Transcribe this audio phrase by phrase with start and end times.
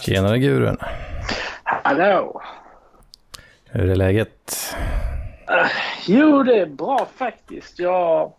[0.00, 0.76] Tjenare gurun.
[1.64, 2.42] Hallå!
[3.64, 4.74] Hur är läget?
[5.50, 5.70] Uh,
[6.06, 7.78] jo, det är bra faktiskt.
[7.78, 8.32] Jag har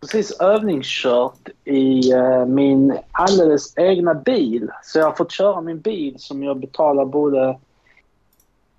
[0.00, 4.70] precis övningskört i uh, min alldeles egna bil.
[4.82, 7.58] Så jag har fått köra min bil som jag betalar både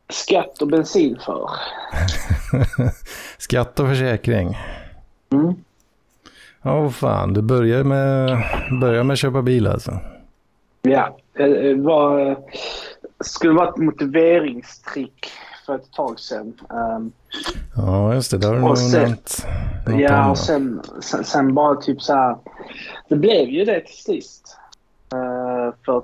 [0.09, 1.49] skatt och bensin för.
[3.37, 4.57] Skatt och försäkring.
[5.31, 5.55] Mm.
[6.63, 8.43] Åh oh, fan, du börjar med,
[8.81, 9.99] börjar med att köpa bil alltså?
[10.85, 12.37] Ja, det var,
[13.19, 15.31] skulle vara ett motiveringstrick
[15.65, 16.53] för ett tag sedan.
[16.69, 17.11] Um,
[17.75, 18.37] ja, just det.
[18.37, 19.45] Det har du nog nämnt.
[19.99, 22.37] Ja, och sen, sen, sen, bara typ så här.
[23.09, 24.57] Det blev ju det till sist.
[25.13, 26.03] Uh, för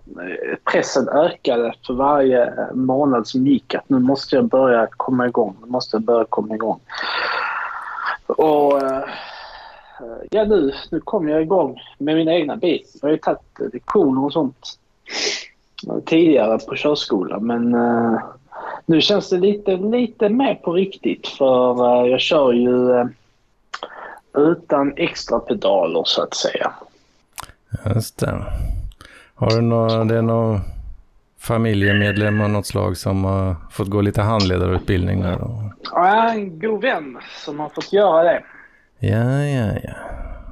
[0.71, 3.75] pressen ökade för varje månad som gick.
[3.75, 5.57] Att nu måste jag börja komma igång.
[5.61, 6.79] Nu måste jag börja komma igång.
[8.27, 8.81] Och
[10.29, 12.83] ja, nu, nu kom jag igång med min egna bil.
[13.01, 14.77] Jag har ju tagit lektioner och sånt
[16.05, 18.19] tidigare på körskolan men uh,
[18.85, 23.05] nu känns det lite, lite mer på riktigt för uh, jag kör ju uh,
[24.37, 26.73] utan extra pedaler så att säga.
[27.95, 28.43] Just det.
[29.35, 30.59] Har du någon, det är någon
[31.39, 35.71] familjemedlem av något slag som har fått gå lite handledarutbildning där då?
[35.83, 38.43] Ja, en god vän som har fått göra det.
[38.99, 39.93] Ja, ja, ja.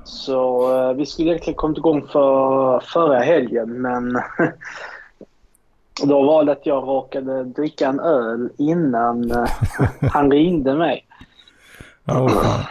[0.10, 4.14] Så uh, vi skulle egentligen kommit igång för förra helgen men
[6.04, 9.48] då var det att jag råkade dricka en öl innan uh,
[10.12, 11.06] han ringde mig.
[12.08, 12.66] Oh,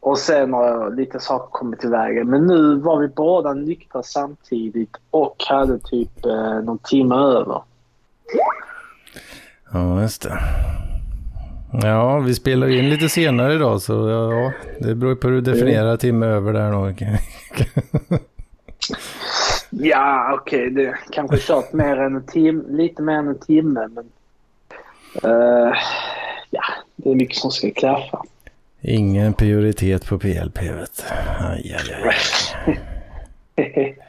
[0.00, 2.30] och sen har lite saker kommit i vägen.
[2.30, 7.62] Men nu var vi båda nyktra samtidigt och hade typ uh, någon timme över.
[9.72, 10.38] Ja, just det.
[11.82, 15.96] Ja, vi spelar in lite senare idag så ja, det beror på hur du definierar
[15.96, 17.00] timme över där nog.
[19.70, 23.88] ja, okej, okay, det kanske kört mer än en timme, lite mer än en timme
[23.94, 24.04] men
[25.32, 25.74] uh,
[26.50, 26.62] ja,
[26.96, 28.22] det är mycket som ska klaffa.
[28.80, 31.04] Ingen prioritet på PLP vet
[31.40, 32.14] aj, aj, aj.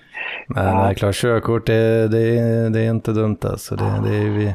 [0.47, 0.93] Men ja.
[0.95, 3.75] klart, körkort det, det, det är inte dumt alltså.
[3.75, 4.53] Det, det, är, ju,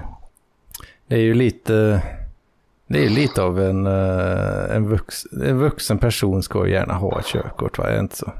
[1.06, 2.02] det är ju lite
[2.90, 7.26] det är lite av en, eh, en, vux, en vuxen person ska gärna ha ett
[7.26, 7.88] körkort, va?
[7.88, 8.32] Är det inte så?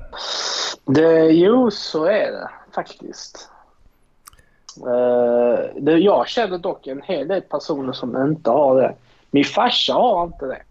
[0.84, 3.48] Det, jo, så är det faktiskt.
[4.86, 8.94] Uh, det, jag känner dock en hel del personer som inte har det.
[9.30, 10.62] Min farsa har inte det.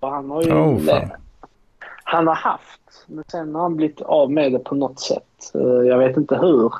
[0.00, 1.10] Han har ju oh, det.
[2.04, 5.52] Han har haft, men sen har han blivit av med det på något sätt.
[5.54, 6.72] Uh, jag vet inte hur.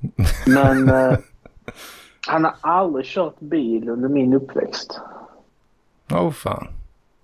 [0.46, 1.18] Men uh,
[2.26, 5.00] han har aldrig kört bil under min uppväxt.
[6.12, 6.68] Åh oh, fan.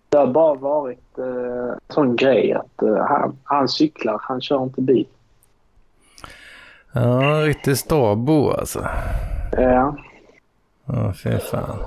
[0.09, 4.63] Det har bara varit eh, en sån grej att eh, han, han cyklar, han kör
[4.63, 5.07] inte bil.
[6.93, 8.87] Ja, riktig stabo alltså.
[9.53, 9.97] Ja.
[10.87, 11.79] Ja, fy fan.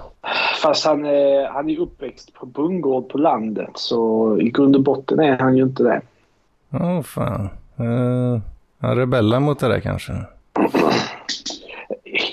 [0.61, 5.19] Fast han är, han är uppväxt på bondgård på landet så i grund och botten
[5.19, 6.01] är han ju inte det.
[6.71, 7.49] Åh oh, fan.
[7.79, 8.39] Uh,
[8.79, 10.13] han rebellar mot det där kanske?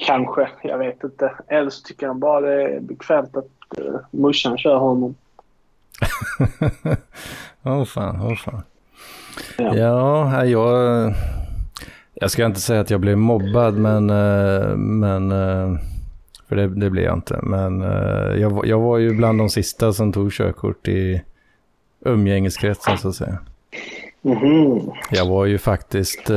[0.07, 1.33] Kanske, jag vet inte.
[1.49, 5.15] Eller så tycker han bara det är bekvämt att uh, morsan kör honom.
[7.63, 8.63] Åh oh, fan, åh oh, fan.
[9.59, 11.13] Ja, ja jag,
[12.15, 15.81] jag ska inte säga att jag blev mobbad, men, eh, men eh,
[16.49, 17.41] för det, det blev jag inte.
[17.43, 17.81] Men
[18.41, 21.23] jag, jag var ju bland de sista som tog körkort i
[22.05, 23.39] umgängeskretsen så att säga.
[24.23, 24.81] Mm.
[25.11, 26.31] Jag var ju faktiskt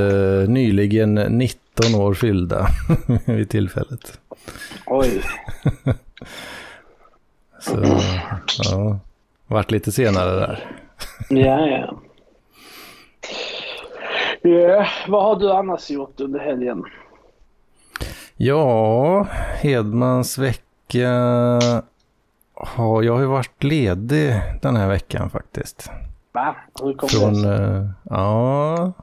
[0.48, 2.68] nyligen 19 år fyllda
[3.26, 4.20] vid tillfället.
[4.86, 5.22] Oj.
[7.60, 8.00] Så,
[8.64, 9.00] ja,
[9.48, 10.72] vart lite senare där.
[11.30, 12.00] ja, ja.
[14.44, 14.88] Yeah.
[15.08, 16.84] Vad har du annars gjort under helgen?
[18.36, 19.24] Ja,
[19.62, 21.10] Hedmans vecka
[22.54, 25.92] har jag har ju varit ledig den här veckan faktiskt.
[26.32, 26.56] Va?
[26.84, 28.94] Hur kom Från, det uh, Ja,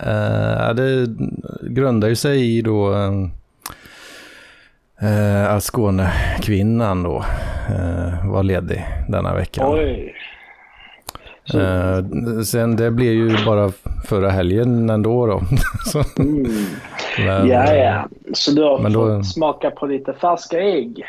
[0.00, 1.06] uh, det
[1.62, 2.90] grundar ju sig i då
[5.02, 7.24] uh, att Skånekvinnan då
[7.70, 9.66] uh, var ledig denna veckan.
[9.68, 10.14] Oj.
[11.54, 13.72] Uh, sen det blev ju bara
[14.04, 15.42] förra helgen ändå då.
[16.22, 16.46] mm.
[17.18, 18.08] men, ja, ja.
[18.34, 21.04] Så du har fått då, smaka på lite färska ägg?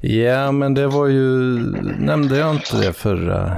[0.00, 1.58] Ja, men det var ju...
[1.98, 3.56] Nämnde jag inte det förra...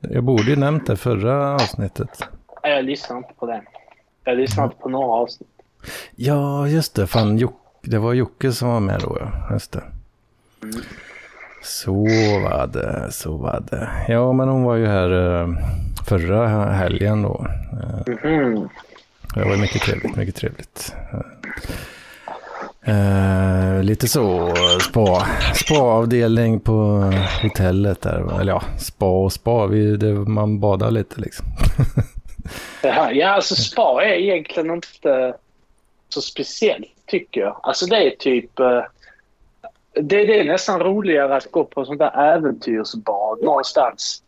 [0.00, 2.24] Jag borde ju nämnt det förra avsnittet.
[2.62, 3.62] Jag lyssnade inte på det.
[4.24, 5.48] Jag lyssnade inte på några avsnitt.
[6.16, 7.06] Ja, just det.
[7.06, 9.52] Fan, Jok det var Jocke som var med då, ja.
[9.52, 9.82] Just det.
[10.62, 10.80] Mm.
[11.62, 11.92] Så
[12.42, 13.88] var det, så var det.
[14.08, 15.58] Ja, men hon var ju här uh,
[16.08, 17.46] förra helgen då.
[18.22, 18.68] Mm.
[19.34, 20.94] det var mycket trevligt, mycket trevligt.
[22.88, 26.72] Uh, lite så, spa, spa-avdelning på
[27.42, 28.40] hotellet där.
[28.40, 31.46] Eller ja, spa och spa, vi, det, man badar lite liksom.
[33.12, 35.34] ja, alltså spa är egentligen inte
[36.08, 37.60] så speciellt tycker jag.
[37.62, 38.60] Alltså det är typ...
[38.60, 38.82] Uh,
[39.94, 44.22] det, det, är nästan roligare att gå på sånt där äventyrsbad någonstans.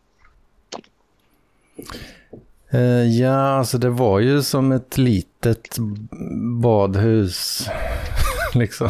[2.75, 5.77] Uh, ja, alltså det var ju som ett litet
[6.63, 7.69] badhus.
[8.55, 8.89] liksom.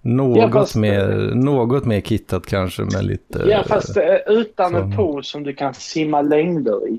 [0.00, 3.44] något, ja, fast, mer, något mer kittat kanske med lite...
[3.48, 4.76] Ja, fast uh, utan så.
[4.76, 6.98] en pool som du kan simma längder i.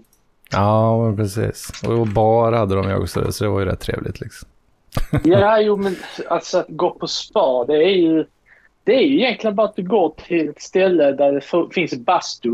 [0.52, 1.84] Ja, precis.
[1.88, 4.50] Och bar hade de ju också, så det var ju rätt trevligt liksom.
[5.24, 5.96] ja, jo men
[6.28, 8.26] alltså att gå på spa, det är ju...
[8.86, 12.50] Det är ju egentligen bara att du går till ett ställe där det finns bastu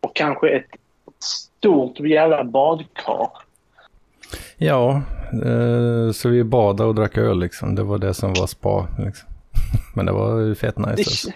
[0.00, 0.66] och kanske ett
[1.18, 3.28] stort jävla badkar.
[4.56, 5.15] Ja, eh,
[6.14, 7.74] så vi badade och drack öl liksom.
[7.74, 8.88] Det var det som var spa.
[8.98, 9.28] Liksom.
[9.94, 10.90] Men det var ju fett nice.
[10.90, 11.30] Alltså.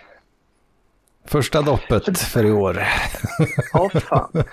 [1.25, 2.82] Första doppet för i år.
[3.72, 4.44] Ja, fan.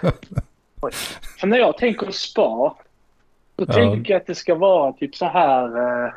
[1.40, 2.76] För när jag tänker spa,
[3.56, 3.74] då ja.
[3.74, 5.78] tänker jag att det ska vara typ så här...
[5.78, 6.12] Uh,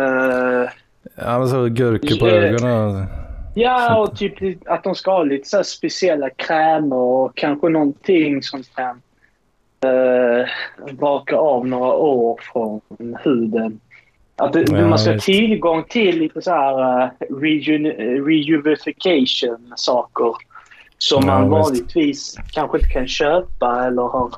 [0.00, 0.68] uh,
[1.16, 3.06] ja, men så gurkor på ögonen.
[3.54, 8.62] Ja, och typ att de ska ha lite så speciella krämer och kanske någonting som
[8.62, 9.02] kan
[9.86, 10.46] uh,
[10.92, 12.80] baka av några år från
[13.24, 13.80] huden.
[14.36, 17.78] Att det, ja, man ska ha tillgång till lite så här uh, reju
[18.24, 20.34] rejuvification saker
[20.98, 24.34] som ja, man vanligtvis kanske inte kan köpa eller har,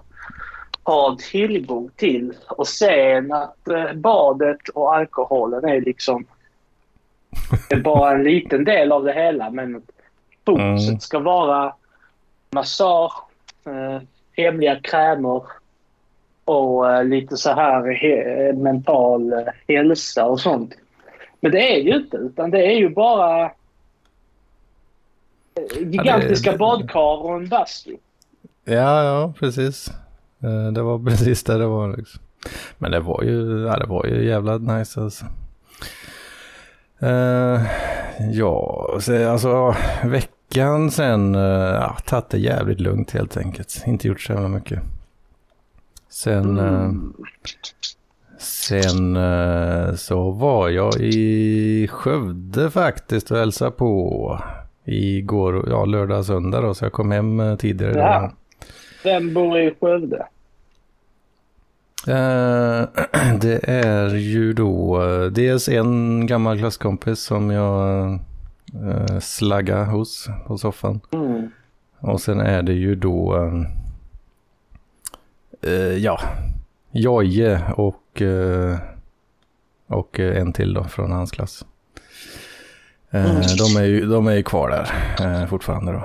[0.82, 2.32] har tillgång till.
[2.48, 6.26] Och sen att uh, badet och alkoholen är liksom
[7.70, 9.82] är bara en liten del av det hela, men
[10.46, 11.00] fokuset mm.
[11.00, 11.74] ska vara
[12.50, 13.12] massage,
[13.66, 14.02] eh,
[14.36, 15.42] hemliga krämer
[16.44, 19.38] och eh, lite så här he mental eh,
[19.68, 20.74] hälsa och sånt.
[21.40, 23.50] Men det är ju inte, utan det är ju bara eh,
[25.78, 27.96] gigantiska ja, det, badkar och en bastu.
[28.64, 29.88] Ja, ja, precis.
[30.42, 31.96] Eh, det var precis det det var.
[31.96, 32.20] Liksom.
[32.78, 35.24] Men det var ju, ja, det var ju jävla nice alltså.
[37.02, 37.62] Uh,
[38.32, 39.74] ja, så, alltså
[40.54, 43.82] veckan sen, uh, ja, tagit det jävligt lugnt helt enkelt.
[43.86, 44.80] Inte gjort så jävla mycket.
[46.08, 46.92] Sen, uh,
[48.38, 54.38] sen uh, så var jag i Skövde faktiskt och hälsade på
[54.84, 57.98] igår, ja lördag, söndag då, så jag kom hem tidigare.
[57.98, 58.32] Ja.
[59.04, 60.26] Vem bor i Skövde?
[62.08, 62.84] Eh,
[63.40, 65.00] det är ju då
[65.32, 68.18] dels en gammal klasskompis som jag
[68.82, 71.00] uh, slaggar hos på soffan.
[71.12, 71.50] Mm.
[72.00, 73.52] Och sen är det ju då,
[75.98, 76.20] ja,
[76.90, 78.22] Joje och,
[79.86, 81.64] och en till då från hans klass.
[83.10, 83.42] Mm.
[83.58, 86.02] De, är ju, de är ju kvar där fortfarande då.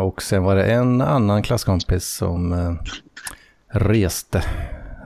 [0.00, 2.78] Och sen var det en annan klasskompis som
[3.68, 4.42] reste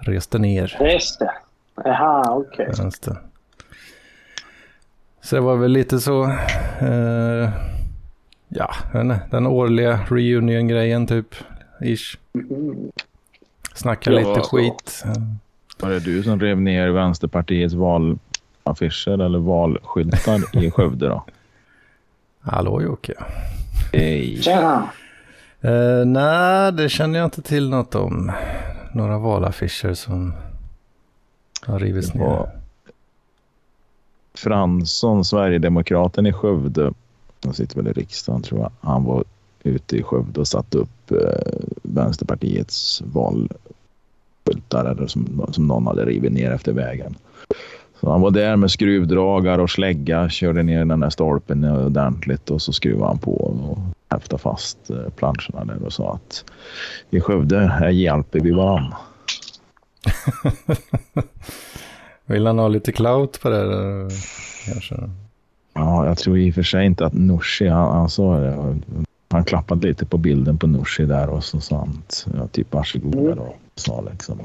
[0.03, 0.77] reste ner.
[0.81, 1.31] Reste?
[1.85, 2.69] Jaha, okej.
[2.69, 3.15] Okay.
[5.23, 6.25] Så det var väl lite så,
[6.81, 7.51] eh,
[8.49, 8.75] ja,
[9.31, 11.35] den årliga reunion-grejen typ,
[11.81, 12.19] ish.
[13.75, 15.05] Snacka ja, lite skit.
[15.81, 21.25] Var det du som rev ner Vänsterpartiets valaffischer eller valskyltar i Skövde då?
[22.41, 23.15] Hallå Jocke.
[23.93, 24.43] Hej.
[24.43, 24.91] Tjena.
[25.65, 28.33] Uh, nej, det känner jag inte till något om
[28.95, 30.35] några valaffischer som
[31.67, 32.60] har rivits ner.
[34.35, 36.93] Fransson, Sverigedemokraten i Skövde,
[37.45, 39.25] han sitter väl i riksdagen tror jag, han var
[39.63, 41.19] ute i Skövde och satte upp eh,
[41.83, 47.15] Vänsterpartiets valskyltar eller som, som någon hade rivit ner efter vägen.
[48.01, 52.63] Så han var där med skruvdragare och slägga, körde ner den där stolpen ordentligt och
[52.63, 53.79] så skruvade han på och
[54.11, 56.45] häftade fast eh, planscherna där och sa att
[57.11, 58.97] i Skövde här hjälper vi varandra.
[62.31, 64.09] Vill han ha lite clout på det
[64.67, 64.95] kanske?
[65.75, 68.77] Ja, jag tror i och för sig inte att Norsi, han, han sa det.
[69.31, 72.03] Han klappade lite på bilden på Norsi där och så sa han
[72.35, 74.41] ja, typ varsågoda då sa liksom.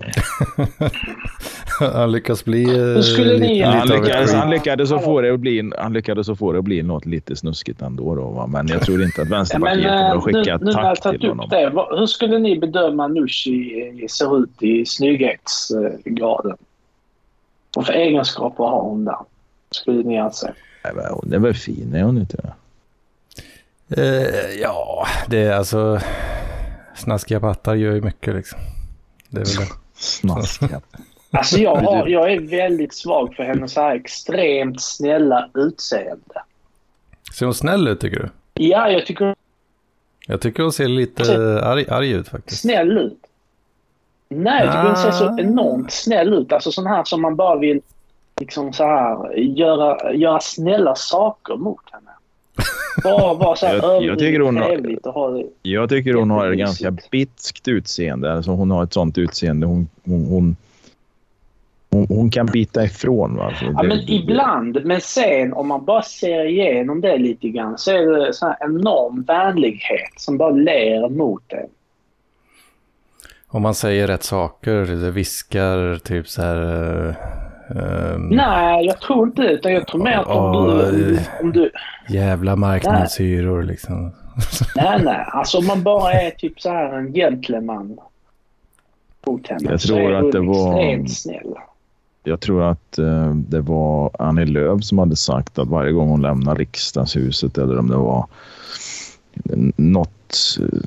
[1.94, 2.65] han lyckas bli...
[2.65, 6.30] Hur skulle ni lite, han, lyckades, han, lyckades att få det att bli, han lyckades
[6.30, 8.15] att få det att bli något lite snuskigt ändå.
[8.15, 8.48] Då, va?
[8.48, 11.30] Men jag tror inte att Vänsterpartiet ja, men, kommer att skicka nu, tack nu till
[11.30, 11.50] honom.
[11.50, 16.58] Det, hur skulle ni bedöma Nooshi ser ut i snygghetsgraden?
[17.75, 19.17] Vad för egenskaper har hon där?
[19.72, 20.53] Skulle ni anse?
[21.10, 22.53] Hon är väl fin, är hon inte?
[23.98, 26.00] Uh, ja, det är alltså...
[26.96, 28.60] Snaskiga pattar gör ju mycket liksom.
[29.29, 29.74] Det är väl det.
[29.96, 30.82] Snaskiga.
[31.32, 36.44] Alltså jag, har, jag är väldigt svag för hennes så här extremt snälla utseende.
[37.34, 38.29] Ser hon snäll ut tycker du?
[38.63, 39.36] Ja, jag tycker
[40.27, 41.24] Jag tycker hon ser lite
[41.63, 42.62] arg, arg ut faktiskt.
[42.62, 43.25] snäll ut.
[44.44, 45.38] Nej, jag tycker hon ser så Ah.
[45.39, 46.51] enormt snäll ut.
[46.54, 47.82] Alltså sån här som man bara vill
[48.39, 52.12] liksom så här göra, göra snälla saker mot henne.
[53.04, 55.44] Bara vara så här Jag- jag tycker hon har- trevligt och ha det.
[55.62, 58.34] Jag tycker hon har ett ganska bitskt utseende.
[58.34, 59.68] Alltså hon har ett sånt utseende.
[59.68, 60.56] Hon, hon, hon,
[61.92, 63.36] hon, hon kan bita ifrån.
[63.36, 63.54] Va?
[63.60, 64.86] Så Ja, det- men det- ibland.
[64.86, 68.58] Men sen om man bara ser igenom det lite grann så är det så här
[68.62, 71.68] enorm vänlighet som bara ler mot en.
[73.55, 76.57] Om man säger rätt saker, det viskar typ så här...
[77.69, 79.51] ehm, Nej, jag tror inte det.
[79.51, 80.83] Utan jag tror mer att om du...
[80.85, 81.71] Om du, om du
[82.09, 84.12] Jävla marknadshyror liksom.
[84.75, 85.25] nej, nej.
[85.27, 87.97] Alltså om man bara är typ så här en gentleman
[89.27, 91.53] mot henne Jag tror att det var- snäll.
[92.24, 96.21] Jag tror att eh, det var Annie Lööf som hade sagt att varje gång hon
[96.21, 98.25] lämnar riksdagshuset eller om det var
[99.75, 100.79] något, eh,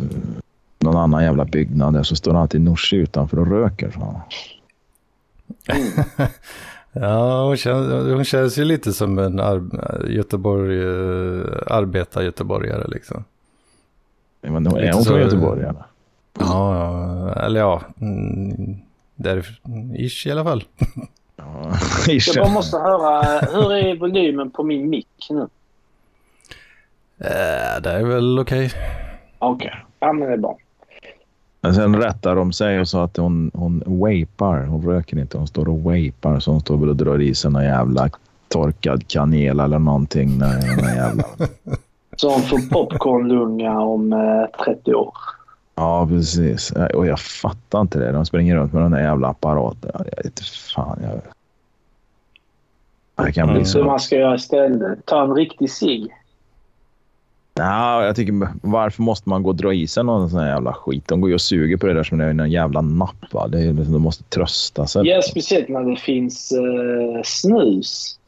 [0.91, 3.91] någon annan jävla byggnad där så står det alltid Nooshi utanför och röker.
[3.91, 4.23] Så.
[6.93, 9.63] Ja, hon känns, hon känns ju lite som en ar
[10.09, 13.25] Göteborg, uh, arbetar-göteborgare liksom.
[14.41, 15.63] Men är hon från Göteborg?
[15.63, 15.85] Eller?
[16.39, 18.77] Ja, eller ja, mm,
[19.15, 19.59] där,
[19.99, 20.65] ish i alla fall.
[21.37, 21.73] Ja,
[22.07, 25.49] Jag bara måste höra, hur är volymen på min mick nu?
[27.19, 28.71] Eh, det är väl okej.
[29.39, 30.59] Okej, ja men det är bra.
[31.61, 34.65] Men sen rättar de sig och sa att hon, hon vapar.
[34.65, 36.41] Hon röker inte, hon står och vapar.
[36.41, 38.11] Så hon står väl och drar i sig någon jävla
[38.49, 40.39] torkad kanel eller någonting.
[40.39, 41.25] När, jävla...
[42.17, 45.15] Så hon får popcornlunga om eh, 30 år.
[45.75, 46.73] Ja, precis.
[46.95, 48.13] Och jag fattar inte det.
[48.13, 49.91] De springer runt med den där jävla apparaten.
[49.95, 50.41] Jag vet
[50.75, 50.99] fan.
[51.03, 51.21] Jag...
[53.27, 53.67] Det kan bli Mm.
[53.67, 55.07] Så man ska göra istället?
[55.07, 56.15] Ta en riktig cigg.
[57.59, 60.73] Ja, jag tycker, varför måste man gå och dra i sig någon sån här jävla
[60.73, 61.09] skit?
[61.09, 63.33] De går ju och suger på det där som det är en jävla napp.
[63.33, 63.49] Va?
[63.49, 65.07] Det är, liksom- de måste trösta sig.
[65.09, 68.19] Ja, speciellt när det finns eh, snus.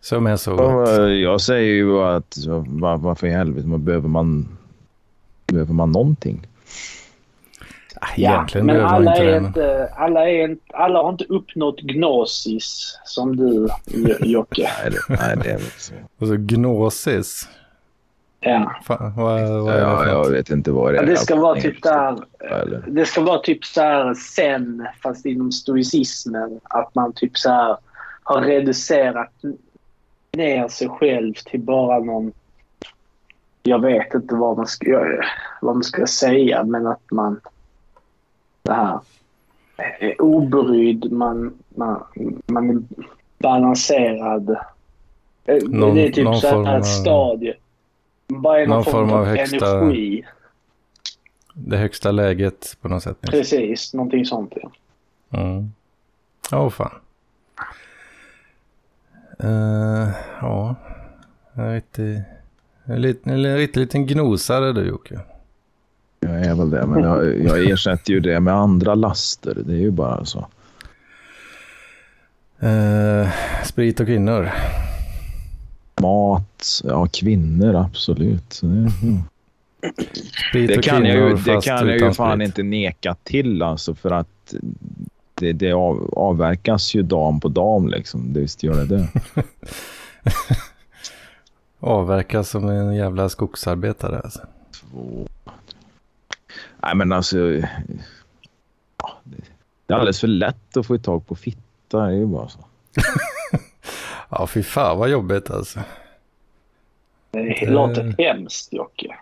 [0.00, 0.88] Som är så Ja, gott.
[1.22, 4.48] Jag säger ju att var, varför i helvete man behöver man
[5.46, 6.46] behöver man någonting?
[8.00, 11.10] Ah, Egentligen men behöver man alla inte är men- inte, alla, är inte, alla har
[11.10, 14.70] inte uppnått gnosis som du, Jo- Jocke.
[14.82, 15.92] Nej, det, nej, det är väl så.
[16.18, 17.48] Och så gnosis.
[18.44, 18.72] Ja.
[18.84, 21.06] Fan, vad, vad Ja, jag vet inte vad det Ja, är.
[21.06, 22.16] det ska vara typ där...
[22.40, 22.84] Eller?
[22.86, 26.60] Det ska vara typ så här sen, fast inom stoicismen.
[26.62, 27.76] Att man typ så här
[28.22, 29.32] har reducerat
[30.32, 32.32] ner sig själv till bara någon...
[33.62, 35.04] Jag vet inte vad man ska,
[35.60, 37.40] vad man ska säga, men att man...
[38.62, 38.98] Det här...
[40.00, 42.04] Är obrydd, man, man,
[42.46, 42.82] man är
[43.38, 44.50] balanserad.
[45.44, 47.54] Eh, Någon- det är typ så form här ett stadie.
[48.28, 50.24] Bara är någon, någon form, form av, av högsta- energi.
[51.54, 53.16] Det högsta läget på något sätt.
[53.20, 54.52] Precis, någonting sånt.
[54.56, 54.70] Ja.
[55.40, 55.72] Mm.
[56.52, 56.90] Åh fan.
[59.38, 60.08] Eh,
[60.40, 60.74] ja,
[61.52, 62.24] jag vet inte.
[62.84, 65.20] En liten, en riktig liten gnosare du Jocke.
[66.20, 69.54] Jag är väl det, men jag, jag ersätter ju det med andra laster.
[69.66, 70.46] Det är ju bara så.
[72.60, 73.28] Eh,
[73.64, 74.50] sprit och kvinnor.
[76.00, 78.58] Mat, ja kvinnor absolut.
[78.62, 79.22] Det, mm.
[80.52, 82.46] Det kan jag ju, det kan jag ju fan sprit.
[82.46, 84.54] inte neka till alltså för att
[85.34, 88.32] det, det av, avverkas ju dam på dam liksom.
[88.32, 89.08] Det visst gör det det.
[91.80, 94.40] Avverkas som en jävla skogsarbetare alltså.
[94.80, 95.28] Två.
[96.82, 97.38] Nej men alltså.
[97.38, 97.62] Ja,
[99.24, 99.36] det,
[99.86, 101.62] det är alldeles för lätt att få tag på fitta.
[101.90, 102.58] Det är ju bara så.
[104.38, 105.80] Ja, fy fan vad jobbigt alltså.
[107.30, 109.14] Det Det- låter hemskt, Jocke.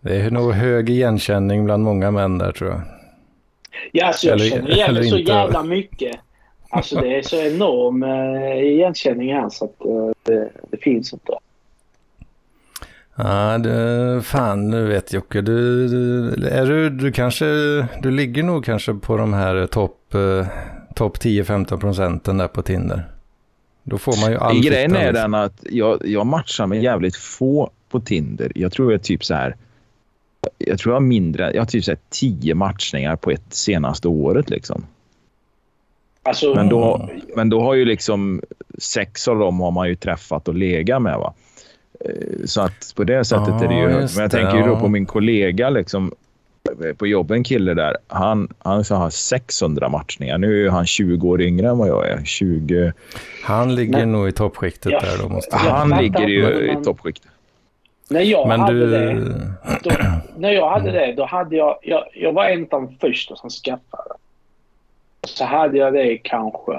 [0.00, 2.80] Det är nog hög igenkänning bland många män där tror jag.
[3.92, 5.32] Ja, alltså jag Eller- känner igen det så inte.
[5.32, 6.16] jävla mycket.
[6.70, 11.32] Alltså det är så enorm uh, igenkänning här så att eh, det, det finns inte.
[13.16, 17.44] Ja, du, fan nu vet Jocke, du, du, är du, du kanske,
[18.02, 20.46] du ligger nog kanske på de här topp eh,
[20.94, 23.02] top 10-15 procenten där på Tinder.
[23.88, 27.70] Då får man ju all Grejen är den att jag, jag matchar med jävligt få
[27.88, 28.52] på Tinder.
[28.54, 29.56] Jag tror jag typ så här.
[30.58, 31.52] Jag tror jag har mindre.
[31.54, 34.86] Jag har typ så här tio matchningar på ett senaste året liksom.
[36.22, 38.42] Alltså, Men då, men då har ju liksom
[38.78, 41.18] sex av dem har man ju träffat och legat med.
[41.18, 41.34] va.
[42.00, 43.88] Eh, Så att på det sättet Ja, är det ju...
[43.88, 46.12] Men jag det, tänker ju då på min kollega liksom.
[46.96, 47.96] På jobbet en kille där.
[48.08, 50.38] Han, han ska ha 600 matchningar.
[50.38, 52.24] Nu är han 20 år yngre än vad jag är.
[52.24, 52.92] 20...
[53.44, 54.06] Han ligger Nej.
[54.06, 55.28] nog i toppskiktet ja, där då.
[55.28, 57.30] Måste han ligger ju i toppskiktet.
[58.10, 58.90] När jag Men hade du...
[58.90, 59.14] det,
[59.82, 59.90] då,
[60.36, 63.50] när jag hade det, då hade jag, jag, jag var en av de första som
[63.50, 64.14] skaffade.
[65.26, 66.72] Så hade jag det kanske,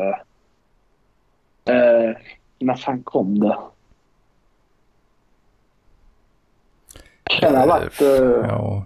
[1.66, 2.12] eh,
[2.60, 3.58] när fan kom det?
[7.24, 8.08] Kan det ha varit eh,
[8.48, 8.86] ja.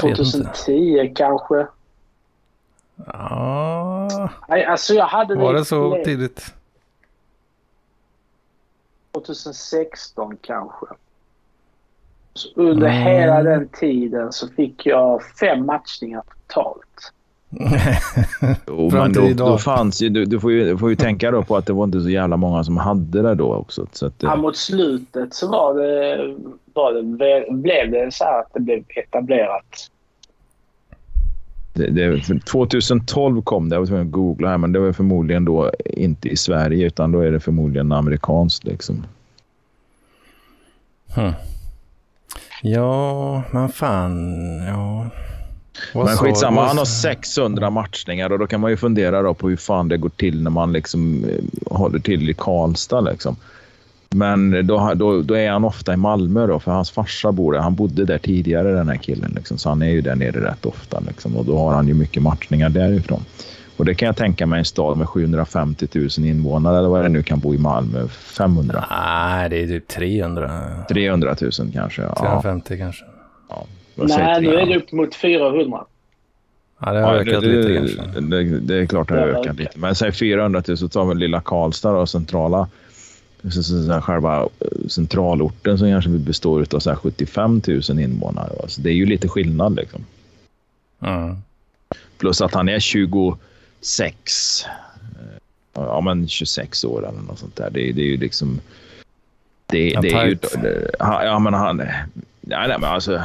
[0.00, 1.66] 2010 kanske?
[3.06, 4.30] Ja.
[4.48, 6.54] Nej, alltså jag hade Var det så tidigt?
[9.12, 10.86] 2016 kanske.
[12.34, 13.02] Så under mm.
[13.02, 17.12] hela den tiden så fick jag fem matchningar totalt.
[18.66, 21.42] Jo, men då, då fanns ju, du, du, får ju, du får ju tänka då
[21.42, 23.86] på att det var inte så jävla många som hade det då också.
[23.92, 24.26] Så att det...
[24.26, 26.34] ja, mot slutet så var det,
[26.74, 29.90] var det, blev det så här att det blev etablerat.
[31.74, 35.44] Det, det, 2012 kom det, jag var tvungen att googla här, men det var förmodligen
[35.44, 39.06] då inte i Sverige utan då är det förmodligen amerikanskt liksom.
[41.14, 41.32] Hmm.
[42.62, 44.34] Ja, men fan,
[44.66, 45.10] ja.
[45.94, 49.48] Vad men skitsamma, han har 600 matchningar och då kan man ju fundera då på
[49.48, 53.00] hur fan det går till när man liksom eh, håller till i Karlstad.
[53.00, 53.36] Liksom.
[54.10, 57.60] Men då, då, då, är han ofta i Malmö då, för hans farsa bor där.
[57.60, 60.66] Han bodde där tidigare den här killen, liksom, så han är ju där nere rätt
[60.66, 61.00] ofta.
[61.00, 63.24] Liksom, och då har han ju mycket matchningar därifrån.
[63.76, 67.08] Och det kan jag tänka mig en stad med 750 000 invånare eller vad det
[67.08, 68.08] nu kan bo i Malmö.
[68.08, 68.84] 500?
[68.90, 70.50] Nej, det är typ 300.
[70.88, 72.02] 300 000 kanske.
[72.02, 72.14] Ja.
[72.14, 73.04] 350 kanske.
[73.48, 75.84] Ja, Nej, nu är det upp mot 400.
[76.78, 78.20] Ja, det har ja, ökat det, lite kanske.
[78.20, 79.78] Det, det, är klart det har ökat lite.
[79.78, 82.68] Men säg 400 000 så tar vi lilla Karlstad och centrala
[83.42, 88.52] så, så, så själva eh, centralorten som kanske består av så här 75 000 invånare.
[88.62, 90.04] Alltså, det är ju lite skillnad liksom.
[91.00, 91.36] Mm.
[92.18, 94.64] Plus att han är 26.
[95.74, 97.70] Ja, men 26 år eller något sånt där.
[97.70, 98.60] Det, det är ju liksom...
[99.66, 100.38] Det, det är ju...
[100.98, 101.82] Ja, men han...
[102.44, 103.22] Nej, nej, men alltså,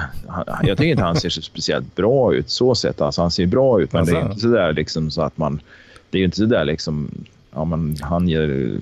[0.63, 3.01] jag tycker inte han ser så speciellt bra ut så sett.
[3.01, 4.15] Alltså, han ser bra ut, men alltså.
[4.15, 5.61] det är inte så där liksom så att man...
[6.09, 7.11] Det är ju inte så där liksom...
[7.51, 8.79] Ja, men han ger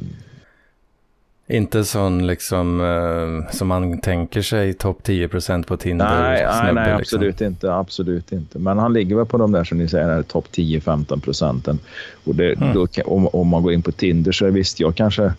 [1.48, 6.22] inte sån liksom uh, som man tänker sig topp 10% på Tinder.
[6.22, 7.00] Nej, nej, nej liksom.
[7.00, 7.74] absolut inte.
[7.74, 8.60] Absolut inte.
[8.60, 11.80] Men han ligger väl på de där som ni säger, topp 10-15 procenten.
[12.24, 12.74] Och det, mm.
[12.74, 15.34] då, om, om, man går in på Tinder så är visst, jag kanske...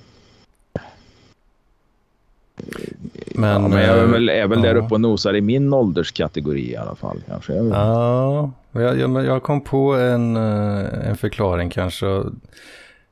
[3.39, 4.65] Men, ja, men jag är väl, är väl ja.
[4.65, 7.19] där uppe och nosar i min ålderskategori i alla fall.
[7.29, 7.53] Kanske.
[7.55, 12.07] Ja, jag, jag, jag kom på en, eh, en förklaring kanske.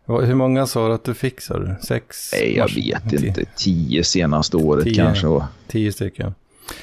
[0.06, 1.40] Hur många sa du att du fick?
[1.40, 1.74] Sa du?
[1.82, 2.30] Sex?
[2.32, 3.44] Nej, jag vet inte.
[3.56, 5.26] Tio senaste året tio, kanske.
[5.66, 6.34] Tio stycken.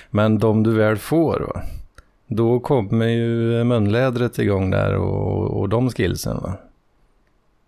[0.10, 1.62] Men de du väl får, va?
[2.27, 6.38] då kommer ju munlädret igång där och, och de skillsen.
[6.38, 6.54] Va?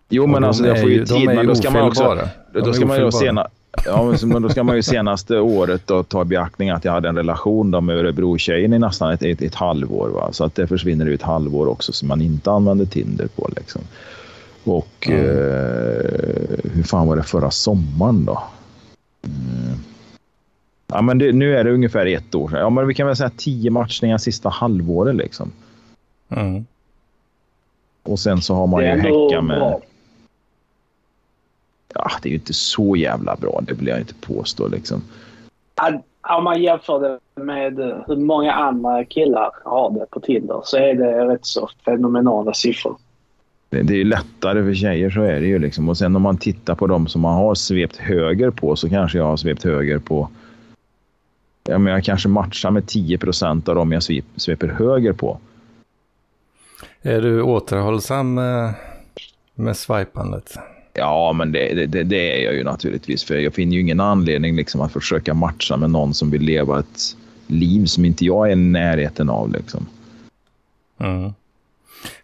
[0.08, 1.26] Jo, men alltså jag får ju, tid.
[1.26, 2.18] Men då ska man också...
[2.52, 3.48] Då ska man ju sena,
[3.84, 7.08] Ja, men då ska man ju senaste året då ta i beaktning att jag hade
[7.08, 10.08] en relation då med Örebro-tjejen i nästan ett, ett, ett halvår.
[10.08, 10.28] Va?
[10.32, 13.50] Så att det försvinner ut ett halvår också som man inte använder Tinder på.
[13.56, 13.82] Liksom.
[14.64, 15.20] Och mm.
[15.20, 18.42] eh, hur fan var det förra sommaren då?
[19.24, 19.78] Mm.
[20.86, 22.58] Ja, men det, nu är det ungefär ett år sedan.
[22.58, 25.52] Ja, men vi kan väl säga tio matchningar sista halvåret liksom.
[26.28, 26.66] Mm.
[28.02, 29.58] Och sen så har man ju häcka med...
[29.58, 29.80] Bra.
[31.94, 33.60] Ja, det är ju inte så jävla bra.
[33.62, 35.02] Det vill jag inte påstå liksom.
[36.28, 40.94] Om man jämför det med hur många andra killar har det på Tinder så är
[40.94, 42.96] det rätt så fenomenala siffror
[43.82, 45.58] det är lättare för tjejer, så är det ju.
[45.58, 45.88] Liksom.
[45.88, 49.18] Och sen om man tittar på dem som man har svept höger på så kanske
[49.18, 50.28] jag har svept höger på...
[51.68, 55.38] Ja, men jag kanske matchar med 10 procent av dem jag svep, sveper höger på.
[57.02, 58.74] Är du återhållsam med,
[59.54, 60.58] med swipandet?
[60.94, 63.24] Ja, men det, det, det, är jag ju naturligtvis.
[63.24, 66.78] För jag finner ju ingen anledning liksom att försöka matcha med någon som vill leva
[66.78, 69.52] ett liv som inte jag är i närheten av.
[69.52, 69.86] Liksom.
[71.00, 71.32] Mm.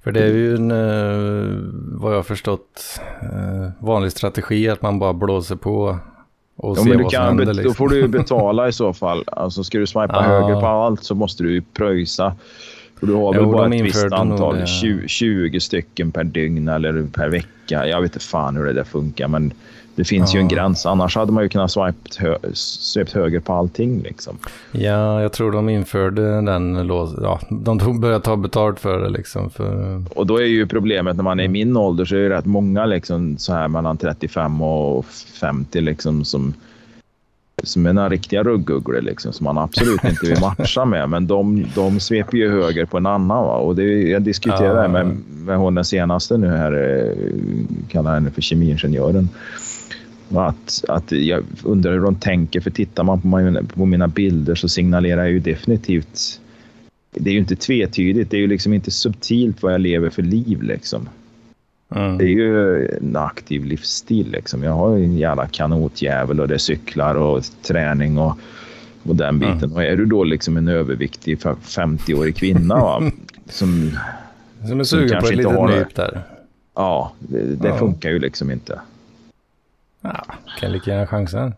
[0.04, 1.58] För det är ju en, eh,
[2.00, 5.98] vad jag har förstått, eh, vanlig strategi att man bara blåser på
[6.56, 7.46] och ja, ser vad som händer.
[7.46, 7.64] Liksom.
[7.64, 9.24] Då får du betala i så fall.
[9.26, 10.22] Alltså ska du swipa ah.
[10.22, 12.36] höger på allt så måste du ju pröjsa.
[13.00, 17.06] För du har väl jo, bara ett visst antal, 20, 20 stycken per dygn eller
[17.12, 17.86] per vecka.
[17.86, 19.52] Jag vet inte fan hur det där funkar, men
[19.94, 20.38] det finns ja.
[20.38, 20.86] ju en gräns.
[20.86, 24.02] Annars hade man ju kunnat swipat hö svept höger på allting.
[24.02, 24.38] Liksom.
[24.72, 27.14] Ja, jag tror de införde den lås.
[27.22, 29.08] Ja, de började ta betalt för det.
[29.08, 30.02] Liksom, för...
[30.14, 32.46] Och då är ju problemet när man är i min ålder så är det rätt
[32.46, 35.06] många liksom, så här mellan 35 och
[35.40, 36.54] 50 liksom, som
[37.62, 41.08] som är några riktiga ruggugglor liksom, som man absolut inte vill matcha med.
[41.08, 43.44] Men de, de sveper ju höger på en annan.
[43.44, 43.56] Va?
[43.56, 44.88] Och det, jag diskuterade ja.
[44.88, 47.12] med, med hon den senaste nu här, eh,
[47.88, 49.28] kallar henne för kemiingenjören.
[50.34, 54.54] Att, att jag undrar hur de tänker, för tittar man på, mina, på mina bilder
[54.54, 56.40] så signalerar jag ju definitivt...
[57.12, 60.22] Det är ju inte tvetydigt, det är ju liksom inte subtilt vad jag lever för
[60.22, 60.62] liv.
[60.62, 61.08] Liksom.
[61.90, 62.18] Mm.
[62.18, 64.30] Det är ju en aktiv livsstil.
[64.30, 64.62] Liksom.
[64.62, 68.38] Jag har en jävla kanotjävel och det är cyklar och träning och,
[69.02, 69.58] och den biten.
[69.58, 69.72] Mm.
[69.72, 73.10] Och är du då liksom en överviktig 50-årig kvinna va,
[73.48, 73.98] som,
[74.68, 76.22] som är sugen som på ett litet nyp där.
[76.74, 77.78] Ja, det, det ja.
[77.78, 78.80] funkar ju liksom inte.
[80.00, 80.24] Ja,
[80.60, 81.54] kan lika gärna chansen.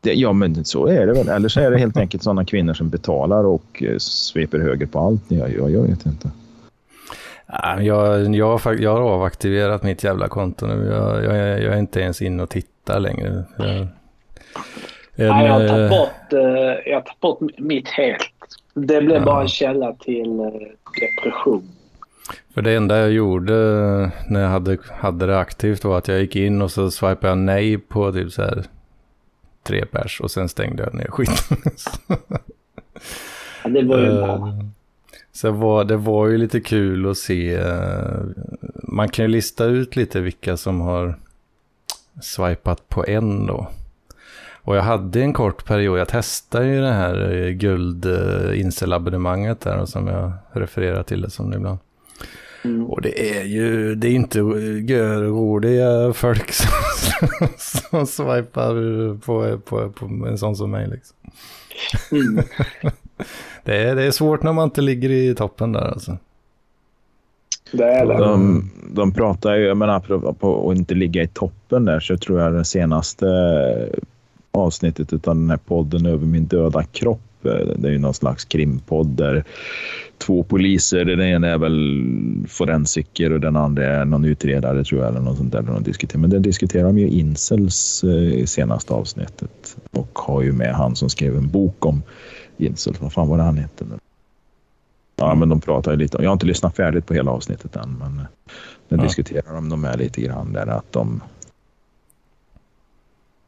[0.00, 1.28] Det, ja, men så är det väl.
[1.28, 4.98] Eller så är det helt enkelt sådana kvinnor som betalar och eh, sveper höger på
[4.98, 5.22] allt.
[5.28, 6.30] Jag, jag, jag vet inte.
[7.60, 10.86] Jag, jag, jag har avaktiverat mitt jävla konto nu.
[10.86, 13.44] Jag, jag, jag är inte ens inne och tittar längre.
[13.58, 13.88] Jag, en,
[15.28, 16.40] Nej, jag har tagit eh, bort, eh,
[16.86, 18.32] jag har tagit bort mitt helt.
[18.74, 19.24] Det blev ja.
[19.24, 20.36] bara en källa till
[21.00, 21.68] depression.
[22.54, 23.52] För det enda jag gjorde
[24.28, 27.38] när jag hade, hade det aktivt var att jag gick in och så swipade jag
[27.38, 28.64] nej på typ så här
[29.62, 31.56] tre pers och sen stängde jag ner skiten.
[33.64, 34.52] ja, det var ju bra.
[35.32, 37.54] Eh, så var, det var ju lite kul att se.
[37.54, 38.20] Eh,
[38.82, 41.18] man kan ju lista ut lite vilka som har
[42.22, 43.68] swipat på en då.
[44.64, 48.06] Och jag hade en kort period, jag testade ju det här eh, guld
[48.54, 51.78] inselabonnemanget där som jag refererar till det som ibland.
[52.64, 52.86] Mm.
[52.86, 54.38] Och det är ju, det är inte
[54.92, 61.16] görroliga folk som, som swipar på, på, på en sån som mig liksom.
[62.10, 62.44] Mm.
[63.64, 66.16] det, är, det är svårt när man inte ligger i toppen där alltså.
[67.72, 68.18] Det är det.
[68.18, 70.00] De, de pratar ju, jag menar,
[70.32, 73.26] på att inte ligga i toppen där så tror jag det senaste
[74.52, 77.20] avsnittet av den här podden över min döda kropp.
[77.44, 79.44] Eh, det är ju någon slags krimpodd där
[80.18, 81.04] två poliser.
[81.04, 82.04] Den ena är väl
[82.48, 85.10] forensiker och den andra är någon utredare tror jag.
[85.10, 86.20] Eller något sånt där de diskuterar.
[86.20, 89.76] Men det diskuterar de ju incels eh, i senaste avsnittet.
[89.90, 92.02] Och har ju med han som skrev en bok om
[92.56, 93.00] incels.
[93.00, 93.84] Vad fan var det han hette?
[95.16, 96.22] Ja, men de pratar ju lite.
[96.22, 97.96] Jag har inte lyssnat färdigt på hela avsnittet än.
[97.98, 98.26] Men eh,
[98.88, 99.04] den ja.
[99.04, 101.20] diskuterar de med lite grann där att de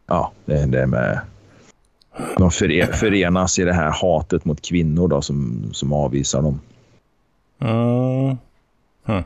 [0.07, 1.21] ja, det, det med
[2.37, 2.51] de
[2.93, 6.61] förenas i det här hatet mot kvinnor då, som, som avvisar dem.
[7.59, 8.37] Mm.
[9.05, 9.23] Hm.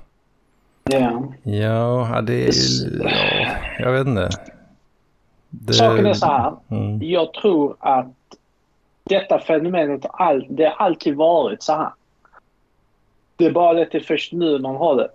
[0.93, 1.23] Yeah.
[1.43, 2.53] Ja, det är...
[3.03, 3.11] Ja,
[3.79, 4.31] jag vet inte.
[5.51, 5.73] Det...
[5.73, 6.57] Saken är så här.
[6.69, 7.03] Mm.
[7.03, 8.07] Jag tror att
[9.09, 11.91] detta fenomenet all, det har alltid varit så här.
[13.37, 15.09] Det är bara det att det är först nu man har det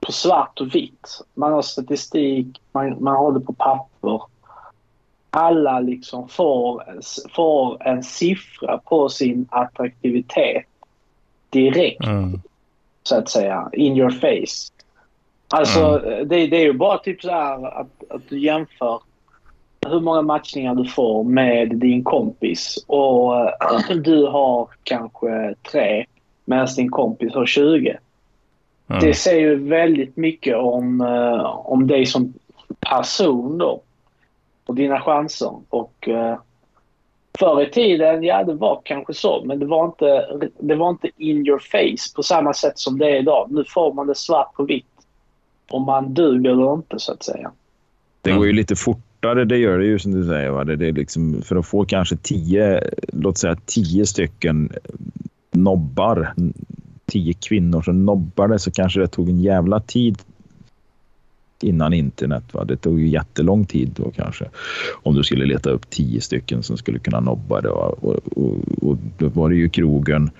[0.00, 1.20] på svart och vitt.
[1.34, 4.20] Man har statistik, man, man har det på papper
[5.30, 6.84] alla liksom får,
[7.34, 10.66] får en siffra på sin attraktivitet
[11.50, 12.04] direkt.
[12.04, 12.40] Mm.
[13.02, 13.70] Så att säga.
[13.72, 14.72] In your face.
[15.48, 16.28] Alltså mm.
[16.28, 19.00] det, det, är ju bara typ så här att, att du jämför
[19.86, 26.06] hur många matchningar du får med din kompis och äh, du har kanske tre
[26.44, 27.98] medan din kompis har 20.
[28.88, 29.00] Mm.
[29.00, 32.32] Det säger ju väldigt mycket om, äh, om dig som
[32.80, 33.82] person då
[34.66, 35.52] och dina chanser.
[35.68, 36.38] Och eh,
[37.38, 40.26] förr i tiden, ja det var kanske så, men det var, inte,
[40.58, 43.48] det var inte in your face på samma sätt som det är idag.
[43.50, 44.86] Nu får man det svart på vitt.
[45.70, 47.52] Om man duger eller inte så att säga.
[48.22, 48.76] Det går ju lite
[49.20, 50.50] kortare, det gör det ju som du säger.
[50.50, 50.64] Va?
[50.64, 52.80] Det, det är liksom, för att få kanske tio,
[53.12, 54.70] låt säga tio stycken
[55.52, 56.34] nobbar,
[57.06, 60.18] tio kvinnor som nobbade, så kanske det tog en jävla tid
[61.62, 62.44] innan internet.
[62.52, 62.64] Va?
[62.64, 64.44] Det tog ju jättelång tid då kanske.
[65.02, 67.68] Om du skulle leta upp tio stycken som skulle kunna nobba det.
[67.68, 70.30] Och, och, och då var det ju krogen,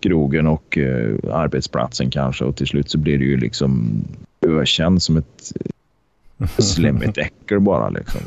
[0.00, 2.44] krogen och eh, arbetsplatsen kanske.
[2.44, 4.04] Och till slut så blir det ju liksom
[4.42, 5.52] ökänd som ett
[6.46, 7.88] slemmigt äckel bara.
[7.88, 8.20] Liksom.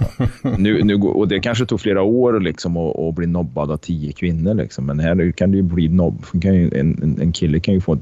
[0.58, 4.12] Nu, nu, och det kanske tog flera år liksom, att, att bli nobbad av tio
[4.12, 4.54] kvinnor.
[4.54, 4.86] Liksom.
[4.86, 6.26] Men här kan det ju bli nobb.
[6.42, 7.98] Kan ju, en, en kille kan ju få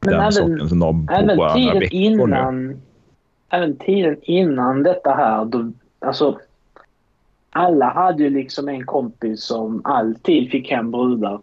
[0.00, 1.94] den även, sortens nobb på bara några veckor.
[1.94, 2.76] Innan, nu
[3.50, 6.38] även tiden innan detta här, då, alltså
[7.50, 11.40] alla hade ju liksom en kompis som alltid fick hem brudar.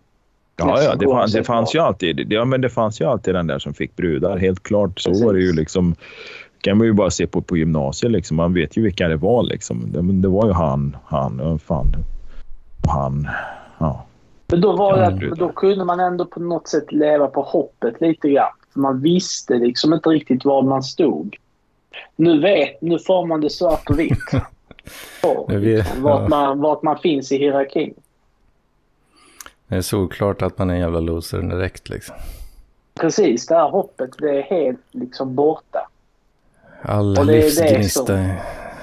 [0.56, 2.34] Ja, ja det, fann, det fanns ju alltid.
[2.34, 4.38] Ja, men det fanns ju alltid den där som fick brudar.
[4.38, 5.00] Helt klart.
[5.00, 5.26] Så Precis.
[5.26, 5.96] var det ju liksom.
[6.62, 8.12] Kan man ju bara se på, på gymnasiet.
[8.12, 8.38] Liksom.
[8.38, 9.44] Man vet ju vilka det var.
[9.44, 9.92] Liksom.
[9.92, 11.96] Det, det var ju han, han, fan,
[12.88, 13.28] han.
[13.78, 14.06] Ja.
[14.48, 18.30] Men då, var det, då kunde man ändå på något sätt leva på hoppet lite
[18.30, 18.54] grann.
[18.74, 21.38] För man visste liksom inte riktigt var man stod.
[22.16, 24.32] Nu vet, nu får man det svart och vitt.
[25.22, 27.94] på liksom, vart, man, vart man finns i hierarkin.
[29.68, 32.16] Det är solklart att man är en jävla loser direkt liksom.
[33.00, 35.90] Precis, det här hoppet det är helt liksom borta.
[36.82, 38.20] All livsgnista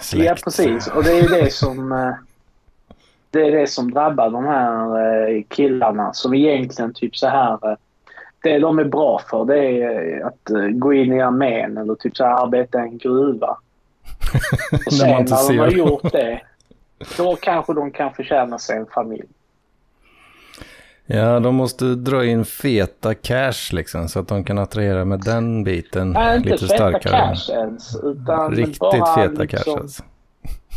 [0.00, 0.24] släckt.
[0.24, 0.86] Ja, precis.
[0.86, 1.92] Och det är det som...
[1.92, 2.14] Eh,
[3.30, 7.70] det är det som drabbar de här eh, killarna som egentligen typ så här...
[7.70, 7.76] Eh,
[8.42, 12.24] det de är bra för det är att gå in i armén eller typ så
[12.24, 13.56] här arbeta i en gruva.
[14.86, 16.40] Och sen när, när de har gjort det,
[17.16, 19.28] då kanske de kan förtjäna sig en familj.
[21.06, 25.64] Ja, de måste dra in feta cash liksom så att de kan attrahera med den
[25.64, 26.94] biten Nej, lite starkare.
[26.94, 27.96] inte feta cash ens.
[28.02, 29.46] Utan Riktigt bara feta liksom...
[29.46, 30.02] cash alltså.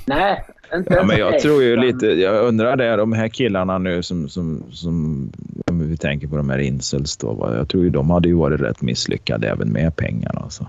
[0.06, 4.04] Nej, inte ja, men Jag tror ju lite, jag undrar det, de här killarna nu
[4.04, 5.30] som, som, som
[5.66, 8.62] om vi tänker på de här incels då, jag tror ju de hade ju varit
[8.62, 10.68] rätt misslyckade även med pengarna alltså.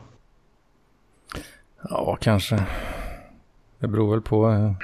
[1.90, 2.58] Ja, kanske.
[3.78, 4.74] Det beror väl på.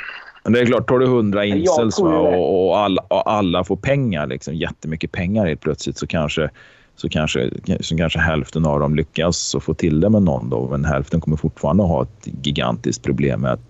[0.45, 4.27] Men det är klart, tar du hundra incels och, och, alla, och alla får pengar,
[4.27, 6.51] liksom, jättemycket pengar helt plötsligt så kanske,
[6.97, 10.51] så kanske, så kanske hälften av dem lyckas få till det med någon.
[10.51, 13.61] Då, men hälften kommer fortfarande ha ett gigantiskt problem med att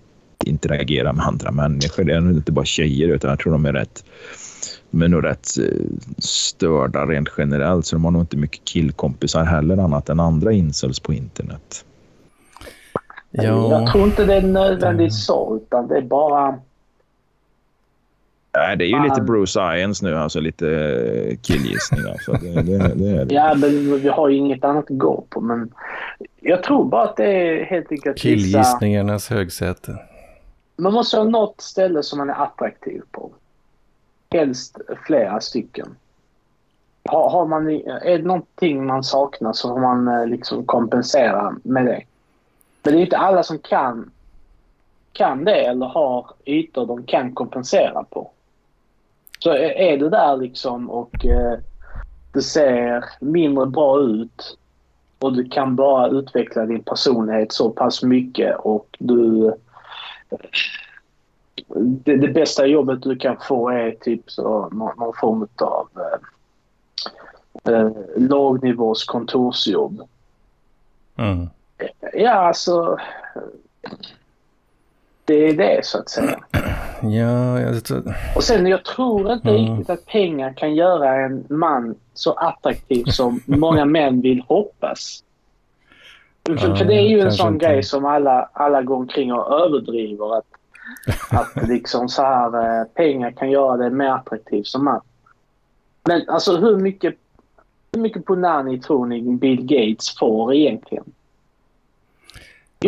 [0.45, 2.05] interagera med andra människor.
[2.05, 4.05] Det är inte bara tjejer utan jag tror de är rätt
[4.95, 5.81] de är nog rätt eh,
[6.19, 11.01] störda rent generellt så de har nog inte mycket killkompisar heller annat än andra incels
[11.01, 11.85] på internet.
[13.37, 13.70] Ja.
[13.70, 16.59] Jag tror inte det är nödvändigt så, utan det är bara...
[18.57, 19.09] Nej, det är ju man...
[19.09, 22.01] lite Bruce Science nu, alltså lite eh, killgissning.
[22.11, 22.33] Alltså.
[22.33, 23.35] Det, det, det är det.
[23.35, 25.40] Ja, men vi har ju inget annat att gå på.
[25.40, 25.70] Men
[26.40, 29.35] jag tror bara att det är helt enkelt Killgissningarnas vissa...
[29.35, 29.99] högsäte.
[30.77, 33.31] Man måste ha något ställe som man är attraktiv på.
[34.31, 35.94] Helst flera stycken.
[37.09, 41.87] Har, har man, är det någonting man saknar så får man eh, liksom kompensera med
[41.87, 42.03] det.
[42.85, 44.11] Men det är inte alla som kan,
[45.12, 48.31] kan det eller har ytor de kan kompensera på.
[49.38, 51.59] Så är du där liksom och eh,
[52.33, 54.59] det ser mindre bra ut
[55.18, 59.53] och du kan bara utveckla din personlighet så pass mycket och du...
[61.77, 67.75] Det, det bästa jobbet du kan få är typ så, någon, någon form av eh,
[67.75, 70.09] eh, lågnivås kontorsjobb.
[71.16, 71.49] Mm.
[72.13, 72.99] Ja, alltså...
[75.25, 76.39] Det är det så att säga.
[77.03, 78.15] Ja, jag tror...
[78.37, 79.61] Och sen jag tror inte mm.
[79.63, 85.23] riktigt att pengar kan göra en man så attraktiv som många män vill hoppas.
[86.47, 87.67] För, ja, för det är ju en sån inte.
[87.67, 90.39] grej som alla, alla går omkring och överdriver.
[90.39, 90.47] Att,
[91.31, 95.01] att liksom så här, eh, pengar kan göra det mer attraktivt som man.
[96.05, 97.15] Men alltså hur mycket,
[97.93, 101.05] hur mycket Punani tror ni Bill Gates får egentligen?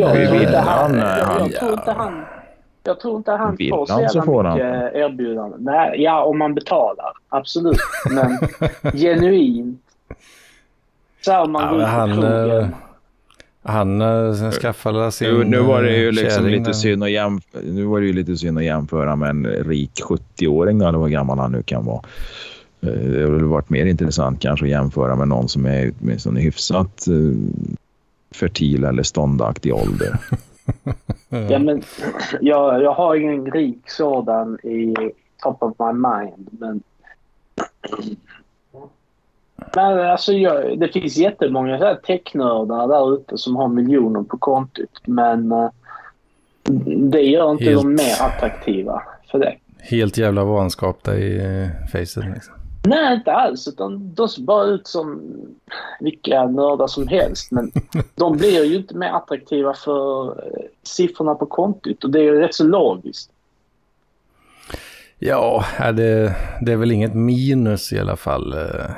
[0.00, 0.96] Jag tror inte han...
[0.96, 2.24] Jag, tror inte han...
[2.84, 5.60] Jag tror inte han får så jävla mycket erbjudanden.
[5.62, 7.12] Nej, ja, om man betalar.
[7.28, 7.78] Absolut.
[8.10, 8.38] Men
[8.92, 9.80] genuint.
[11.20, 12.60] Så här om man ja, går ut han, krogen.
[12.60, 12.68] Eh,
[13.62, 17.84] han uh, skaffade sin nu, nu var det ju liksom lite synd att jämföra, Nu
[17.84, 21.52] var det ju lite synd att jämföra med en rik 70-åring eller vad gammal han
[21.52, 22.00] nu kan vara.
[22.80, 27.06] Eh, det hade varit mer intressant kanske att jämföra med någon som är åtminstone hyfsat
[28.36, 30.18] fertil eller ståndaktig ålder.
[31.50, 31.82] ja, men
[32.40, 34.94] jag, jag har ingen rik sådan i
[35.42, 36.48] top of my mind.
[36.50, 36.82] Men,
[39.74, 45.00] men alltså, jag, det finns jättemånga technördar där ute som har miljoner på kontot.
[45.04, 45.70] Men uh,
[47.10, 47.82] det gör inte Helt...
[47.82, 49.56] dem mer attraktiva för det.
[49.78, 52.55] Helt jävla vanskapta i uh, facet liksom.
[52.88, 53.68] Nej, inte alls.
[53.68, 55.20] Utan de ser bara ut som
[56.00, 57.50] vilka nördar som helst.
[57.50, 57.72] Men
[58.14, 62.40] de blir ju inte mer attraktiva för eh, siffrorna på kontot och det är ju
[62.40, 63.30] rätt så logiskt.
[65.18, 68.52] Ja, det, det är väl inget minus i alla fall.
[68.52, 68.90] Eh,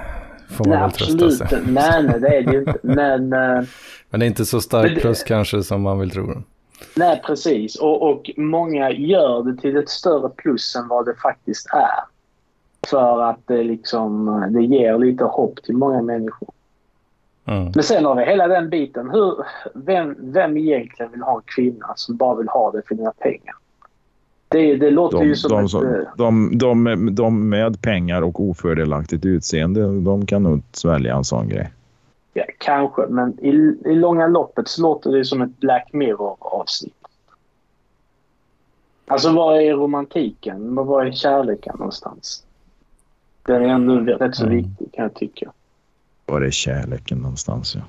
[0.49, 1.61] får man nej, väl trösta sig.
[1.67, 2.79] Nej, nej, det är det ju inte.
[2.83, 3.65] Men, eh,
[4.11, 6.43] men det är inte så starkt plus kanske som man vill tro.
[6.95, 7.77] Nej, precis.
[7.77, 12.18] Och, och många gör det till ett större plus än vad det faktiskt är.
[12.91, 16.49] För att det, liksom, det ger lite hopp till många människor.
[17.45, 17.73] Mm.
[17.75, 19.11] Men sen har vi hela den biten.
[19.11, 19.35] Hur,
[19.75, 23.55] vem, vem egentligen vill ha en kvinna som bara vill ha det för dina pengar?
[24.49, 25.75] Det, det låter de, ju som de, ett...
[25.75, 31.49] Eh, de, de, de med pengar och ofördelaktigt utseende, de kan nog svälja en sån
[31.49, 31.73] grej.
[32.33, 33.07] Ja, kanske.
[33.09, 36.95] Men i, i långa loppet så låter det som ett Black Mirror-avsnitt.
[39.07, 40.75] Alltså, vad är romantiken?
[40.75, 42.45] Vad är kärleken någonstans?
[43.43, 44.57] Den är ändå rätt så mm.
[44.57, 45.53] viktig kan jag tycka.
[46.27, 47.83] Var är kärleken någonstans ja.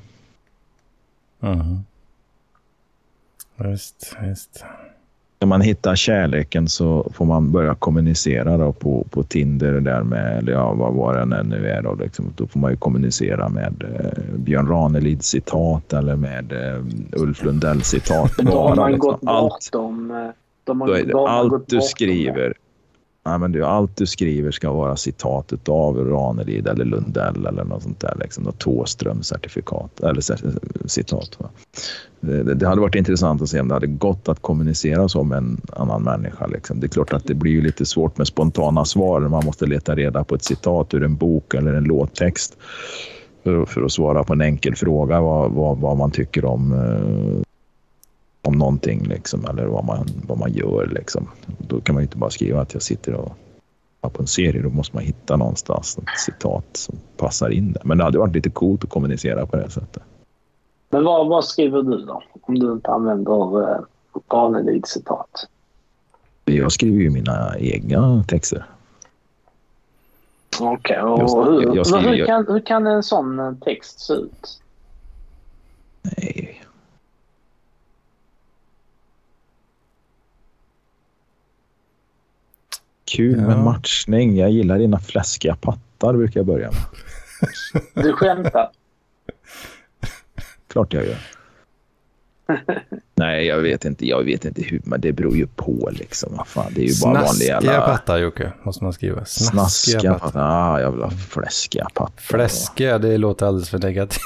[1.49, 1.77] Mm.
[3.55, 4.65] Visst, visst.
[5.39, 10.37] när man hittar kärleken så får man börja kommunicera då på, på Tinder där med,
[10.37, 11.81] eller ja, vad, vad det nu är.
[11.81, 12.33] Då, liksom.
[12.35, 17.81] då får man ju kommunicera med eh, Björn Ranelid citat eller med eh, Ulf Lundell
[17.81, 18.31] citat.
[18.37, 19.11] Då har man liksom.
[19.11, 20.11] gått bortom...
[20.11, 20.29] eh,
[20.63, 22.53] de har- Då är det, allt du skriver
[23.29, 27.83] Nej, men du, allt du skriver ska vara citatet av Ranelid eller Lundell eller något
[27.83, 28.17] sånt där.
[28.19, 30.21] Liksom, något Thåström certifikat eller
[30.87, 31.35] citat.
[31.39, 31.49] Va?
[32.19, 35.23] Det, det- det hade varit intressant att se om det hade gått att kommunicera så
[35.23, 36.47] med en annan människa.
[36.47, 36.79] Liksom.
[36.79, 39.19] Det är klart att det blir ju lite svårt med spontana svar.
[39.21, 42.57] Man måste leta reda på ett citat ur en bok eller en låttext
[43.43, 47.43] för, för att svara på en enkel fråga vad, vad, vad man tycker om eh,
[48.41, 50.87] om någonting liksom, eller vad man, vad man gör.
[50.87, 51.29] Liksom.
[51.57, 53.33] Då kan man inte bara skriva att jag sitter och
[54.01, 54.61] på en serie.
[54.61, 57.81] Då måste man hitta någonstans ett citat som passar in där.
[57.85, 60.03] Men det hade varit lite coolt att kommunicera på det sättet.
[60.89, 62.23] Men vad, vad skriver du då?
[62.41, 63.79] Om du inte använder eh,
[64.31, 65.47] Ranelid-citat.
[66.45, 68.65] Jag skriver ju mina egna texter.
[70.59, 73.99] Okej, och Jag- hur, jag- jag skriver- hur, kan, hur kan en sån eh, text
[73.99, 74.59] se ut?
[76.01, 76.61] Nej.
[83.09, 83.63] Kul med Ja.
[83.63, 84.37] matchning.
[84.37, 86.81] Jag gillar dina fläskiga pattar brukar jag börja med.
[88.03, 88.69] Du skämtar?
[90.67, 91.17] Klart jag gör.
[93.15, 94.07] Nej, jag vet inte.
[94.07, 96.33] Jag vet inte hur, men det beror ju på liksom.
[96.37, 99.25] Vad fan, det är ju bara vanliga Snaskiga pattar Jocke, måste man skriva.
[99.25, 99.69] Snaskiga,
[99.99, 100.25] Snaskiga pattar.
[100.27, 100.73] pattar.
[100.75, 102.21] Ah, jag vill ha fläskiga pattar.
[102.21, 104.21] Fläskiga, det låter alldeles för negativt.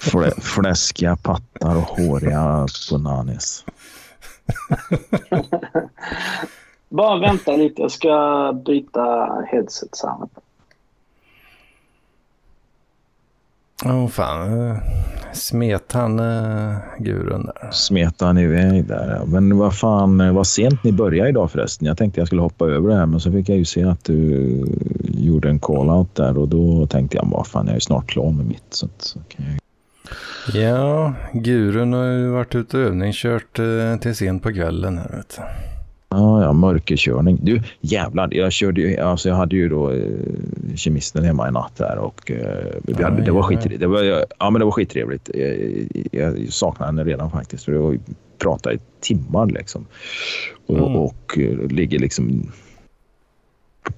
[0.00, 3.64] Flä, fläskiga pattar och håriga punanis.
[6.88, 7.82] Bara vänta lite.
[7.82, 10.28] Jag ska byta headset sen.
[13.84, 14.76] Åh oh, fan, eh,
[15.32, 17.70] smet han uh, gurun där?
[17.70, 19.22] Smeta han iväg där.
[19.26, 21.86] Men vad fan, eh, vad sent ni började idag förresten.
[21.86, 24.04] Jag tänkte jag skulle hoppa över det här, men så fick jag ju se att
[24.04, 24.64] du
[25.04, 28.46] gjorde en call-out där och då tänkte jag, vad fan, jag är snart klar med
[28.46, 28.66] mitt.
[28.70, 29.58] Så, att, så kan jag...
[30.62, 35.36] Ja, gurun har ju varit ute och övningskört uh, till sent på kvällen här vet
[35.36, 35.42] du.
[36.08, 37.38] Ja, ja, mörkerkörning.
[37.42, 38.28] Du, jävlar.
[38.34, 40.00] Jag, körde ju, alltså jag hade ju då eh,
[40.74, 44.02] kemisten hemma i natt där och eh, hade, det, var skit, det, var,
[44.38, 45.30] ja, men det var skittrevligt.
[45.34, 45.56] Jag,
[46.12, 47.64] jag saknar henne redan faktiskt.
[47.64, 47.98] För det var
[48.38, 49.86] prata i timmar liksom.
[50.66, 50.96] Och, Mm.
[50.96, 52.52] och eh, ligger liksom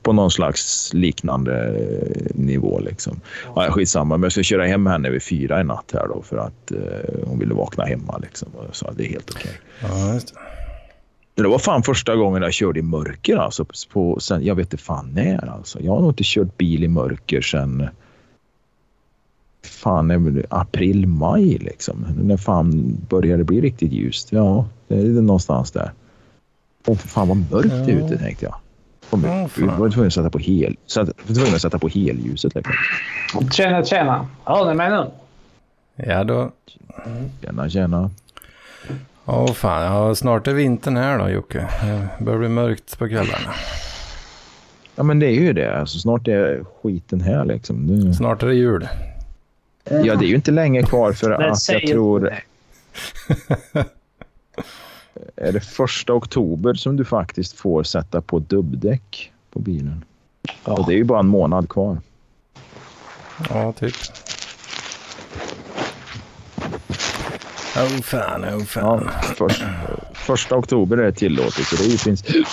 [0.03, 2.81] på någon slags liknande eh, nivå.
[2.81, 3.21] Liksom.
[3.55, 6.37] Ja, skitsamma, men jag ska köra hem henne vid fyra i natt här då för
[6.37, 8.19] att eh, hon ville vakna hemma.
[8.19, 8.49] Liksom.
[8.55, 9.53] Och jag sa det är helt okej.
[9.83, 10.35] Ja, just
[11.43, 11.49] det.
[11.49, 13.37] Det var fan första gången jag körde i mörker.
[13.37, 15.51] Alltså, på, sen, jag vet inte fan när.
[15.51, 15.81] Alltså.
[15.81, 17.89] Jag har nog inte kört bil i mörker sen
[19.63, 21.59] fan, april, maj.
[21.59, 22.07] Liksom.
[22.23, 24.33] När fan började det bli riktigt ljust?
[24.33, 25.93] Ja, det är det någonstans där.
[26.87, 28.55] Åh, för fan vad mörkt det är ute tänkte jag.
[29.11, 29.79] Kom, fan.
[29.79, 32.55] var tvungen att sätta på hel, sätta, var tvungen att sätta på helljuset.
[32.55, 33.51] Liksom.
[33.51, 34.27] Tjena, tjena.
[34.45, 35.11] Hör ni mig nu?
[35.97, 36.53] Ja då.
[37.43, 38.11] Tjena, tjena.
[39.31, 41.69] Åh fan, ja, snart är vintern här då Jocke.
[42.19, 43.55] Det börjar bli mörkt på kvällarna.
[44.95, 45.79] Ja, men det är ju det.
[45.79, 47.77] Alltså, snart är skiten här liksom.
[47.77, 48.15] Nu...
[48.15, 48.89] Snart är det jul.
[49.85, 52.35] Ja, det är ju inte länge kvar för att jag tror...
[55.37, 60.05] är det första oktober som du faktiskt får sätta på dubbdäck på bilen.
[60.65, 61.99] Och det är ju bara en månad kvar.
[63.51, 63.95] Ja, typ.
[67.83, 69.11] Åh fan, åh Ja, fan.
[69.37, 69.63] först,
[70.15, 72.47] första oktober är det tillåtet, så det är ju princip,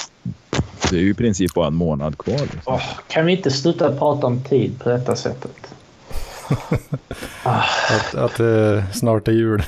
[0.89, 2.39] det är ju i princip bara en månad kvar.
[2.39, 2.61] Liksom.
[2.65, 5.51] Åh, kan vi inte sluta prata om tid på detta sättet?
[7.43, 9.63] Att, att det snart är jul.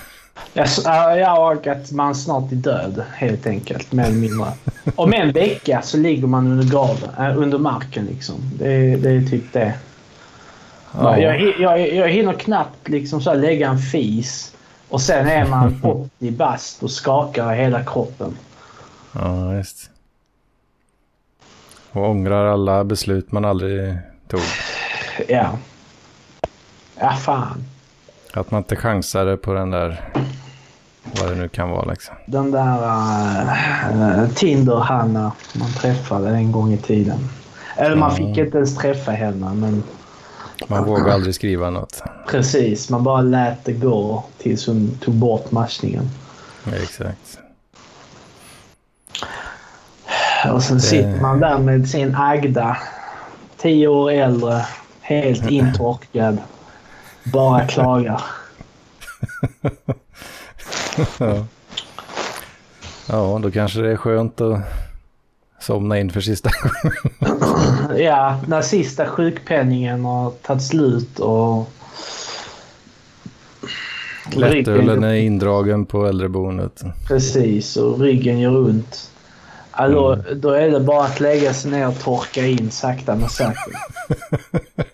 [0.53, 3.91] Jag, s- ja, ja, och att man snart är död, helt enkelt.
[3.91, 4.47] Mer eller mindre.
[4.95, 8.35] Om en vecka så ligger man under graven, äh, under marken liksom.
[8.59, 9.73] Det, är- det är typ det.
[10.99, 11.17] Ja.
[11.19, 14.53] Jag, jag, jag hinner knappt liksom så här lägga en fis
[14.89, 18.37] och sen är man 80 bast och skakar hela kroppen.
[19.11, 19.89] Ja, just.
[21.91, 24.41] Och ångrar alla beslut man aldrig tog.
[25.27, 25.57] Ja.
[26.99, 27.63] Ja, fan.
[28.33, 30.09] Att man inte chansade på den där,
[31.19, 32.15] vad det nu kan vara liksom.
[32.25, 37.19] Den där uh, Tinder-Hanna man träffade en gång i tiden.
[37.75, 39.83] Eller man fick inte ens träffa henne, men
[40.67, 42.03] Man vågar aldrig skriva något.
[42.27, 42.89] precis.
[42.89, 46.09] Man bara lät det gå tills hon tog bort matchningen.
[46.63, 47.39] Ja, exakt.
[50.53, 52.77] Och sen sitter man där med sin Agda.
[53.57, 54.65] Tio år äldre.
[55.01, 56.37] Helt intorkad.
[57.23, 58.21] Bara klagar.
[61.19, 61.45] Ja.
[63.09, 64.59] Ja, då kanske det är skönt att
[65.59, 67.99] somna in för sista gången.
[68.03, 71.69] ja, när sista sjukpenningen har tagit slut och...
[74.35, 76.83] Lättölen är indragen på äldreboendet.
[77.07, 79.11] Precis, och ryggen gör ont.
[79.77, 80.41] Då, mm.
[80.41, 83.73] då är det bara att lägga sig ner och torka in sakta men säkert.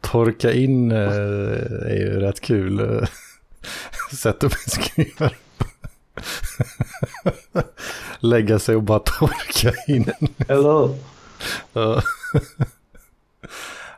[0.00, 0.98] torka in eh,
[1.86, 3.08] är ju rätt kul eh,
[4.16, 5.30] sätt att beskriva
[8.24, 10.12] Lägga sig och bara torka in.
[10.48, 10.94] Eller?
[11.72, 12.02] Ja.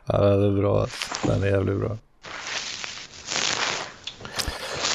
[0.05, 0.87] ja, det är bra.
[1.25, 1.97] Den är jävligt bra.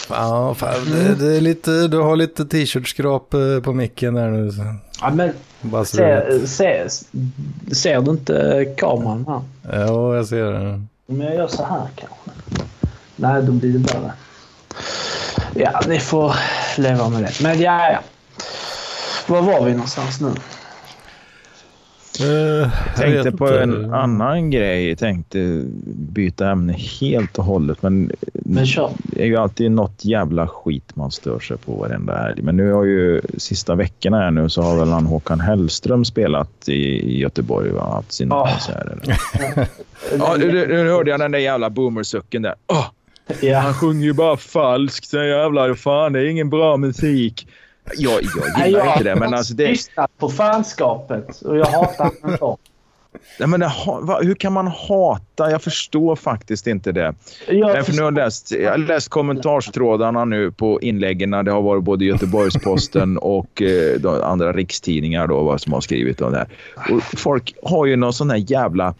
[0.08, 4.52] Ja, fan, det, det, är lite, du har lite t-shirt-skrap eh, på micken här nu.
[5.00, 5.32] Ja, men
[5.84, 6.88] ser, ser,
[7.74, 9.42] ser du inte kameran här?
[9.78, 10.88] Ja, jag ser den.
[11.06, 12.30] Om jag gör så här kanske?
[13.16, 14.12] Nej, då blir det bara...
[15.54, 16.36] Ja, ni får
[16.76, 17.42] leva med det.
[17.42, 17.98] Men ja, ja.
[19.32, 20.28] Var var vi någonstans nu?
[22.26, 24.88] Uh, jag tänkte på en annan grej.
[24.88, 27.82] Jag tänkte byta ämne helt och hållet.
[27.82, 28.64] Men, men
[29.04, 32.42] det är ju alltid något jävla skit man stör sig på varenda helg.
[32.42, 36.68] Men nu har ju sista veckorna här nu så har väl han Håkan Hellström spelat
[36.68, 38.52] i Göteborg och haft sina oh.
[38.52, 39.18] konserter.
[40.18, 42.54] ja, nu, nu hörde jag den där jävla boomersucken där.
[42.68, 42.86] Oh,
[43.40, 43.58] ja.
[43.58, 45.10] Han sjunger ju bara falskt.
[45.10, 47.46] Den jävla fan, det är ingen bra musik.
[47.96, 49.62] Jag, jag gillar Nej, inte det, men alltså det...
[49.62, 52.58] Jag har lyssnat på fanskapet och jag hatar så.
[53.38, 53.62] Nej, men
[54.22, 55.50] hur kan man hata?
[55.50, 57.14] Jag förstår faktiskt inte det.
[57.48, 61.30] Jag, för nu har jag, läst, jag har läst kommentarstrådarna nu på inläggen.
[61.30, 66.38] Det har varit både Göteborgs-Posten och eh, andra rikstidningar då, som har skrivit om det
[66.38, 66.48] här.
[66.94, 68.94] Och folk har ju någon sån här jävla...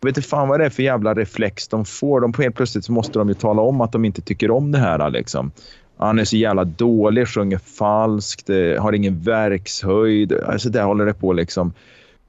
[0.00, 2.20] Jag vet inte fan vad det är för jävla reflex de får.
[2.20, 4.78] De, helt plötsligt så måste de ju tala om att de inte tycker om det
[4.78, 5.10] här.
[5.10, 5.50] Liksom.
[5.98, 10.32] Han är så jävla dålig, sjunger falskt, har ingen verkshöjd.
[10.32, 11.72] Alltså där håller det på liksom.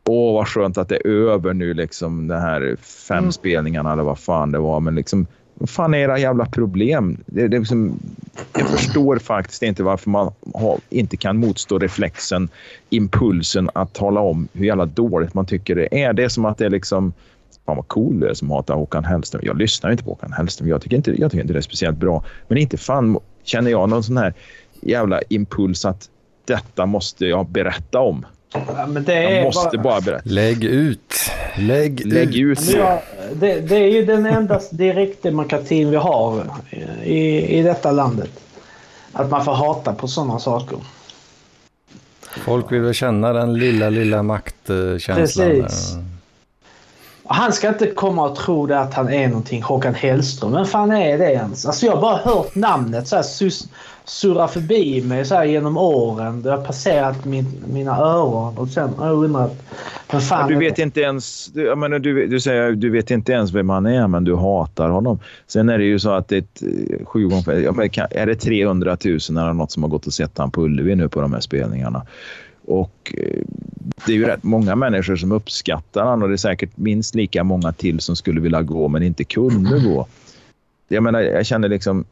[0.06, 3.32] Åh, vad skönt att det är över nu, liksom, de här fem mm.
[3.32, 4.80] spelningarna eller vad fan det var.
[4.80, 7.18] Men liksom, vad fan är era jävla problem?
[7.26, 8.00] Det, det liksom,
[8.58, 12.50] jag förstår faktiskt inte varför man har, inte kan motstå reflexen,
[12.90, 16.14] impulsen att tala om hur jävla dåligt man tycker det är.
[16.14, 17.14] Det är som att det är liksom...
[17.66, 19.42] Fan vad cool du är som hatar Håkan Hellström.
[19.46, 20.70] Jag lyssnar inte på Håkan Hellström.
[20.70, 22.24] Jag tycker inte, jag tycker inte det är speciellt bra.
[22.48, 23.20] Men inte fan
[23.50, 24.34] känner jag någon sån här
[24.82, 26.10] jävla impuls att
[26.46, 28.26] detta måste jag berätta om.
[28.54, 29.84] Ja, men det är jag måste bara...
[29.84, 30.30] bara berätta.
[30.30, 31.14] Lägg ut.
[31.58, 32.62] Lägg, Lägg ut.
[32.62, 32.76] ut.
[32.76, 33.02] Ja,
[33.34, 36.44] det, det, är ju den enda direktdemokratin vi har
[37.04, 38.32] i, i detta landet.
[39.12, 40.78] Att man får hata på sådana saker.
[42.22, 45.18] Folk vill väl känna den lilla, lilla maktkänslan.
[45.18, 45.96] Precis.
[47.32, 50.52] Han ska inte komma och tro det att han är någonting Håkan Hellström.
[50.52, 51.66] Vem fan är det ens?
[51.66, 53.24] Alltså jag har bara hört namnet så här
[54.06, 56.42] surra förbi mig så genom åren.
[56.42, 59.64] Det har passerat min, mina öron och sen har jag undrat.
[60.12, 61.48] Vem fan du vet inte ens...
[61.48, 64.36] Du, jag menar, du, du säger du vet inte ens vem han är men du
[64.36, 65.20] hatar honom.
[65.48, 68.18] Sen är det ju så att det är ett, eh, sju gånger...
[68.18, 71.10] Är det 300 000 eller något som har gått och sett han på Ullevi nu
[71.10, 72.06] på de här spelningarna?
[72.70, 73.42] Och eh,
[74.06, 77.44] det är ju rätt många människor som uppskattar honom och det är säkert minst lika
[77.44, 80.08] många till som skulle vilja gå men inte kunde gå.
[80.88, 82.06] Jag menar, jag känner liksom...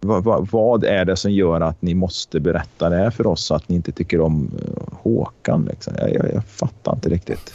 [0.00, 3.44] Vad, vad, vad, är det som gör att ni måste berätta det här för oss
[3.44, 5.68] så att ni inte tycker om eh, Håkan?
[5.70, 5.94] Liksom?
[5.98, 7.54] Jag, jag, jag fattar inte riktigt.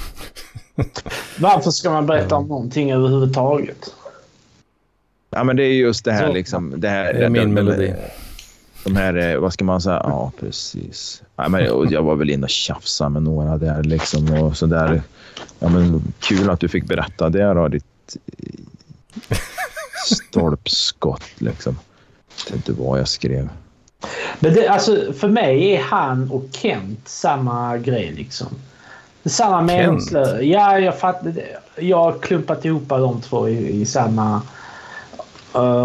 [1.40, 3.94] Varför ska man berätta om någonting överhuvudtaget?
[5.30, 6.34] Ja, men det är just det här.
[6.34, 7.94] Liksom, det, här det är min melodi
[8.88, 10.02] de här, eh, vad ska man säga?
[10.04, 11.22] Ja, precis.
[11.36, 15.02] Ja, men jag var väl inne och tjafsade med några där liksom och så där.
[15.60, 18.18] Ja, men kul att du fick berätta det då, ditt
[20.06, 21.80] stolpskott liksom.
[22.46, 23.50] Jag vet inte vad jag skrev.
[24.40, 28.48] Men det, alltså, för mig är han och Kent samma grej liksom.
[29.26, 30.42] Samma meningslösa.
[30.42, 31.34] Ja, jag fattar.
[31.76, 34.42] Jag har klumpat ihop de två i, i samma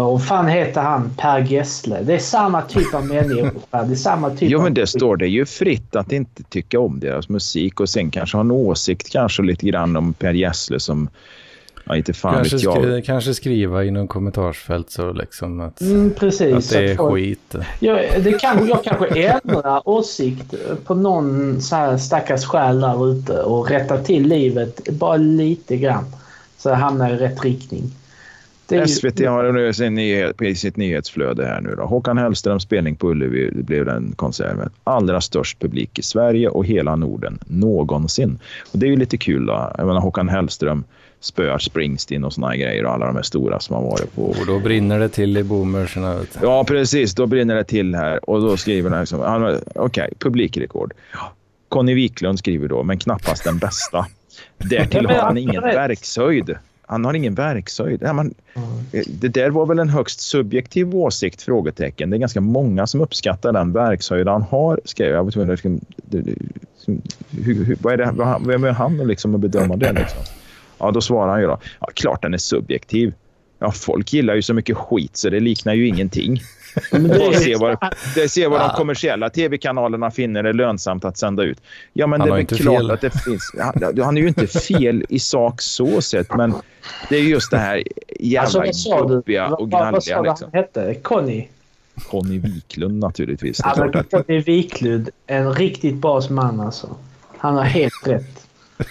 [0.05, 2.03] och fan heter han Per Gessle.
[2.03, 3.51] Det är samma typ av människa.
[3.71, 6.99] Det är samma typ jo, men det står det ju fritt att inte tycka om
[6.99, 11.09] deras musik och sen kanske ha en åsikt kanske lite grann om Per Gessle som
[11.85, 12.77] Ja, inte fan kanske, vet jag.
[12.77, 17.13] Skri kanske skriva i någon kommentarsfält så liksom att, mm, precis, att det är att
[17.13, 17.55] skit.
[17.79, 20.53] Ja, det kan, jag kanske ändrar åsikt
[20.85, 26.05] på någon så här stackars själ där ute och rättar till livet bara lite grann.
[26.57, 27.91] Så jag hamnar i rätt riktning.
[28.69, 28.87] Ju...
[28.87, 31.83] SVT har nu sin nyhet, i sitt nyhetsflöde här nu då.
[31.83, 36.65] Håkan Hellströms spelning på Ullevi blev den konsert med allra störst publik i Sverige och
[36.65, 38.39] hela Norden någonsin.
[38.73, 39.71] Och det är ju lite kul då.
[39.77, 40.83] Jag menar Håkan Hellström
[41.19, 44.23] spöar Springsteen och såna grejer och alla de här stora som har varit på.
[44.23, 46.19] Och då brinner det till i boomerserna.
[46.41, 47.15] Ja, precis.
[47.15, 50.93] Då brinner det till här och då skriver han liksom, okej, okay, publikrekord.
[51.69, 54.05] Conny Wiklund skriver då, men knappast den bästa.
[54.57, 56.55] Därtill har han ingen verkshöjd.
[56.87, 58.01] Han har ingen verkshöjd.
[58.03, 58.33] Ja, man,
[59.07, 61.41] det där var väl en högst subjektiv åsikt?
[61.41, 62.09] frågetecken.
[62.09, 65.23] Det är ganska många som uppskattar den verkshöjd han har, skrev jag.
[67.79, 69.93] Vad är det, vem är han liksom att bedöma det?
[69.93, 70.19] Liksom?
[70.77, 71.59] Ja, då svarar han ju då.
[71.79, 73.13] Ja, klart den är subjektiv.
[73.59, 76.41] Ja, folk gillar ju så mycket skit så det liknar ju ingenting.
[76.91, 77.33] Men det, är...
[77.33, 77.77] se vad,
[78.15, 81.61] det ser vad de kommersiella tv-kanalerna finner det lönsamt att sända ut.
[81.93, 82.91] Ja, men han det är väl klart fel.
[82.91, 83.55] att det finns...
[83.59, 86.53] Han, han, är ju inte fel i sak så sett, men
[87.09, 87.83] det är just det här
[88.19, 89.91] jävla alltså, jobbiga och gnälliga.
[89.91, 90.49] Vad sa du liksom.
[90.53, 90.95] han hette?
[91.01, 91.47] Conny?
[91.95, 93.57] Conny Wiklund naturligtvis.
[93.57, 94.11] Det ja, att...
[94.11, 96.95] Conny Wiklund, en riktigt bra man alltså.
[97.37, 98.47] Han har helt rätt.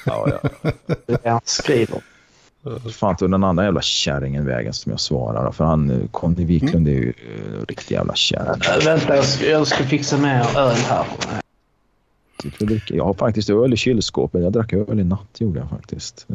[0.06, 0.70] Ja, ja.
[1.06, 2.00] Det han skriver.
[2.92, 5.52] Fan tog den andra jävla kärringen vägen som jag svarar.
[5.52, 8.62] För han, Conny Wiklund är ju uh, riktig jävla kärring.
[8.78, 11.06] Äh, vänta, jag ska, jag ska fixa med öl här.
[12.88, 14.42] Jag har faktiskt öl i kylskåpet.
[14.42, 16.26] Jag drack öl i natt gjorde jag faktiskt.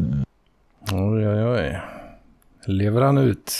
[0.91, 1.81] Oj, oj, oj.
[2.65, 3.51] Lever han ut?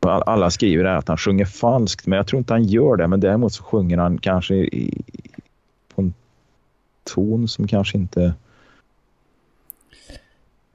[0.00, 3.06] Alla skriver att han sjunger falskt, men jag tror inte han gör det.
[3.06, 5.02] Men däremot så sjunger han kanske i,
[5.94, 6.14] på en
[7.04, 8.34] ton som kanske inte...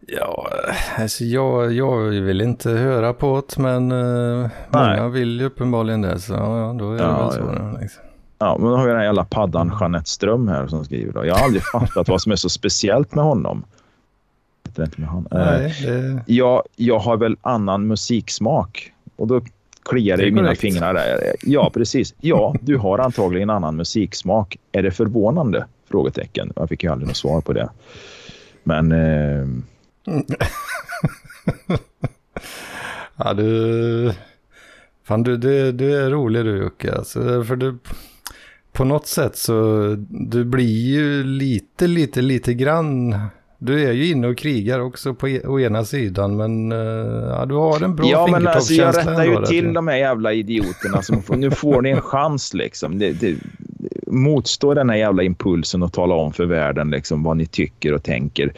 [0.08, 0.50] Ja,
[0.98, 6.20] alltså jag, jag vill inte höra på det, men uh, många vill ju uppenbarligen det.
[6.20, 7.40] Så ja, då är det ja, väl så.
[7.40, 7.78] Ja.
[7.82, 8.04] Liksom.
[8.40, 11.14] Ja, men då har vi den här jävla paddan Jeanette Ström här som skriver.
[11.14, 11.26] Då.
[11.26, 13.64] Jag har aldrig fattat vad som är så speciellt med honom.
[14.68, 15.26] Inte med.
[15.32, 16.24] Nej, eh, det...
[16.26, 18.92] jag, jag har väl annan musiksmak.
[19.16, 19.42] Och då
[19.90, 20.94] kliar det i mina fingrar.
[20.94, 21.36] Där.
[21.42, 22.14] Ja, precis.
[22.22, 24.58] Ja, du har antagligen annan musiksmak.
[24.72, 25.66] Är det förvånande?
[25.90, 26.54] Frågetecken.
[26.56, 27.70] Jag fick ju aldrig något svar på det.
[28.64, 28.92] Men...
[28.92, 29.48] Eh...
[33.18, 34.14] ja, du...
[35.04, 36.96] Fan, du, du, du är rolig du Jocke.
[36.96, 37.78] Alltså, för du,
[38.72, 43.16] på något sätt så du blir ju lite, lite, lite grann
[43.58, 47.46] du är ju inne och krigar också på e å ena sidan, men uh, ja,
[47.46, 51.02] du har en bra Ja, men alltså jag rättar ju till de här jävla idioterna.
[51.02, 53.00] Som, nu får ni en chans liksom.
[53.00, 53.36] Det, det,
[54.08, 58.04] motstå den här jävla impulsen och tala om för världen liksom, vad ni tycker och
[58.04, 58.54] tänker.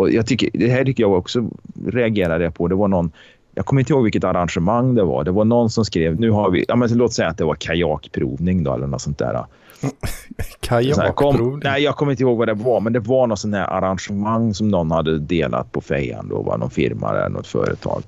[0.00, 1.50] Och jag tycker, det här tycker jag också
[1.86, 2.68] reagerade på.
[2.68, 3.12] Det var någon,
[3.54, 5.24] jag kommer inte ihåg vilket arrangemang det var.
[5.24, 7.54] Det var någon som skrev, nu har vi, ja, men låt säga att det var
[7.54, 9.44] kajakprovning då, eller något sånt där.
[10.60, 11.60] Kajakprovning?
[11.64, 14.54] Nej, jag kommer inte ihåg vad det var, men det var något sånt här arrangemang
[14.54, 16.28] som någon hade delat på fejan.
[16.28, 18.02] Då var någon firma eller något företag.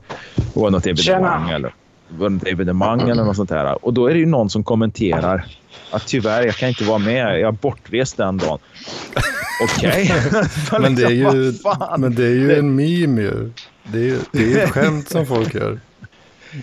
[0.55, 1.55] Det var något evenemang Tjena.
[1.55, 1.75] eller,
[2.19, 3.85] något evenemang eller något sånt här.
[3.85, 5.47] Och då är det ju någon som kommenterar
[5.91, 7.41] att tyvärr, jag kan inte vara med.
[7.41, 8.59] Jag är bortrest den dagen.
[9.63, 10.13] Okej.
[10.29, 10.81] Okay.
[10.81, 11.55] men, det är ju,
[11.99, 13.53] men det är ju en meme ju.
[13.85, 15.81] Det är, det är ju ett skämt som folk gör.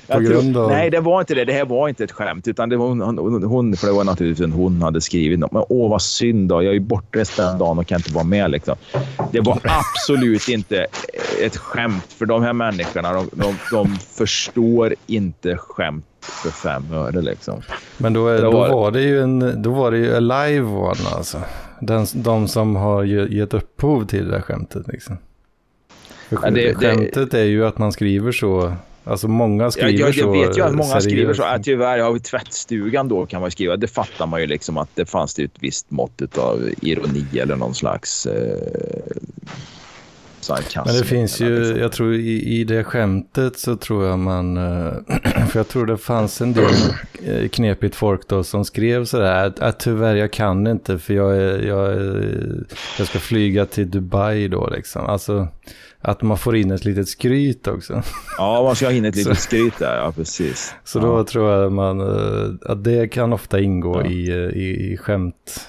[0.08, 0.70] På grund av...
[0.70, 1.46] Nej, det var inte det.
[1.46, 2.48] Det här var inte ett skämt.
[2.48, 5.52] Utan det var hon, hon, för det var naturligtvis en hon hade skrivit något.
[5.52, 6.64] Men åh, vad synd då.
[6.64, 8.52] Jag är bortrest den dagen och kan inte vara med.
[8.52, 8.76] Liksom.
[9.32, 10.86] Det var absolut inte
[11.42, 12.06] ett skämt.
[12.18, 17.22] För de här människorna, de, de, de förstår inte skämt för fem öre.
[17.22, 17.62] Liksom.
[17.98, 21.42] Men då, då, var, var det ju en då var det ju live one alltså.
[21.82, 24.88] Den, de som har gett upphov till det där skämtet.
[24.88, 25.18] Liksom.
[26.30, 27.40] För ja, det, skämtet det...
[27.40, 28.74] är ju att man skriver så
[29.10, 30.22] Alltså många skriver jag, jag, så.
[30.22, 31.05] Jag vet ju att många seriöst.
[31.05, 31.43] skriver så.
[31.43, 33.78] Att tyvärr, har vi tvättstugan då kan man skriva.
[33.78, 37.55] Det fattar man ju liksom att det fanns det ett visst mått av ironi eller
[37.55, 38.57] någon slags eh,
[40.39, 40.82] sarkasm.
[40.86, 41.80] Men det finns ju, liksom.
[41.80, 44.93] jag tror i, i det skämtet så tror jag man, eh,
[45.49, 46.74] för jag tror det fanns en del
[47.24, 51.38] eh, knepigt folk då som skrev sådär att, att tyvärr jag kan inte för jag,
[51.38, 52.64] är, jag, är,
[52.97, 55.05] jag ska flyga till Dubai då liksom.
[55.05, 55.47] Alltså
[56.02, 58.04] att man får in ett litet skryt också.
[58.38, 60.76] Ja, man ska ha in ett litet skryt där, ja precis.
[60.84, 64.10] Så då tror jag man, eh, att det kan ofta ingå ja.
[64.10, 65.68] i, eh, i, i skämt.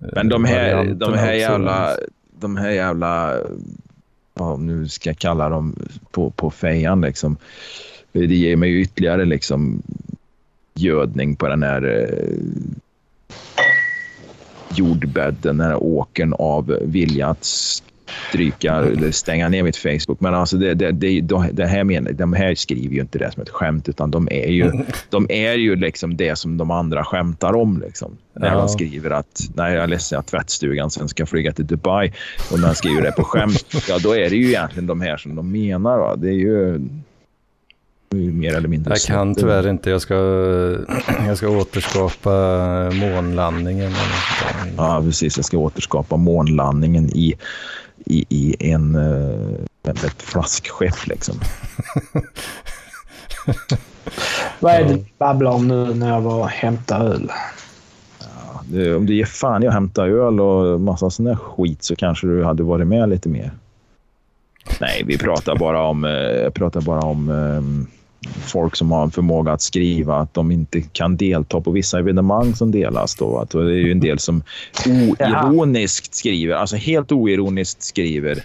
[0.00, 1.96] Eh, Men de här, de här jävla,
[2.40, 3.36] de här jävla,
[4.34, 5.76] ja, nu ska jag kalla dem
[6.10, 7.36] på, på fejan liksom.
[8.12, 9.82] Det ger mig ju ytterligare liksom
[10.74, 12.10] gödning på den här
[14.74, 17.44] jordbädden, den här åkern av vilja att
[18.28, 20.20] stryka eller stänga ner mitt Facebook.
[20.20, 21.20] Men alltså det, det, det,
[21.52, 24.48] det här menar, de här skriver ju inte det som ett skämt utan de är
[24.48, 24.72] ju,
[25.10, 27.82] de är ju liksom det som de andra skämtar om.
[27.86, 28.16] Liksom.
[28.32, 28.54] När ja.
[28.54, 32.12] de skriver att nej, jag är ledsen att tvättstugan sen ska flyga till Dubai
[32.52, 35.16] och när de skriver det på skämt, ja då är det ju egentligen de här
[35.16, 35.98] som de menar.
[35.98, 36.16] Va?
[36.16, 36.80] Det är ju
[38.14, 38.92] mer eller mindre.
[38.92, 39.90] Jag kan tyvärr inte.
[39.90, 40.14] Jag ska,
[41.26, 42.30] jag ska återskapa
[42.90, 43.92] månlandningen.
[44.76, 45.36] Ja, precis.
[45.36, 47.34] Jag ska återskapa månlandningen i,
[48.06, 51.34] i, i en, eh, ett flaskskepp liksom.
[54.60, 57.32] Vad är det du babblar om nu när jag var och hämtade öl?
[58.20, 61.82] Ja, det, om du ger fan i att hämta öl och massa sån där skit
[61.82, 63.50] så kanske du hade varit med lite mer.
[64.80, 67.86] Nej, vi pratar bara om, eh, pratar bara om um,
[68.28, 72.54] folk som har en förmåga att skriva att de inte kan delta på vissa evenemang
[72.54, 73.14] som delas.
[73.14, 73.38] Då.
[73.38, 74.42] Att det är ju en del som
[74.86, 78.44] oironiskt skriver, alltså helt oironiskt skriver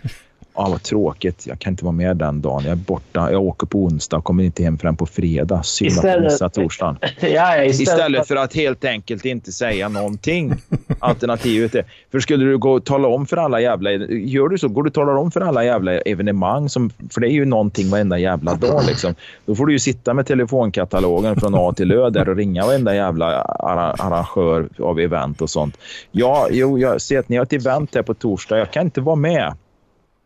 [0.57, 1.47] Ah, vad tråkigt.
[1.47, 2.63] Jag kan inte vara med den dagen.
[2.63, 3.31] Jag är borta.
[3.31, 5.63] Jag åker på onsdag och kommer inte hem förrän på fredag.
[5.63, 6.97] Synd att jag missar torsdagen.
[7.21, 10.53] Ja, istället, istället för att helt enkelt inte säga någonting.
[10.99, 11.85] Alternativet är...
[12.11, 13.91] För skulle du gå och tala om för alla jävla...
[13.91, 14.67] Gör du så?
[14.67, 16.69] Går du och talar om för alla jävla evenemang?
[16.69, 18.81] Som, för det är ju någonting varenda jävla dag.
[18.87, 19.15] Liksom.
[19.45, 22.95] Då får du ju sitta med telefonkatalogen från A till Ö där och ringa varenda
[22.95, 25.77] jävla arrangör av event och sånt.
[26.11, 28.57] Ja, jo, jag ser att ni har ett event här på torsdag.
[28.57, 29.53] Jag kan inte vara med.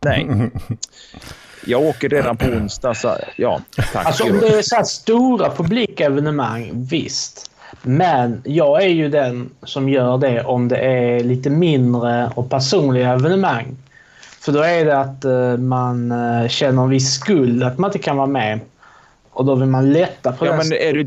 [0.06, 0.28] Nej.
[1.66, 3.62] Jag åker redan på onsdag, så ja,
[3.94, 4.06] tack.
[4.06, 7.52] Alltså om det är så här stora publikevenemang, visst.
[7.82, 13.10] Men jag är ju den som gör det om det är lite mindre och personliga
[13.10, 13.78] evenemang.
[14.40, 18.00] För då är det att uh, man uh, känner en viss skuld att man inte
[18.00, 18.60] kan vara med.
[19.40, 21.04] Och då vill man lätta på ja, men är du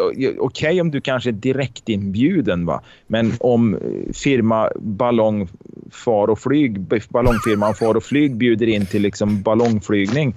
[0.00, 2.82] Okej okay, om du kanske är direktinbjuden va.
[3.06, 3.78] Men om
[4.12, 5.48] firma Ballong
[5.90, 10.36] Far och Flyg, ballongfirman Far och Flyg bjuder in till liksom ballongflygning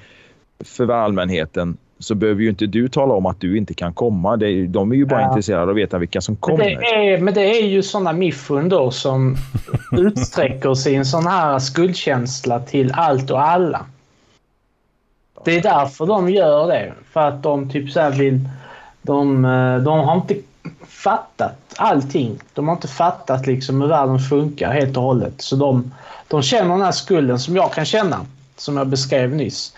[0.65, 4.37] för allmänheten så behöver ju inte du tala om att du inte kan komma.
[4.37, 5.27] Det, de är ju bara ja.
[5.27, 6.57] intresserade av att veta vilka som kommer.
[6.57, 9.35] Men det är, men det är ju sådana miffun då som
[9.97, 13.85] utsträcker sin sån här skuldkänsla till allt och alla.
[15.45, 16.93] Det är därför de gör det.
[17.13, 18.49] För att de typ så vill...
[19.01, 20.35] De, eh, de har inte
[20.87, 22.39] fattat allting.
[22.53, 25.41] De har inte fattat liksom hur världen funkar helt och hållet.
[25.41, 25.93] Så de,
[26.27, 28.25] de känner den här skulden som jag kan känna.
[28.57, 29.73] Som jag beskrev nyss.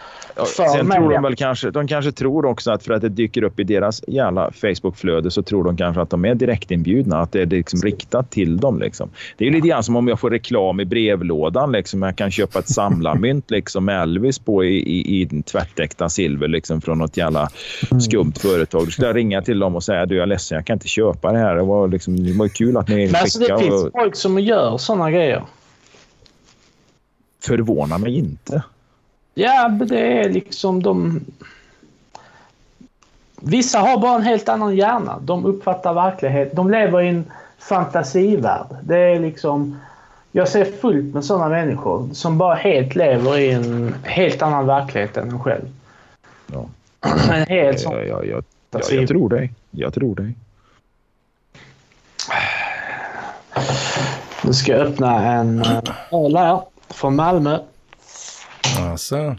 [0.46, 3.60] Sen tror de väl kanske, de kanske tror också att för att det dyker upp
[3.60, 7.20] i deras jävla Facebook-flöde så tror de kanske att de är direktinbjudna.
[7.20, 8.80] Att det är liksom riktat till dem.
[8.80, 9.10] Liksom.
[9.38, 11.72] Det är lite grann som om jag får reklam i brevlådan.
[11.72, 12.02] Liksom.
[12.02, 16.82] Jag kan köpa ett samlarmynt liksom, med Elvis på i, i, i tvättäkta silver liksom,
[16.82, 17.50] från något jävla
[18.02, 18.86] skumt företag.
[18.86, 20.88] Då skulle jag ringa till dem och säga du jag är ledsen, jag kan inte
[20.88, 21.56] köpa det här.
[21.56, 23.92] Det var, liksom, det var kul att ni Men alltså, det finns och...
[23.92, 25.44] folk som gör sådana grejer.
[27.44, 28.64] Förvånar mig inte.
[29.34, 31.22] Ja, det är liksom de...
[33.42, 35.20] Vissa har bara en helt annan hjärna.
[35.22, 36.56] De uppfattar verklighet.
[36.56, 38.68] De lever i en fantasivärld.
[38.84, 39.80] Det är liksom...
[40.32, 45.18] Jag ser fullt med sådana människor som bara helt lever i en helt annan verklighet
[45.18, 45.66] än en själv.
[46.48, 46.66] Ja.
[47.32, 47.94] En helt sån...
[47.94, 49.52] Ja, ja, ja, ja, jag tror dig.
[49.72, 50.36] Jag tror dig.
[54.44, 55.64] Nu ska jag öppna en
[56.12, 57.60] öl här från Malmö.
[58.78, 59.36] Alltså.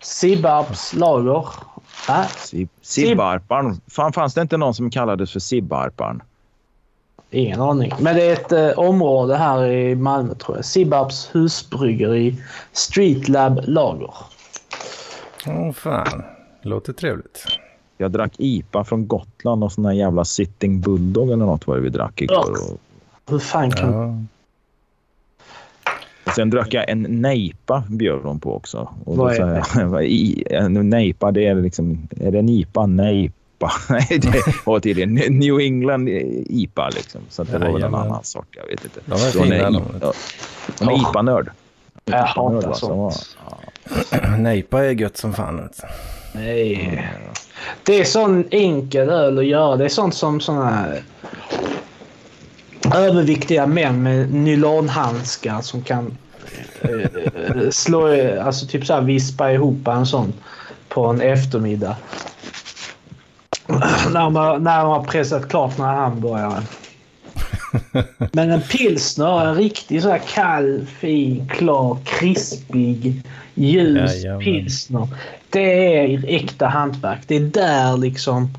[0.00, 1.46] Sibbarps lager.
[2.08, 2.26] Äh?
[2.82, 3.80] Sibbarpan.
[3.86, 6.22] Fan, fanns det inte någon som kallades för Sibbarpan?
[7.30, 7.92] Ingen aning.
[8.00, 10.64] Men det är ett eh, område här i Malmö tror jag.
[10.64, 12.42] Sibbarps husbryggeri.
[12.72, 14.14] Streetlab lager.
[15.46, 16.22] Åh oh, fan.
[16.62, 17.46] Låter trevligt.
[17.98, 21.82] Jag drack IPA från Gotland och sån här jävla Sitting Bulldog eller något var det
[21.82, 22.50] vi drack igår.
[22.50, 22.80] Och...
[23.30, 23.92] Hur fan kan...
[23.92, 24.35] Ja.
[26.34, 28.88] Sen drack jag en nejpa bjöd de på också.
[29.04, 30.56] Och Vad är det?
[30.56, 32.08] en nejpa, det är liksom...
[32.20, 32.86] Är det en IPA?
[32.86, 33.72] Nejpa.
[33.90, 37.20] Nej, det var tydligen New England IPA liksom.
[37.28, 38.46] Så det var väl en annan sort.
[38.50, 39.00] Jag vet inte.
[39.04, 39.70] De är fina.
[40.78, 41.10] De är oh.
[41.10, 41.50] IPA-nörd.
[42.04, 43.36] Jag hatar sånt.
[44.20, 44.36] Ja.
[44.38, 45.68] Nejpa är gött som fan.
[46.34, 47.08] Nej.
[47.82, 49.76] Det är sån enkel öl att göra.
[49.76, 51.02] Det är sånt som såna här
[52.94, 56.16] överviktiga män med nylonhandskar som kan
[56.80, 58.08] eh, slå,
[58.40, 60.32] alltså typ så här vispa ihop en sån
[60.88, 61.96] på en eftermiddag.
[64.12, 66.62] när, man, när man har pressat klart några hamburgare.
[68.32, 73.22] Men en pilsner, en riktig så här kall, fin, klar, krispig
[73.54, 74.44] Ljus, Jajamän.
[74.44, 75.08] pilsner.
[75.50, 77.18] Det är äkta hantverk.
[77.26, 78.50] Det är där liksom...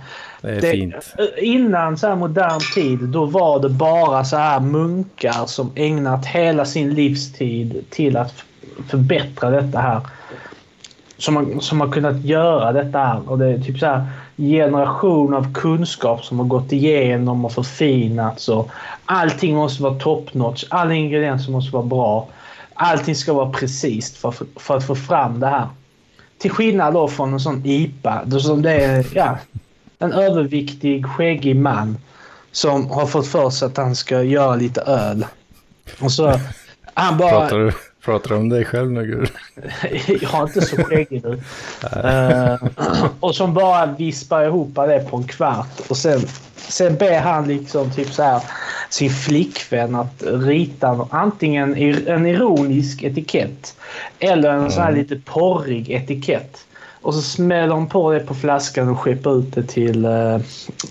[0.48, 0.96] Det är Det- fint.
[1.38, 6.66] Innan så här modern tid, då var det bara så här munkar som ägnat hela
[6.66, 8.34] sin livstid till att
[8.90, 10.02] förbättra detta här.
[11.18, 13.30] Som har, som har kunnat göra detta här.
[13.30, 14.06] Och det är typ så här
[14.38, 18.50] generation av kunskap som har gått igenom och förfinats.
[18.50, 18.70] Och
[19.06, 20.64] allting måste vara top notch.
[20.70, 22.28] Alla ingredienser måste vara bra.
[22.74, 25.68] Allting ska vara precis för, för att få fram det här.
[26.38, 28.22] Till skillnad då från en sån IPA.
[28.26, 29.38] Då som det är, ja,
[30.00, 31.98] en överviktig, skäggig man
[32.52, 35.26] som har fått för sig att han ska göra lite öl.
[36.00, 36.40] Och så...
[36.94, 37.30] Han bara...
[37.30, 37.72] Pratar du,
[38.06, 39.30] pratar du om dig själv nu Gud?
[40.22, 41.42] jag har inte så skäggig nu.
[42.04, 42.56] Eh,
[43.20, 45.80] och som bara vispar ihop det på en kvart.
[45.90, 46.22] Och sen,
[46.56, 48.42] sen ber han liksom typ så här
[48.90, 51.76] sin flickvän att rita en- antingen
[52.08, 53.76] en ironisk etikett
[54.20, 56.67] eller en sån här lite porrig etikett.
[57.08, 60.40] Och så smäller de på det på flaskan och skeppar ut det till eh,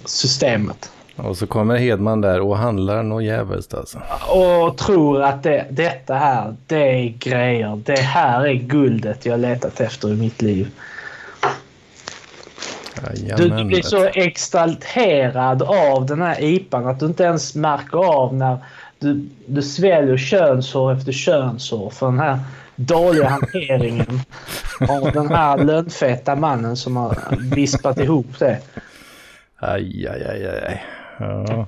[0.04, 0.90] systemet.
[1.16, 3.98] Och så kommer Hedman där och handlar något jävligt alltså.
[4.28, 7.80] Och tror att det, detta här, det är grejer.
[7.84, 10.70] Det här är guldet jag letat efter i mitt liv.
[13.36, 18.34] Du, du blir så exalterad av den här IPan att du inte ens märker av
[18.34, 18.58] när
[18.98, 22.38] du, du sväljer könshår efter könshår för den här
[22.76, 24.20] dåliga hanteringen
[24.88, 27.16] av den här lönnfeta mannen som har
[27.54, 28.58] vispat ihop det.
[29.56, 30.84] Aj, aj, aj, aj.
[31.18, 31.66] Ja.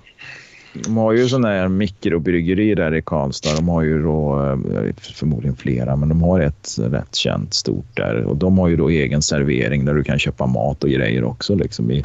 [0.84, 3.56] De har ju sådana här mikrobryggeri där i Karlstad.
[3.56, 8.24] De har ju då, eh, förmodligen flera, men de har ett rätt känt stort där.
[8.24, 11.54] Och de har ju då egen servering där du kan köpa mat och grejer också
[11.54, 12.04] liksom i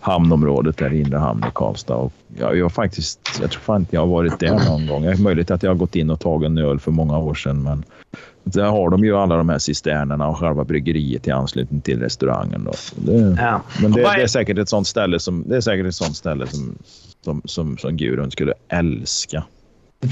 [0.00, 1.96] hamnområdet där i inre hamn i Karlstad.
[1.96, 5.02] Och jag, jag, har faktiskt, jag tror fan inte jag har varit där någon gång.
[5.02, 7.34] Det är möjligt att jag har gått in och tagit en öl för många år
[7.34, 7.84] sedan, men
[8.44, 12.64] där har de ju alla de här cisternerna och själva bryggeriet i anslutning till restaurangen.
[12.64, 12.72] Då.
[12.96, 13.60] Det, Ja.
[13.82, 16.46] men det, det är säkert ett sånt ställe som, det är säkert ett sånt ställe
[16.46, 16.78] som,
[17.24, 19.44] som, som, som Gudrun skulle älska.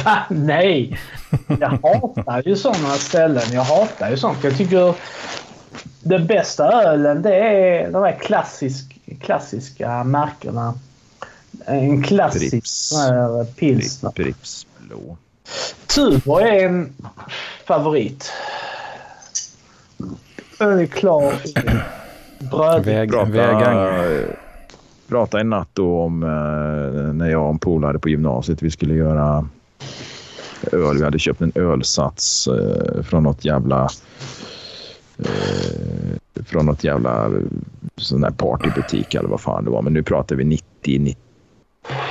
[0.04, 0.18] Va?
[0.30, 0.98] Nej!
[1.60, 3.42] Jag hatar ju sådana ställen.
[3.52, 4.38] Jag hatar ju sånt.
[4.44, 4.94] Jag tycker
[6.02, 10.74] den bästa ölen det är de här klassisk, klassiska märkena.
[11.66, 14.10] En klassisk här pilsner.
[14.10, 15.16] Pripps blå.
[15.94, 16.92] Tuborg är en
[17.66, 18.32] favorit.
[20.58, 21.34] Den är klar.
[22.50, 22.84] Bröd.
[22.84, 24.24] Väg, Prata, vägang.
[25.08, 28.94] prata en natt då om eh, när jag och en polare på gymnasiet vi skulle
[28.94, 29.48] göra
[30.72, 30.98] öl.
[30.98, 33.88] Vi hade köpt en ölsats eh, från något jävla
[35.18, 37.30] eh, från något jävla
[37.96, 39.82] sån där partybutik eller vad fan det var.
[39.82, 41.16] Men nu pratar vi 90, 90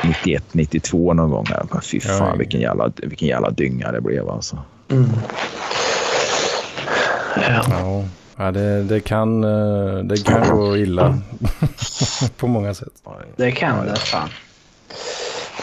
[0.03, 1.63] 91, 92 någon gång här.
[1.71, 4.57] Men Fy fan vilken jävla, vilken jävla dynga det blev alltså.
[4.91, 5.09] Mm.
[7.47, 8.03] Ja.
[8.37, 11.17] Ja, det, det, kan, eh, det kan gå illa
[12.37, 12.87] på många sätt.
[13.35, 14.29] Det kan det fan.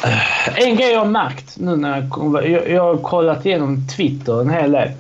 [0.05, 3.89] Eh, En grej jag har märkt nu när jag, kom- jag, jag har kollat igenom
[3.97, 4.91] Twitter en hel del.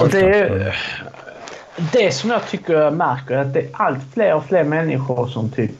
[0.00, 0.74] Och det,
[1.92, 5.26] det som jag tycker jag märker är att det är allt fler och fler människor
[5.28, 5.70] som typ...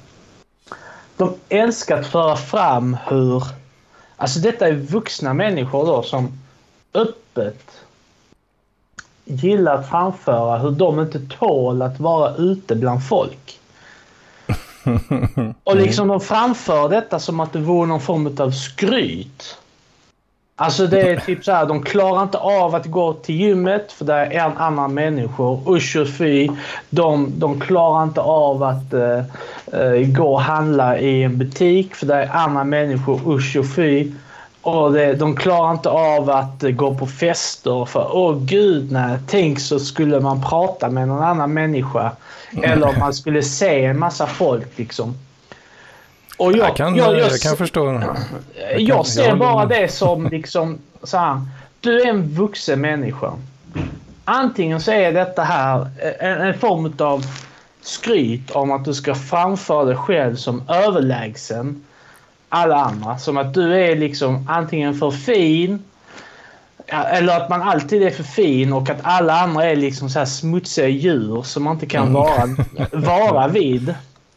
[1.17, 3.45] De älskar att föra fram hur...
[4.17, 6.39] Alltså detta är vuxna människor då som
[6.95, 7.85] öppet
[9.25, 13.61] gillar att framföra hur de inte tål att vara ute bland folk.
[15.65, 19.59] Och liksom de framför detta som att det vore någon form av skryt.
[20.57, 24.05] Alltså det är typ så här, de klarar inte av att gå till gymmet för
[24.05, 25.75] det är en annan människor.
[25.77, 26.49] Usch och fy.
[26.91, 32.15] De, de klarar inte av att uh, gå och handla i en butik för det
[32.15, 33.35] är andra människor.
[33.35, 34.13] Usch och fy.
[34.63, 39.19] Och det, de klarar inte av att eh, gå på fester för åh gud nej.
[39.27, 42.13] Tänk så skulle man prata med någon annan människa.
[42.63, 45.15] Eller man skulle se en massa folk liksom.
[46.37, 47.87] Och jag, Jag kan, jag, jag, jag, kan förstå.
[48.71, 51.41] jag, jag ser bara det som liksom så här,
[51.81, 53.33] Du är en vuxen människa.
[54.25, 55.89] Antingen så är detta här
[56.21, 57.27] en, en form av
[57.83, 61.85] skryt om att du ska framföra dig själv som överlägsen
[62.49, 63.19] alla andra.
[63.19, 65.83] Som att du är liksom antingen för fin
[66.87, 70.27] eller att man alltid är för fin och att alla andra är liksom så här
[70.27, 72.49] smutsiga djur som man inte kan vara,
[72.93, 73.95] vara vid.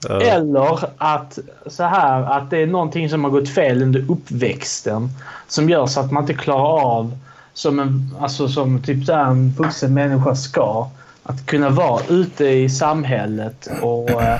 [0.09, 0.21] Ja.
[0.21, 5.09] Eller att så här att det är någonting som har gått fel under uppväxten
[5.47, 7.17] som gör så att man inte klarar av
[7.53, 10.87] som en, alltså som typ så en vuxen människa ska.
[11.23, 14.39] Att kunna vara ute i samhället och eh,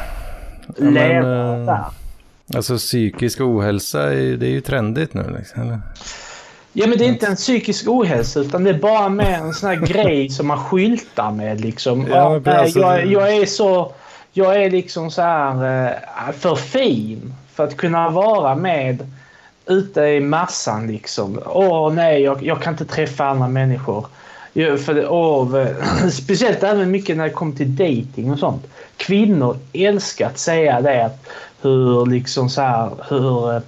[0.78, 1.84] men, leva eh, där.
[2.56, 5.36] Alltså psykisk ohälsa, är- det är ju trendigt nu.
[5.38, 5.80] Liksom, eller?
[6.74, 9.70] Ja, men det är inte en psykisk ohälsa utan det är bara mer en sån
[9.70, 12.08] här grej som man skyltar med liksom.
[12.10, 13.92] Ja, ja, alltså, jag, jag, är så...
[14.38, 19.12] Jag är liksom så här eh, för fin för att kunna vara med
[19.66, 21.40] ute i massan liksom.
[21.46, 24.08] Åh nej, jag, jag kan inte träffa andra människor.
[24.54, 25.68] Jag, för det, åh,
[26.12, 28.68] speciellt även mycket när det kommer till dating och sånt.
[28.98, 31.12] Kvinnor älskar att säga det.
[31.62, 33.62] Hur liksom så här, hur, eh,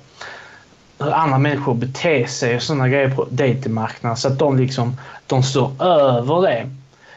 [1.00, 4.18] hur andra människor beter sig och sådana grejer på datingmarknaden.
[4.18, 4.98] Så att de liksom,
[5.28, 6.70] de står över det.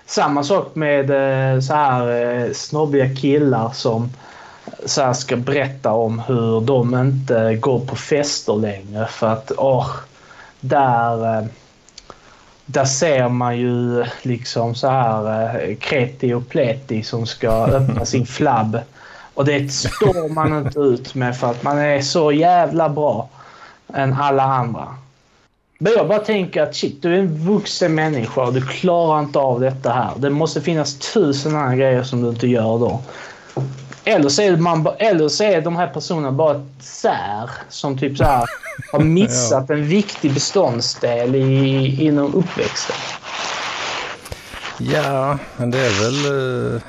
[0.07, 4.11] Samma sak med eh, så här eh, snobbiga killar som
[4.87, 9.91] så här ska berätta om hur de inte går på fester längre för att åh,
[10.61, 11.47] där, eh,
[12.67, 18.79] där ser man ju liksom så här kreti och pleti som ska öppna sin flabb.
[19.35, 23.29] Och det står man inte ut med för att man är så jävla bra
[23.95, 24.97] än alla andra.
[25.83, 29.39] Men jag bara tänker att shit, du är en vuxen människa och du klarar inte
[29.39, 30.11] av detta här.
[30.17, 33.01] Det måste finnas tusen andra grejer som du inte gör då.
[34.05, 38.19] Eller så, är man, eller så är de här personerna bara ett sär som typ
[38.19, 38.47] så här
[38.93, 42.97] har missat en viktig beståndsdel i, inom uppväxten.
[44.79, 46.35] Ja, men det är väl...
[46.35, 46.81] Uh,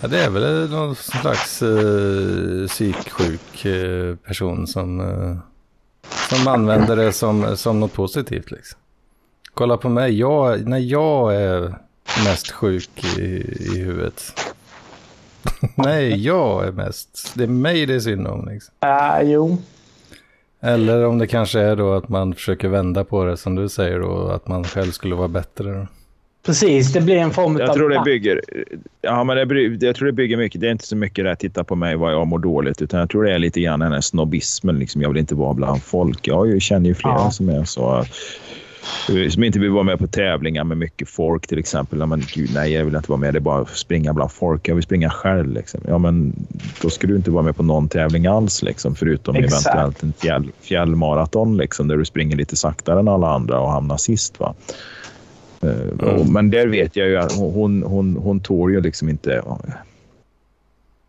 [0.00, 5.36] ja, det är väl någon slags uh, psyksjuk uh, person som, uh,
[6.28, 8.50] som använder det som, som något positivt.
[8.50, 8.78] Liksom.
[9.54, 11.74] Kolla på mig, jag, när jag är
[12.24, 14.32] mest sjuk i, i huvudet
[15.74, 17.32] Nej, jag är mest.
[17.34, 18.48] Det är mig det är synd om.
[18.48, 18.74] Liksom.
[18.84, 19.58] Uh, jo.
[20.60, 24.00] Eller om det kanske är då att man försöker vända på det som du säger
[24.00, 25.72] då, att man själv skulle vara bättre.
[25.72, 25.86] Då.
[26.42, 27.74] Precis, det blir en form jag av...
[27.74, 28.40] Tror det bygger,
[29.02, 30.60] ja, men det, jag tror det bygger mycket.
[30.60, 33.10] Det är inte så mycket att titta på mig vad jag mår dåligt, utan jag
[33.10, 34.78] tror det är lite grann den här snobbismen.
[34.78, 35.02] Liksom.
[35.02, 36.28] Jag vill inte vara bland folk.
[36.28, 37.30] Jag känner ju flera ja.
[37.30, 38.04] som är så.
[39.30, 42.06] Som inte vill vara med på tävlingar med mycket folk till exempel.
[42.06, 43.34] Men, gud, nej, jag vill inte vara med.
[43.34, 44.68] Det är bara att springa bland folk.
[44.68, 45.52] Jag vill springa själv.
[45.52, 45.80] Liksom.
[45.88, 46.32] Ja, men
[46.82, 49.66] då ska du inte vara med på någon tävling alls, liksom, förutom Exakt.
[49.66, 53.96] eventuellt en fjäll, fjällmaraton liksom, där du springer lite saktare än alla andra och hamnar
[53.96, 54.40] sist.
[54.40, 54.54] Va?
[55.62, 56.32] Mm.
[56.32, 59.42] Men där vet jag ju att hon, hon, hon tål ju liksom inte...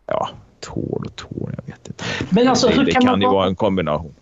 [0.06, 0.28] Ja,
[0.60, 2.04] tål och tål, jag vet inte.
[2.30, 4.14] Men alltså, det, hur det kan, kan ju vara en kombination.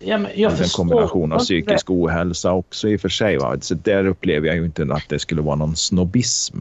[0.00, 3.38] Ja, men jag en kombination av psykisk ohälsa också i och för sig.
[3.38, 3.56] Va?
[3.60, 6.58] Så där upplever jag ju inte att det skulle vara någon snobbism.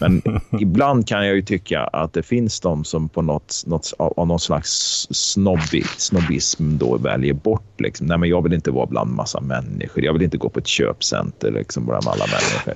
[0.00, 0.22] Men
[0.60, 4.40] ibland kan jag ju tycka att det finns de som på något, något av någon
[4.40, 7.80] slags snobbi, snobbism då väljer bort.
[7.80, 8.06] Liksom.
[8.06, 10.04] Nej, men jag vill inte vara bland massa människor.
[10.04, 12.74] Jag vill inte gå på ett köpcenter liksom, bland alla människor.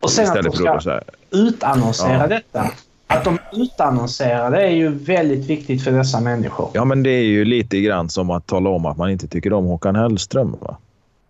[0.00, 1.00] Och sen Istället att de ska
[1.30, 2.26] utannonsera ja.
[2.26, 2.70] detta
[3.08, 6.70] att de utannonserar det är ju väldigt viktigt för dessa människor.
[6.74, 9.52] Ja, men det är ju lite grann som att tala om att man inte tycker
[9.52, 10.56] om Håkan Hellström.
[10.60, 10.76] Va?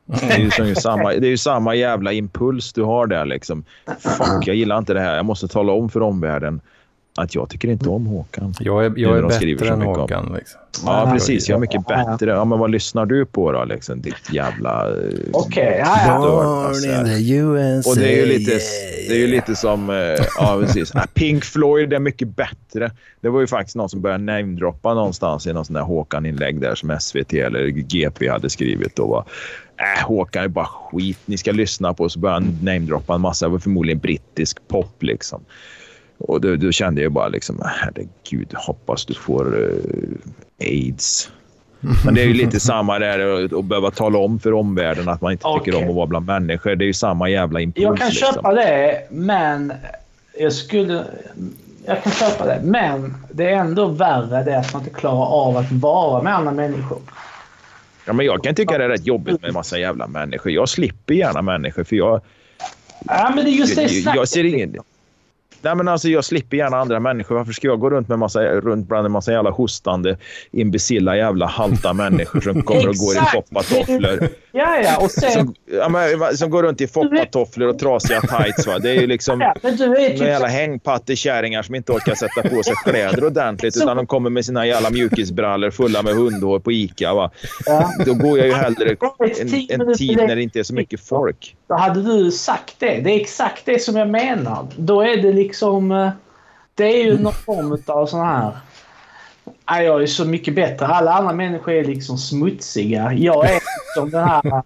[0.07, 3.25] Det är ju, som samma, det är ju samma jävla impuls du har där.
[3.25, 3.65] Liksom.
[3.99, 5.17] Fuck, jag gillar inte det här.
[5.17, 6.61] Jag måste tala om för omvärlden
[7.19, 8.55] att jag tycker inte om Håkan.
[8.61, 10.35] Jag är, jag är bättre än Håkan.
[10.37, 10.61] Liksom.
[10.85, 11.49] Ja, precis.
[11.49, 12.31] Jag är mycket bättre.
[12.31, 13.65] Ja, men vad lyssnar du på då?
[13.65, 14.89] Liksom, ditt jävla...
[14.89, 14.95] Eh,
[15.33, 17.91] Okej, okay, ja, Born in the USA.
[17.91, 18.59] Och det är ju lite,
[19.09, 19.91] det är ju lite som...
[19.91, 19.97] Eh,
[20.39, 20.93] ja, precis.
[21.15, 22.91] Pink Floyd är mycket bättre.
[23.21, 26.75] Det var ju faktiskt någon som började namedroppa någonstans i någon sån där Håkan-inlägg där
[26.75, 28.97] som SVT eller GP hade skrivit.
[28.97, 29.25] Då var,
[29.99, 31.19] äh, Håkan är bara skit.
[31.25, 32.09] Ni ska lyssna på.
[32.09, 35.45] Så började han namedroppa en massa, förmodligen brittisk pop liksom.
[36.19, 39.73] Och då, då, kände jag bara liksom, herregud, hoppas du får uh,
[40.61, 41.31] aids.
[42.05, 45.33] Men det är ju lite samma där att behöva tala om för omvärlden att man
[45.33, 45.65] inte okay.
[45.65, 46.77] tycker om att vara bland människor.
[46.77, 47.83] Det är ju samma jävla impuls.
[47.83, 48.35] Jag kan liksom.
[48.35, 49.73] köpa det, men
[50.39, 51.05] jag skulle...
[51.87, 55.57] Jag kan köpa det, men det är ändå värre det att man inte klarar av
[55.57, 56.99] att vara med andra människor.
[58.05, 60.53] Ja, men jag kan tycka det är rätt jobbigt med en massa jävla människor.
[60.53, 62.21] Jag slipper gärna människor för jag...
[63.05, 64.77] Ja, men det är just det jag, jag ser ingen...
[65.63, 67.35] Nej, men alltså, jag slipper gärna andra människor.
[67.35, 70.17] Varför ska jag gå runt, med massa, runt bland en massa jävla hostande,
[70.51, 74.29] imbecilla jävla halta människor som kommer och går i foppatofflor?
[74.59, 75.05] Ja, ja.
[75.05, 75.33] Och sen...
[75.33, 78.67] som, ja, men, som går runt i foppatofflor och trasiga tights.
[78.67, 78.79] Va?
[78.79, 80.21] Det är ju liksom ja, men du är typ...
[80.21, 83.75] jävla hängpattekärringar som inte orkar sätta på sig kläder ordentligt.
[83.75, 83.83] Så...
[83.83, 87.15] Utan de kommer med sina jävla mjukisbrallor fulla med hundhår på Ica.
[87.15, 87.31] Va?
[87.67, 87.91] Ja.
[88.07, 91.57] Då går jag ju hellre en, en tid när det inte är så mycket folk.
[91.69, 93.01] Då hade du sagt det.
[93.01, 94.67] Det är exakt det som jag menar.
[94.77, 95.93] Då är det liksom...
[95.93, 96.11] Eh,
[96.75, 98.51] det är ju någon form av sån här...
[99.71, 100.87] Nej, jag är så mycket bättre.
[100.87, 103.13] Alla andra människor är liksom smutsiga.
[103.13, 104.63] Jag är liksom den här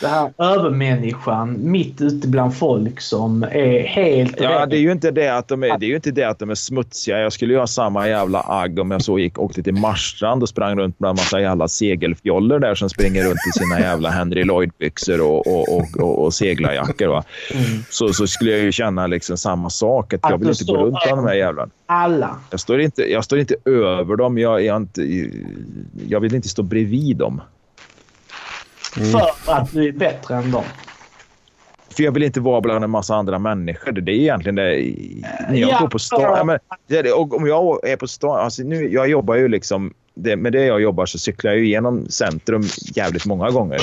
[0.00, 4.40] det här övermänniskan mitt ute bland folk som är helt...
[4.40, 6.38] Ja, det är ju inte det att de är, det är, ju inte det att
[6.38, 7.18] de är smutsiga.
[7.18, 10.48] Jag skulle ju ha samma jävla agg om jag så gick åkte till Marstrand och
[10.48, 15.20] sprang runt bland massa jävla segelfjoller där som springer runt i sina jävla Henry Lloyd-byxor
[15.20, 17.06] och, och, och, och, och seglarjackor.
[17.06, 17.24] Va?
[17.54, 17.64] Mm.
[17.90, 20.12] Så, så skulle jag ju känna liksom samma sak.
[20.12, 21.70] Att, att jag vill inte gå runt bland de här jävlarna.
[21.86, 22.36] Alla.
[22.50, 24.38] Jag står inte, jag står inte över dem.
[24.38, 25.30] Jag, jag, inte,
[26.08, 27.40] jag vill inte stå bredvid dem.
[28.96, 29.10] Mm.
[29.10, 30.64] För att du är bättre än dem.
[31.96, 33.92] För jag vill inte vara bland en massa andra människor.
[33.92, 34.62] Det är egentligen det.
[35.48, 36.58] När jag ja, går på stan.
[36.88, 38.40] Ja, om jag är på stan.
[38.40, 42.08] Alltså nu, jag jobbar ju liksom det, med det jag jobbar så cyklar jag igenom
[42.08, 42.62] centrum
[42.94, 43.80] jävligt många gånger.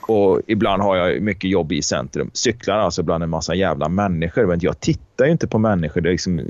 [0.00, 2.30] Och ibland har jag mycket jobb i centrum.
[2.32, 4.46] Cyklar alltså bland en massa jävla människor.
[4.46, 6.00] Men jag tittar ju inte på människor.
[6.00, 6.40] Det liksom,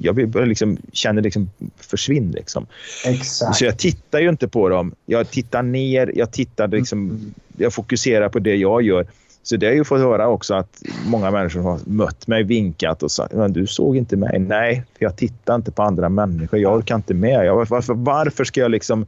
[0.00, 1.50] Jag liksom, känner liksom
[1.80, 2.30] försvinn.
[2.30, 2.66] Liksom.
[3.06, 3.56] Exakt.
[3.56, 4.94] Så jag tittar ju inte på dem.
[5.06, 6.12] Jag tittar ner.
[6.14, 7.34] Jag, tittar liksom, mm.
[7.56, 9.06] jag fokuserar på det jag gör.
[9.42, 13.02] Så det har jag ju fått höra också att många människor har mött mig, vinkat
[13.02, 14.38] och sagt men du såg inte mig.
[14.38, 16.58] Nej, för jag tittar inte på andra människor.
[16.58, 17.46] Jag orkar inte med.
[17.46, 19.06] Jag, varför, varför ska jag liksom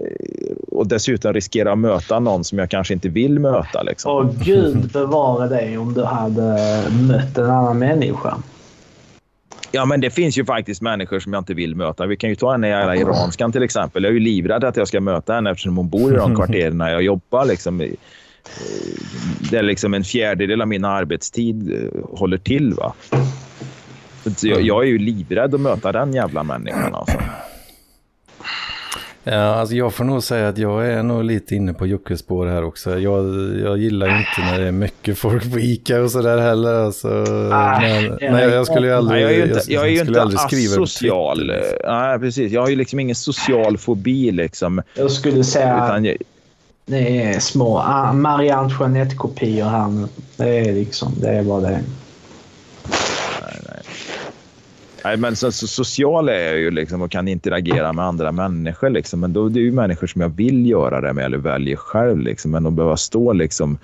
[0.00, 3.82] eh, och dessutom riskera att möta någon som jag kanske inte vill möta.
[3.82, 4.12] Liksom.
[4.16, 8.36] Och gud bevara dig om du hade mött en annan människa.
[9.74, 12.06] Ja, men det finns ju faktiskt människor som jag inte vill möta.
[12.06, 14.02] Vi kan ju ta den här iranskan till exempel.
[14.02, 16.80] Jag är ju livrädd att jag ska möta henne eftersom hon bor i de kvarteren
[16.80, 17.44] jag jobbar.
[17.44, 17.82] Liksom.
[19.50, 22.74] Där liksom en fjärdedel av min arbetstid eh, håller till.
[22.74, 22.94] Va?
[24.36, 26.94] Så jag, jag är ju livrädd att möta den jävla människan.
[26.94, 27.18] Alltså.
[29.24, 32.46] Ja, alltså jag får nog säga att jag är nog lite inne på Jockes spår
[32.46, 32.98] här också.
[32.98, 33.24] Jag,
[33.60, 36.74] jag gillar inte när det är mycket folk på Ica och sådär heller.
[36.74, 37.08] Alltså,
[37.52, 40.00] ah, men, nej, jag skulle ju aldrig, jag är ju inte, jag, jag är ju
[40.00, 41.46] inte asocial.
[41.46, 41.78] Liksom.
[41.84, 42.52] Nej, precis.
[42.52, 44.30] Jag har ju liksom ingen social fobi.
[44.30, 44.82] Liksom.
[44.94, 45.84] Jag skulle säga...
[45.84, 46.16] Utan jag,
[46.86, 51.82] det är små ah, Marie Antoinette-kopior här Det är liksom, det är vad det är.
[53.40, 53.82] Nej, nej.
[55.04, 58.90] nej men så, så, social är jag ju liksom och kan interagera med andra människor.
[58.90, 59.20] Liksom.
[59.20, 62.18] Men då, det är ju människor som jag vill göra det med eller väljer själv.
[62.18, 62.50] Liksom.
[62.50, 63.78] Men att behöva stå liksom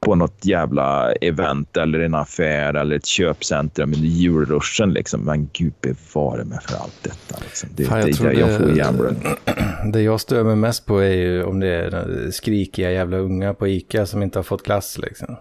[0.00, 4.92] på något jävla event eller en affär eller ett köpcentrum under julruschen.
[4.92, 5.20] Liksom.
[5.20, 7.40] Men gud bevare mig för allt detta.
[7.40, 7.68] Liksom.
[7.76, 9.10] Det, Fan, jag, det, jag, jag får jävla...
[9.92, 13.68] Det jag stör mig mest på är ju om det är skrikiga jävla unga på
[13.68, 14.98] Ica som inte har fått glass.
[14.98, 15.36] Liksom.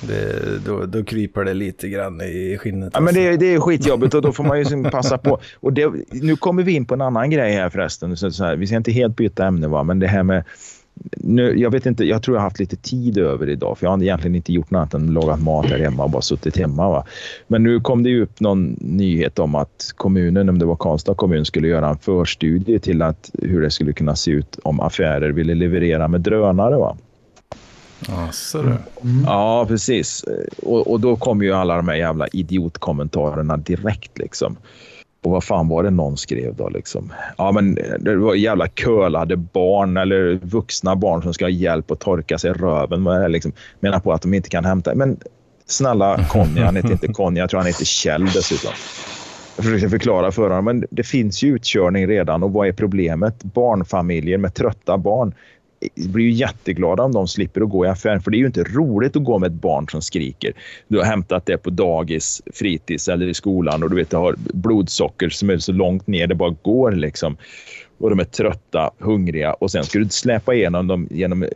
[0.00, 2.90] Det, då, då kryper det lite grann i skinnet.
[2.94, 3.40] Ja, men det, alltså.
[3.40, 5.40] det är skitjobbigt och då får man ju liksom passa på.
[5.60, 8.16] Och det, nu kommer vi in på en annan grej här förresten.
[8.16, 9.82] Så, så här, vi ska inte helt byta ämne, va?
[9.82, 10.44] men det här med
[11.16, 13.90] nu, jag vet inte, jag tror jag har haft lite tid över idag för jag
[13.90, 16.88] har egentligen inte gjort något annat än lagat mat här hemma och bara suttit hemma.
[16.88, 17.04] Va?
[17.46, 21.14] Men nu kom det ju upp någon nyhet om att kommunen, om det var Karlstad
[21.14, 25.30] kommun, skulle göra en förstudie till att, hur det skulle kunna se ut om affärer
[25.30, 26.76] ville leverera med drönare.
[26.76, 26.96] Va?
[28.08, 28.78] Asså, mm.
[29.26, 30.24] Ja, precis.
[30.62, 34.18] Och, och då kom ju alla de här jävla idiotkommentarerna direkt.
[34.18, 34.56] liksom.
[35.22, 36.68] Och vad fan var det någon skrev då?
[36.68, 37.12] Liksom?
[37.38, 42.00] Ja, men det var jävla kölade barn eller vuxna barn som ska ha hjälp att
[42.00, 43.02] torka sig i röven.
[43.02, 44.94] Man liksom, menar på att de inte kan hämta.
[44.94, 45.16] Men
[45.66, 48.70] snälla Conny, han heter inte Conny, jag tror han heter Kjell dessutom.
[49.56, 53.44] Jag försökte förklara för honom, men det finns ju utkörning redan och vad är problemet?
[53.44, 55.34] Barnfamiljer med trötta barn
[55.94, 58.22] blir ju jätteglada om de slipper att gå i affären.
[58.22, 60.52] För det är ju inte roligt att gå med ett barn som skriker.
[60.88, 64.36] Du har hämtat det på dagis, fritids eller i skolan och du vet, det har
[64.38, 66.92] blodsocker som är så långt ner det bara går.
[66.92, 67.36] Liksom.
[67.98, 71.46] Och de är trötta, hungriga och sen ska du släpa igenom dem genom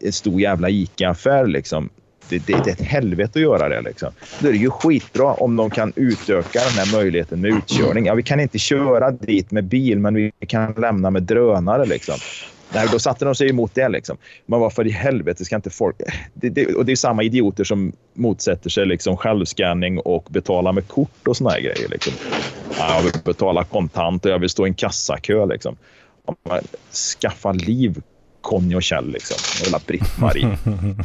[0.00, 1.46] en stor jävla ICA-affär.
[1.46, 1.88] Liksom.
[2.28, 3.80] Det, det, det, är ett helvete att göra det.
[3.80, 4.12] Liksom.
[4.40, 8.06] Då är det ju skitbra om de kan utöka den här möjligheten med utkörning.
[8.06, 11.86] Ja, vi kan inte köra dit med bil, men vi kan lämna med drönare.
[11.86, 12.14] Liksom.
[12.72, 13.88] Nej, då satte de sig emot det.
[13.88, 14.16] Liksom.
[14.46, 15.96] Men varför i helvete ska inte folk...
[16.34, 20.88] Det, det, och det är samma idioter som motsätter sig liksom självscanning och betala med
[20.88, 21.88] kort och såna här grejer.
[21.88, 22.12] Liksom.
[22.78, 25.46] Jag vill betala kontant och jag vill stå i en kassakö.
[25.46, 25.76] Liksom.
[27.20, 28.02] Skaffa liv,
[28.40, 29.12] Conny och Kjell.
[29.12, 29.64] Liksom.
[29.64, 30.58] Hela Britt-Marie.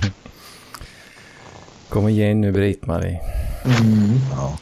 [1.90, 3.20] Kom igen nu, Britt-Marie.
[3.66, 4.20] Mm.
[4.32, 4.58] Ja.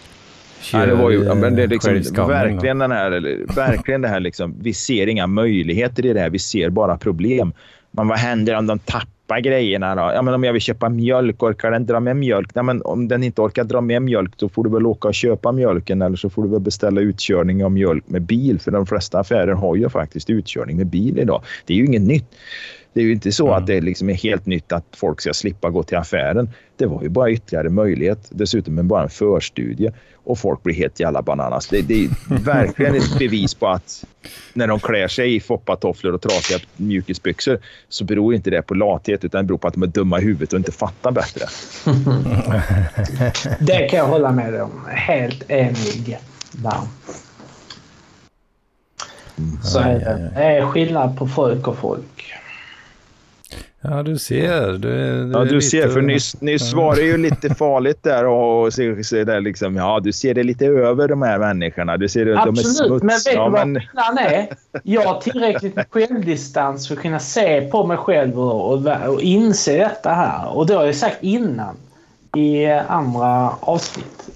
[0.74, 4.56] Ja, det var ju, men det är liksom, verkligen, den här, verkligen det här liksom,
[4.62, 7.54] vi ser inga möjligheter i det här, vi ser bara problem.
[7.92, 10.02] Men vad händer om de tappar grejerna då?
[10.02, 12.56] Ja, men om jag vill köpa mjölk, orkar den dra med mjölk?
[12.56, 15.14] Nej, men om den inte orkar dra med mjölk, då får du väl åka och
[15.14, 18.60] köpa mjölken eller så får du väl beställa utkörning av mjölk med bil.
[18.60, 21.44] För de flesta affärer har ju faktiskt utkörning med bil idag.
[21.66, 22.36] Det är ju inget nytt
[22.98, 23.58] Det är ju inte så mm.
[23.58, 26.50] att det liksom är helt nytt att folk ska slippa gå till affären.
[26.78, 28.28] Det var ju bara ytterligare möjlighet.
[28.30, 29.92] Dessutom med bara en förstudie.
[30.14, 31.68] Och folk blir helt jävla bananas.
[31.68, 32.10] Det, det är
[32.44, 34.06] verkligen ett bevis på att
[34.54, 39.26] när de klär sig i foppatofflor och trasiga mjukisbyxor så beror inte det på lathet
[39.26, 41.46] utan det beror på att de är dumma i huvudet och inte fattar bättre.
[43.66, 44.86] det kan jag hålla med om.
[44.90, 46.18] Helt enig.
[49.64, 50.32] Så är det.
[50.36, 52.17] Det är skillnad på folk och folk.
[53.90, 54.72] Ja, du ser.
[54.72, 55.62] Du, du ja, du lite...
[55.62, 55.90] ser.
[55.90, 59.76] För nyss, nyss var det ju lite farligt där och se, se där liksom.
[59.76, 61.98] Ja, du ser det lite över de här människorna.
[61.98, 63.04] Du ser att de är smuts.
[63.04, 63.82] men vet du ja, vad men...
[64.18, 64.48] är?
[64.84, 69.22] Jag har tillräckligt med självdistans för att kunna se på mig själv och, och, och
[69.22, 70.58] inse detta här.
[70.58, 71.76] Och det har jag sagt innan
[72.36, 74.30] i andra avsnitt.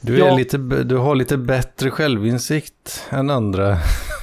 [0.00, 0.38] Du, är jag...
[0.38, 3.76] lite, du har lite bättre självinsikt än andra.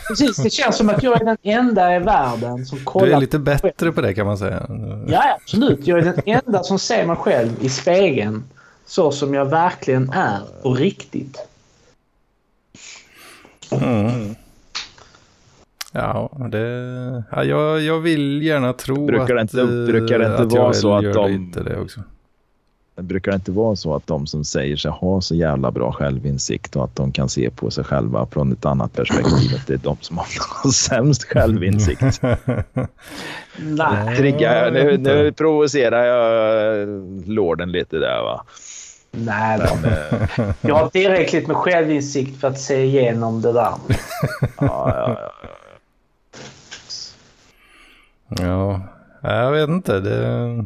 [0.08, 3.08] Precis, det känns som att jag är den enda i världen som kollar...
[3.08, 4.68] Du är lite bättre på det kan man säga.
[5.08, 5.88] Ja, absolut.
[5.88, 8.44] Jag är den enda som ser mig själv i spegeln
[8.86, 11.38] så som jag verkligen är på riktigt.
[13.72, 14.36] Mm.
[15.92, 20.58] Ja, det, ja, jag, jag vill gärna tro brukar det inte, att, brukar det inte
[20.58, 21.52] vara så att de...
[21.52, 22.02] Det också.
[22.96, 26.76] Det brukar inte vara så att de som säger sig ha så jävla bra självinsikt
[26.76, 29.78] och att de kan se på sig själva från ett annat perspektiv, att det är
[29.78, 32.02] de som har sämst självinsikt.
[33.58, 34.18] Nej.
[34.18, 36.88] Triggar, nu, nu provocerar jag
[37.28, 38.46] lorden lite där va.
[39.12, 43.74] Nej, Men, eh, jag har tillräckligt med självinsikt för att se igenom det där.
[44.58, 45.20] ja, ja,
[48.30, 48.82] ja.
[49.22, 50.00] Ja, jag vet inte.
[50.00, 50.66] Det...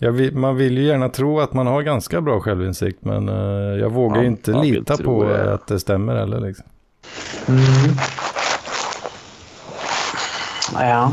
[0.00, 3.90] Vill, man vill ju gärna tro att man har ganska bra självinsikt men uh, jag
[3.90, 5.54] vågar ja, inte lita på det.
[5.54, 6.40] att det stämmer heller.
[6.40, 6.66] Liksom.
[7.48, 7.96] Mm.
[10.72, 11.12] Ja.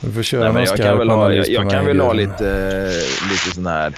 [0.00, 2.86] Vi får köra Nej, jag, kan väl ha, jag, jag kan väl ha lite,
[3.30, 3.94] lite sån här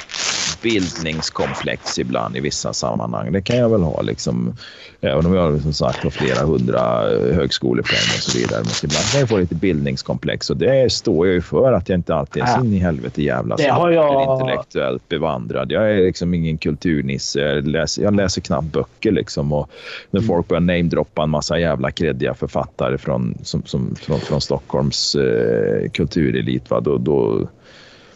[0.62, 3.32] bildningskomplex ibland i vissa sammanhang.
[3.32, 4.02] Det kan jag väl ha.
[4.02, 4.56] Liksom,
[5.00, 8.60] även om jag som sagt har flera hundra eh, högskolepoäng och så vidare.
[8.60, 11.98] Men ibland kan jag få lite bildningskomplex och det står jag ju för att jag
[11.98, 14.40] inte alltid är så in i helvete jävla det har jag...
[14.40, 15.72] intellektuellt bevandrad.
[15.72, 17.40] Jag är liksom ingen kulturnisse.
[17.40, 19.52] Jag läser, jag läser knappt böcker liksom.
[19.52, 19.70] Och
[20.10, 20.28] när mm.
[20.28, 25.90] folk börjar namedroppa en massa jävla kreddiga författare från, som, som, från, från Stockholms eh,
[25.90, 27.48] kulturelit, va, då, då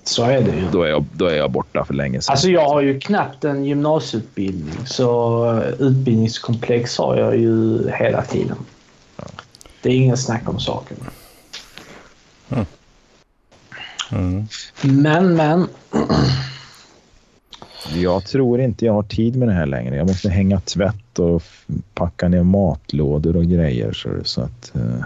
[0.09, 0.69] så är det ju.
[0.73, 2.33] Då är, jag, då är jag borta för länge sedan.
[2.33, 8.57] Alltså jag har ju knappt en gymnasieutbildning så utbildningskomplex har jag ju hela tiden.
[9.17, 9.25] Ja.
[9.83, 10.97] Det är ingen snack om saken.
[12.49, 12.67] Mm.
[14.13, 14.47] Mm.
[14.83, 15.69] Men, men.
[17.95, 19.97] Jag tror inte jag har tid med det här längre.
[19.97, 21.43] Jag måste hänga tvätt och
[21.95, 23.93] packa ner matlådor och grejer.
[23.93, 25.05] Så, så att uh,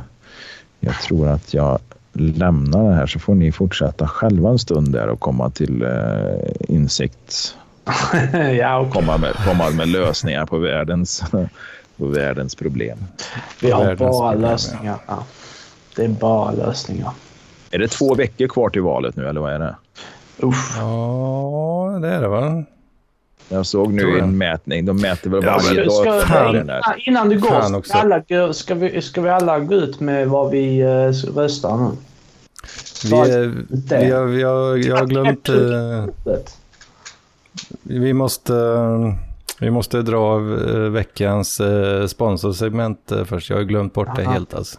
[0.81, 1.79] jag tror att jag
[2.13, 5.89] lämna det här så får ni fortsätta själva en stund där och komma till eh,
[6.69, 7.57] insikt.
[8.33, 8.93] ja, okay.
[8.93, 11.23] komma, med, komma med lösningar på världens,
[11.97, 12.99] på världens problem.
[13.63, 14.97] Vi har bara problem, lösningar.
[15.07, 15.25] Ja.
[15.97, 17.11] Det är bara lösningar.
[17.71, 19.77] Är det två veckor kvar till valet nu eller vad är det?
[20.43, 20.77] Usch.
[20.79, 22.65] Ja, det är det va?
[23.53, 24.87] Jag såg nu en mätning.
[24.87, 26.83] De mäter väl varje ja, dag.
[26.83, 30.51] Ska, innan du går, ska, alla, ska, vi, ska vi alla gå ut med vad
[30.51, 31.91] vi uh, röstar nu?
[33.05, 33.11] Vi,
[33.89, 35.49] vi, har, vi, har, jag har glömt...
[35.49, 36.07] Uh,
[37.83, 38.55] vi måste...
[39.61, 43.51] vi måste dra uh, veckans uh, sponsorsegment först.
[43.51, 44.17] Jag har glömt bort Aha.
[44.17, 44.79] det helt alltså.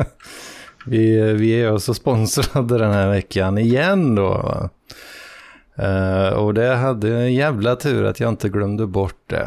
[0.86, 4.28] vi, vi är alltså sponsrade den här veckan igen då.
[4.28, 4.70] Va?
[5.82, 9.42] Uh, och det hade en jävla tur att jag inte glömde bort det.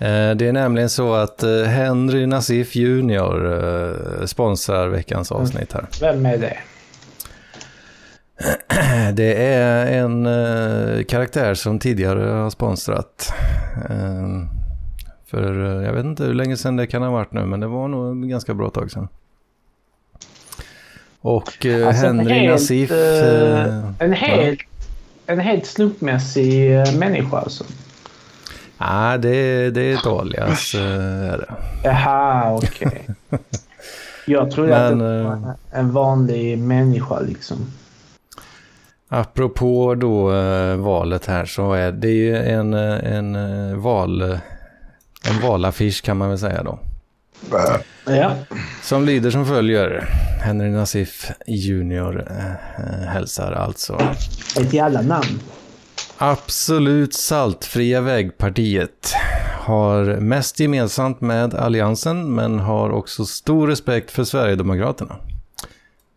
[0.00, 5.42] Uh, det är nämligen så att uh, Henry Nassif Jr sponsrar veckans mm.
[5.42, 5.86] avsnitt här.
[6.00, 6.56] Vem är det?
[9.14, 10.24] Det är en
[11.04, 13.32] karaktär som tidigare har sponsrat.
[15.26, 17.88] För jag vet inte hur länge sedan det kan ha varit nu, men det var
[17.88, 19.08] nog ganska bra tag sedan.
[21.26, 22.90] Och eh, alltså Henry helt, Nassif...
[22.90, 24.60] Eh, eh, en, helt,
[25.26, 27.64] en helt slumpmässig människa alltså?
[28.78, 30.72] Nej, det, det är ett alias.
[30.72, 31.46] Det.
[31.84, 33.06] Jaha, okej.
[33.28, 33.38] Okay.
[34.26, 37.56] Jag trodde Men, att det var en vanlig människa liksom.
[39.08, 40.30] Apropå då
[40.76, 44.22] valet här så är det ju en, en, val,
[45.28, 46.78] en valaffisch kan man väl säga då.
[48.04, 48.34] Ja.
[48.82, 50.08] Som lyder som följer.
[50.42, 54.00] Henry Nassif Junior äh, hälsar alltså.
[54.60, 55.40] Ett jävla namn.
[56.18, 59.14] Absolut saltfria vägpartiet
[59.60, 65.16] har mest gemensamt med Alliansen men har också stor respekt för Sverigedemokraterna.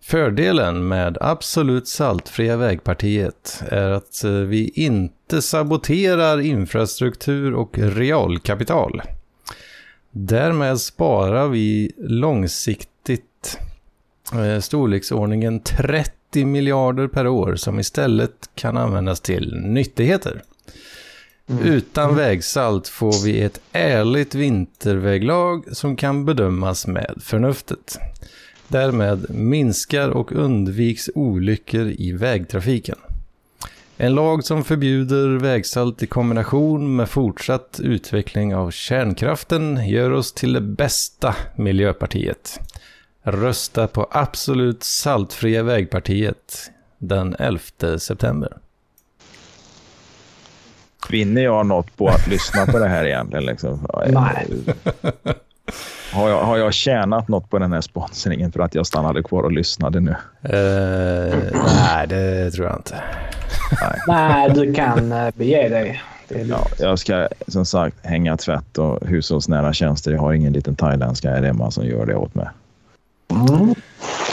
[0.04, 9.02] Fördelen med absolut saltfria vägpartiet är att eh, vi inte saboterar infrastruktur och realkapital.
[10.12, 13.60] Därmed sparar vi långsiktigt
[14.34, 20.42] eh, storleksordningen 30 miljarder per år som istället kan användas till nyttigheter.
[21.50, 21.64] Mm.
[21.64, 28.00] Utan vägsalt får vi ett ärligt vinterväglag som kan bedömas med förnuftet.
[28.68, 32.96] Därmed minskar och undviks olyckor i vägtrafiken.
[34.02, 40.54] En lag som förbjuder vägsalt i kombination med fortsatt utveckling av kärnkraften gör oss till
[40.54, 42.60] det bästa Miljöpartiet.
[43.24, 48.58] Rösta på Absolut Saltfria Vägpartiet den 11 september.
[51.10, 53.46] Vinner jag något på att lyssna på det här egentligen?
[53.46, 53.88] Liksom?
[54.08, 54.48] Nej.
[56.12, 59.44] Har jag, har jag tjänat något på den här sponsringen för att jag stannade kvar
[59.44, 60.12] och lyssnade nu?
[60.12, 61.36] Uh,
[61.76, 63.04] nej, det tror jag inte.
[63.82, 66.02] Nej, nej du kan uh, bege dig.
[66.50, 70.12] Ja, jag ska som sagt hänga tvätt och hushållsnära tjänster.
[70.12, 72.48] Jag har ingen liten thailändska här hemma som gör det åt mig.
[73.32, 73.76] Mm.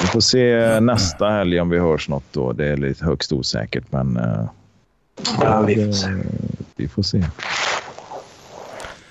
[0.03, 2.53] Vi får se nästa helg om vi hörs något då.
[2.53, 4.17] Det är lite högst osäkert, men...
[4.17, 4.49] Uh,
[5.41, 6.09] ja, vi får se.
[6.77, 7.25] Vi får se.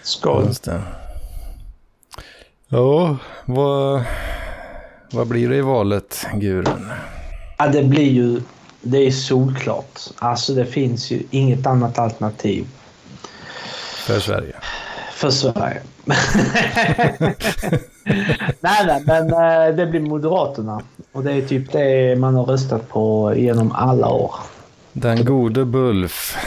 [0.04, 0.54] Skål.
[2.68, 4.04] Ja, vad,
[5.12, 6.90] vad blir det i valet, Gurun?
[7.58, 8.42] Ja, det blir ju...
[8.82, 10.00] Det är solklart.
[10.18, 12.66] Alltså det finns ju inget annat alternativ.
[14.06, 14.56] För Sverige?
[15.14, 15.82] För Sverige.
[18.60, 20.82] nej, nej, men eh, det blir Moderaterna.
[21.12, 24.36] Och det är typ det man har röstat på genom alla år.
[24.94, 26.38] Den gode Bulf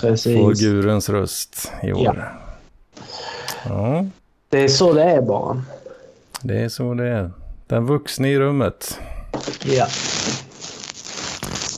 [0.00, 0.38] Precis.
[0.38, 2.04] får Gurens röst i år.
[2.04, 2.14] Ja.
[3.64, 4.06] ja.
[4.50, 5.62] Det är så det är bara.
[6.42, 7.30] Det är så det är.
[7.66, 8.98] Den vuxne i rummet.
[9.64, 9.86] Ja.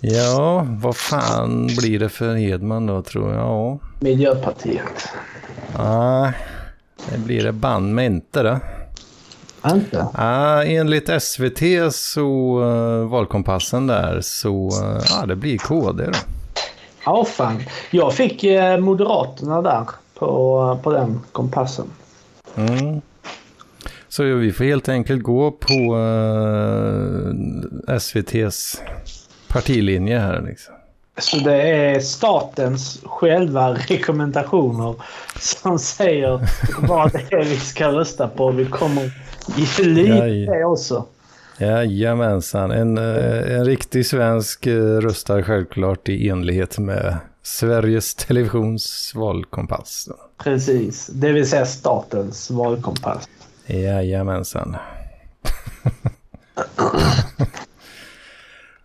[0.03, 3.79] Ja, vad fan blir det för Hedman då tror jag?
[4.01, 5.09] Miljöpartiet.
[5.79, 6.33] Nej,
[7.13, 8.61] det blir det band med inte det.
[9.71, 10.07] Inte?
[10.17, 16.19] Ja, enligt SVT så, uh, valkompassen där, så uh, ja, det blir KD då.
[17.05, 17.63] Ja, fan.
[17.91, 21.87] Jag fick uh, Moderaterna där på, på den kompassen.
[22.57, 23.01] Mm.
[24.09, 27.35] Så vi får helt enkelt gå på uh,
[27.89, 28.83] eh, SVTs
[29.49, 30.43] partilinje här.
[30.43, 30.75] Liksom.
[31.19, 34.95] Så det är statens själva rekommendationer
[35.39, 36.41] som säger
[36.89, 38.51] vad det är vi ska rösta på.
[38.51, 39.13] Vi kommer
[39.57, 41.07] ge lite det också.
[41.59, 42.71] Jajamensan.
[42.71, 47.17] En, eh, en riktig svensk eh, röstar självklart i enlighet med
[47.51, 50.09] Sveriges Televisions valkompass.
[50.39, 53.29] Precis, det vill säga statens valkompass.
[53.67, 54.77] Jajamensan.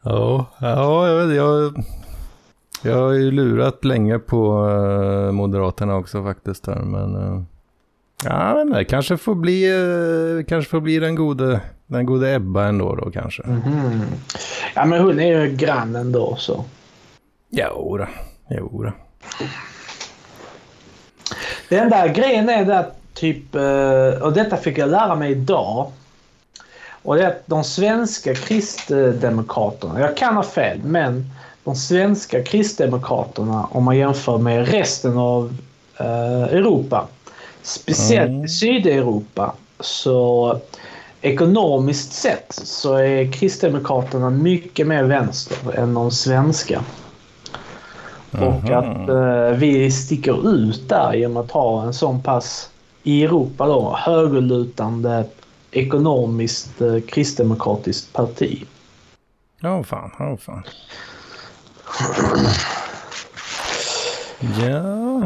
[0.03, 1.85] ja, ja, jag vet jag,
[2.81, 6.63] jag har ju lurat länge på uh, Moderaterna också faktiskt.
[6.63, 7.43] Där, men uh,
[8.23, 12.65] ja, men det kanske får bli, uh, kanske får bli den gode, den gode Ebba
[12.65, 13.43] ändå då kanske.
[13.43, 14.01] Mm -hmm.
[14.75, 16.65] Ja, men hon är ju grann ändå så.
[17.49, 18.07] Jo då.
[18.47, 18.91] Jo då.
[21.69, 25.91] Den enda grejen är det att typ, eh, och detta fick jag lära mig idag.
[26.89, 31.31] Och det är att de svenska kristdemokraterna, jag kan ha fel, men
[31.63, 35.57] de svenska kristdemokraterna om man jämför med resten av
[35.97, 37.07] eh, Europa,
[37.61, 38.47] speciellt mm.
[38.47, 40.59] Sydeuropa, så
[41.21, 46.83] ekonomiskt sett så är kristdemokraterna mycket mer vänster än de svenska.
[48.41, 52.69] Och att eh, vi sticker ut där genom att ha en sån pass,
[53.03, 55.25] i Europa då, högerlutande
[55.71, 58.65] ekonomiskt eh, kristdemokratiskt parti.
[59.61, 60.11] Ja, oh, fan.
[60.19, 60.63] Oh, fan.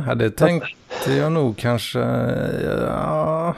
[0.06, 2.00] ja, det tänkte jag nog kanske.
[2.88, 3.56] Ja,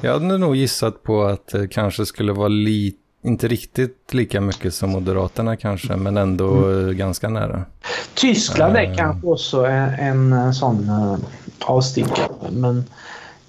[0.00, 4.74] jag hade nog gissat på att det kanske skulle vara lite inte riktigt lika mycket
[4.74, 6.96] som Moderaterna kanske, men ändå mm.
[6.96, 7.64] ganska nära.
[8.14, 11.16] Tyskland är uh, kanske också en, en sån uh,
[11.60, 12.50] avstickare.
[12.50, 12.84] Men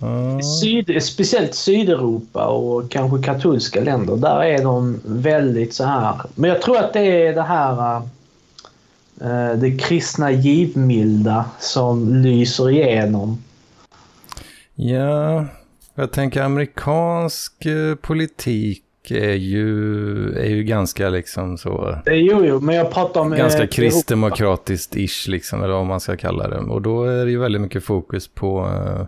[0.03, 0.39] uh.
[0.61, 6.21] syd, speciellt Sydeuropa och kanske katolska länder, där är de väldigt så här.
[6.35, 8.01] Men jag tror att det är det här
[9.21, 13.43] uh, det kristna givmilda som lyser igenom.
[14.75, 15.45] Ja,
[15.95, 17.67] jag tänker amerikansk
[18.01, 21.97] politik är ju, är ju ganska liksom så...
[22.05, 23.31] Jo, jo, men jag pratar om...
[23.31, 26.57] Ganska eh, kristdemokratiskt-ish liksom, eller vad man ska kalla det.
[26.57, 28.65] Och då är det ju väldigt mycket fokus på...
[28.65, 29.01] Uh,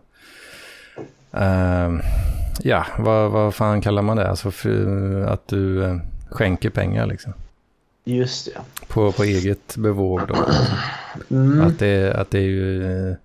[1.41, 1.99] uh,
[2.63, 4.29] ja, vad, vad fan kallar man det?
[4.29, 5.97] Alltså för, att du uh,
[6.29, 7.33] skänker pengar liksom.
[8.03, 8.85] Just det.
[8.87, 10.35] På, på eget bevåg då.
[11.35, 11.61] Mm.
[11.61, 13.15] Att, det, att det är ju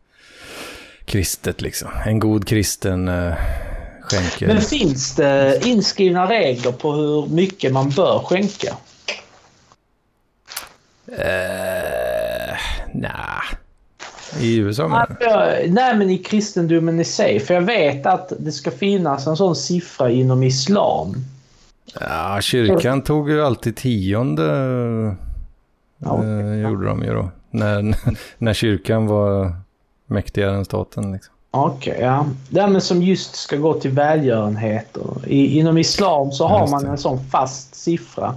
[1.05, 1.89] kristet liksom.
[2.07, 3.11] En god kristen
[4.05, 4.47] skänker.
[4.47, 8.77] Men finns det inskrivna regler på hur mycket man bör skänka?
[11.07, 12.57] Eh,
[12.95, 13.43] nah.
[14.41, 15.07] I USA?
[15.21, 17.41] Ja, Nej, men i kristendomen i sig.
[17.41, 21.15] För jag vet att det ska finnas en sån siffra inom islam.
[22.01, 24.43] Ja, kyrkan tog ju alltid tionde.
[25.99, 26.31] Ja, okej.
[26.31, 27.31] eh, gjorde de ju då.
[27.51, 27.97] När,
[28.39, 29.57] när kyrkan var
[30.07, 31.13] mäktigare än staten.
[31.13, 31.34] Liksom.
[31.57, 32.27] Okej, ja.
[32.49, 34.97] Det men som just ska gå till välgörenhet.
[35.27, 38.35] I, inom islam så har man en sån fast siffra.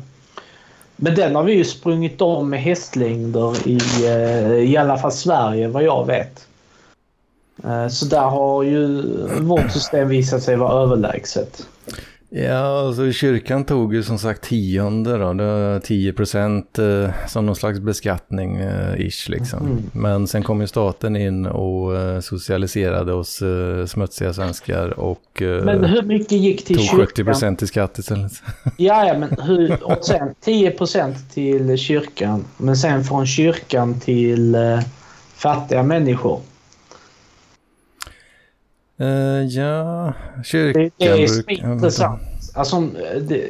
[0.95, 5.67] Men den har vi ju sprungit om med hästlängder i, eh, i alla fall Sverige
[5.67, 6.47] vad jag vet.
[7.63, 9.01] Eh, Så där har ju
[9.41, 11.67] vårt system visat sig vara överlägset.
[12.29, 15.33] Ja, alltså kyrkan tog ju som sagt tionde då.
[15.33, 19.65] Det var 10 procent eh, som någon slags beskattning eh, ish liksom.
[19.65, 19.83] Mm.
[19.91, 25.63] Men sen kom ju staten in och eh, socialiserade oss eh, smutsiga svenskar och eh,
[25.63, 27.05] Men hur mycket gick till tog kyrkan?
[27.07, 28.31] 70 procent i skatt istället.
[28.77, 32.45] Ja, ja, men hur, och sen 10% till kyrkan.
[32.57, 34.79] Men sen från kyrkan till eh,
[35.35, 36.41] fattiga människor.
[38.97, 39.07] Eh,
[39.45, 40.13] ja,
[40.45, 42.21] kyrkan Det, det är intressant.
[42.53, 42.89] Alltså,
[43.21, 43.49] det,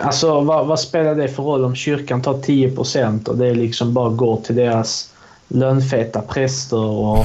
[0.00, 4.10] alltså vad, vad spelar det för roll om kyrkan tar 10% och det liksom bara
[4.10, 5.14] går till deras
[5.48, 7.18] lönfeta präster och,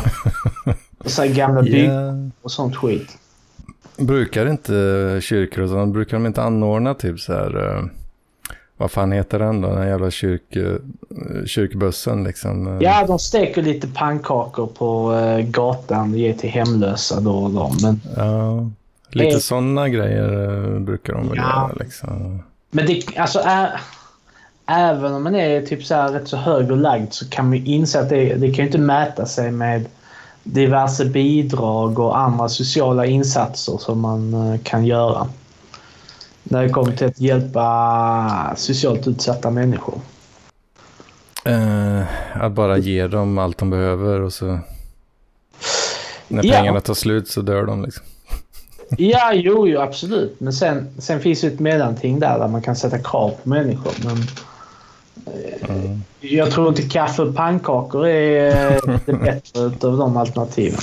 [0.98, 1.90] och så gamla bygg
[2.42, 3.18] och sånt skit?
[3.98, 7.84] brukar inte kyrkor och sånt, brukar de inte anordna typ så här, eh,
[8.78, 10.76] vad fan heter den då, den jävla kyrk, eh,
[11.46, 12.80] kyrkbussen liksom.
[12.82, 17.72] Ja, de steker lite pannkakor på eh, gatan och ger till hemlösa då och då.
[17.82, 18.70] Men, Ja,
[19.10, 19.40] lite Eh.
[19.40, 21.44] sådana grejer brukar de väl Ja.
[21.44, 22.44] göra liksom.
[22.72, 23.70] men det, alltså, ä,
[24.68, 27.58] även om man är typ så här rätt så hög och lagd så kan man
[27.58, 29.86] ju inse att det, det kan ju inte mäta sig med
[30.44, 35.28] diverse bidrag och andra sociala insatser som man kan göra.
[36.54, 40.00] När det kommer till att hjälpa socialt utsatta människor.
[41.46, 42.02] Eh,
[42.34, 44.60] att bara ge dem allt de behöver och så
[46.28, 46.54] när Ja.
[46.54, 48.06] pengarna tar slut så dör de liksom.
[48.98, 50.40] Ja, jo, jo absolut.
[50.40, 53.94] Men sen, sen finns ju ett mellanting där, där man kan sätta krav på människor.
[54.06, 54.18] Men
[55.70, 56.04] Mm.
[56.20, 60.80] jag tror inte kaffe och pannkakor är eh, det bättre utav de alternativen.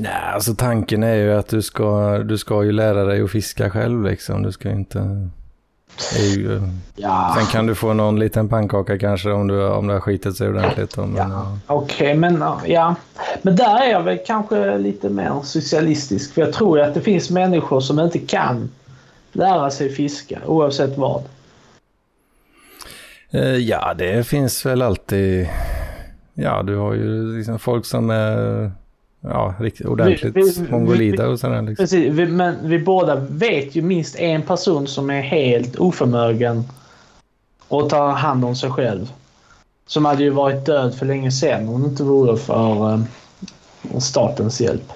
[0.00, 3.70] Nej, alltså tanken är ju att du ska, du ska ju lära dig att fiska
[3.70, 4.42] själv liksom.
[4.42, 5.28] Du ska inte...
[6.18, 6.60] ju,
[6.96, 10.36] Ja, sen kan du få någon liten pannkaka kanske om, du, om det har skitit
[10.36, 10.96] sig ordentligt.
[10.96, 11.58] Men, ja.
[11.66, 12.94] okej, men ja.
[13.42, 16.34] Men där är jag väl kanske lite mer socialistisk.
[16.34, 18.70] För jag tror ju att det finns människor som inte kan
[19.32, 21.22] lära sig fiska oavsett vad.
[23.30, 25.48] Eh, ja, det finns väl alltid...
[26.34, 28.72] Ja, du har ju liksom folk som är
[29.20, 31.62] ja, riktigt ordentligt Vi- vi- mongolida och sådär.
[31.62, 31.82] Liksom.
[31.82, 36.64] Precis, vi, men vi båda vet ju minst en person som är helt oförmögen
[37.68, 39.12] att ta hand om sig själv.
[39.86, 44.60] Som hade ju varit död för länge sedan om det inte vore för eh, statens
[44.60, 44.92] hjälp.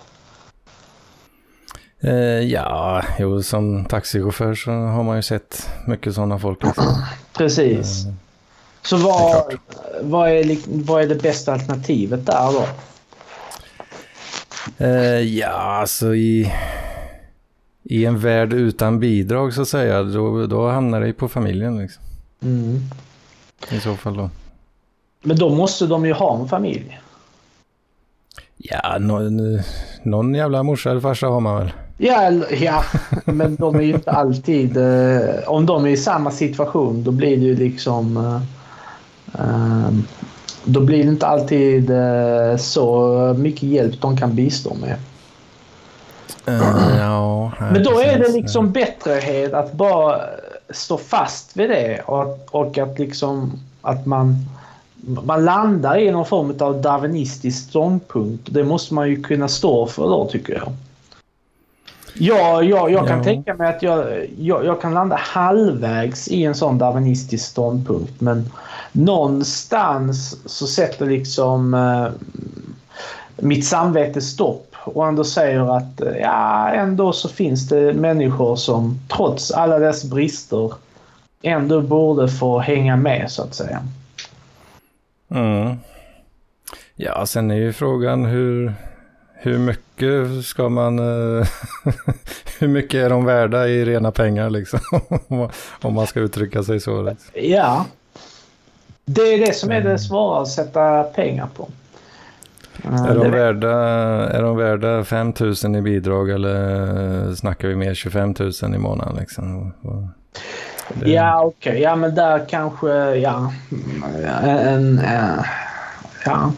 [2.00, 6.62] Eh, ja, jo, som taxichaufför så har man ju sett mycket sådana folk.
[6.64, 6.84] Liksom.
[7.36, 8.06] Precis.
[8.06, 8.12] Eh,
[8.82, 9.54] Så vad,
[10.02, 12.64] vad, är, vad är det bästa alternativet där då?
[14.78, 16.52] Eh, ja, alltså i,
[17.82, 21.78] i en värld utan bidrag så att säga, då, då hamnar det ju på familjen
[21.78, 22.02] liksom.
[22.42, 22.80] Mm.
[23.70, 24.30] I så fall då.
[25.22, 27.00] Men då måste de ju ha en familj.
[28.56, 29.60] Ja, någon,
[30.02, 31.72] någon jävla morsa eller farsa har man väl.
[31.98, 32.84] Ja, ja,
[33.24, 34.76] men de är ju inte alltid...
[34.76, 38.16] Eh, om de är i samma situation då blir det ju liksom...
[38.16, 39.90] Eh, eh,
[40.64, 43.08] då blir det inte alltid eh, så
[43.38, 44.96] mycket hjälp de kan bistå med.
[46.46, 50.20] Eh, ja, Men då är det liksom bättre att bara
[50.70, 53.52] stå fast vid det och, och att liksom
[53.82, 54.36] att man,
[55.24, 58.48] man landar i någon form av darwinistisk ståndpunkt.
[58.50, 60.72] Det måste man ju kunna stå för då tycker jag.
[62.14, 63.24] Ja, jag, jag kan Ja.
[63.24, 68.50] tänka mig att jag, jag, jag kan landa halvvägs i en sån darwinistisk ståndpunkt men
[68.92, 72.06] någonstans så sätter liksom eh,
[73.36, 78.98] mitt samvete stopp och ändå säger att eh, ja, ändå så finns det människor som
[79.08, 80.72] trots alla dess brister
[81.42, 83.82] ändå borde få hänga med så att säga.
[85.30, 85.76] Mm.
[86.96, 88.74] Ja, sen är ju frågan hur,
[89.34, 90.98] hur mycket mycket ska man...
[90.98, 91.46] eh,
[92.58, 94.80] hur mycket är de värda i rena pengar liksom?
[95.82, 97.02] Om man ska uttrycka sig så.
[97.02, 97.30] Liksom.
[97.34, 97.86] Ja.
[99.04, 101.68] Det är det som är det svåra att sätta pengar på.
[103.08, 103.70] Är de, värda,
[104.30, 105.32] är de värda 5
[105.64, 109.16] 000 i bidrag eller snackar vi mer 25 000 i månaden?
[109.20, 109.72] Liksom?
[110.88, 111.80] Det- Ja, okej.
[111.80, 112.88] Ja, men där kanske...
[113.16, 113.52] Ja.
[114.42, 114.98] En...
[114.98, 115.44] en
[116.24, 116.52] ja.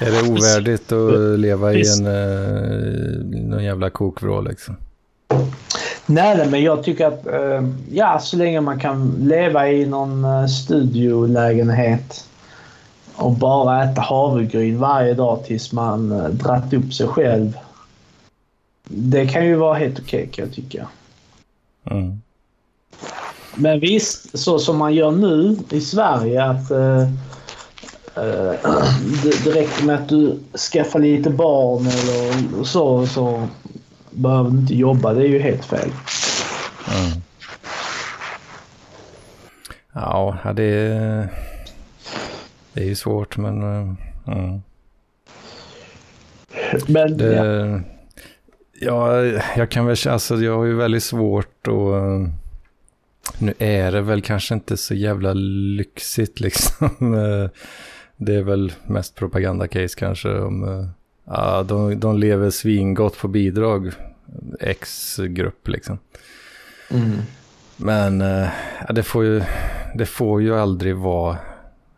[0.00, 4.76] Är det ovärdigt att leva i en eh, någon jävla kokvrå liksom?
[6.06, 10.46] Nej, men jag tycker att eh, ja, så länge man kan leva i någon eh,
[10.46, 12.28] studiolägenhet
[13.14, 17.58] och bara äta havregryn varje dag tills man dratt upp sig själv.
[18.88, 20.88] Det kan ju vara helt okej kan jag tycka.
[21.84, 22.20] Mm.
[23.54, 26.70] Men visst, så som man gör nu i Sverige att
[28.14, 30.38] det, det räcker med att du
[30.72, 33.48] skaffar lite barn eller så så
[34.10, 35.12] behöver du inte jobba.
[35.12, 35.90] Det är ju helt fel.
[36.88, 37.22] Mm.
[39.92, 41.28] Ja, det är,
[42.72, 43.62] det är ju svårt men...
[43.62, 43.94] eh,
[44.26, 44.60] Mm.
[46.86, 47.80] Men Det, ja.
[48.80, 49.24] ja,
[49.56, 51.72] jag kan väl alltså jag har ju väldigt svårt att...
[51.72, 52.28] eh,
[53.38, 57.14] Nu är det väl kanske inte så jävla lyxigt liksom.
[58.22, 60.64] Det är väl mest propagandacase kanske om...
[60.68, 60.86] eh,
[61.32, 63.90] Ja, de, de lever svingott på bidrag.
[64.60, 65.98] X-grupp liksom.
[66.90, 67.10] Mm.
[67.76, 68.48] Men eh,
[68.88, 69.42] ja, det, får ju,
[69.94, 71.36] det får ju aldrig vara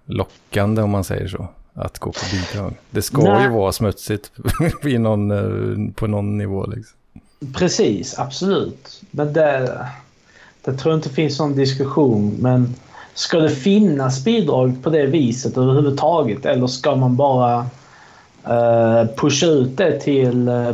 [0.06, 1.48] lockande om man säger så.
[1.74, 2.74] Att gå på bidrag.
[2.90, 3.42] Det ska Nej.
[3.44, 4.32] ju vara smutsigt
[4.84, 6.66] i någon, eh, på någon nivå.
[6.66, 6.98] Liksom.
[7.54, 9.02] Precis, absolut.
[9.10, 9.86] Men det,
[10.64, 12.36] det tror jag inte finns någon diskussion.
[12.40, 12.74] Men
[13.14, 17.66] ska det finnas bidrag på det viset överhuvudtaget eller ska man bara
[18.44, 20.70] eh, pusha ut det till eh,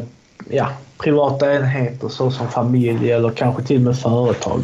[0.50, 4.60] ja, privata enheter såsom familj eller kanske till och med företag?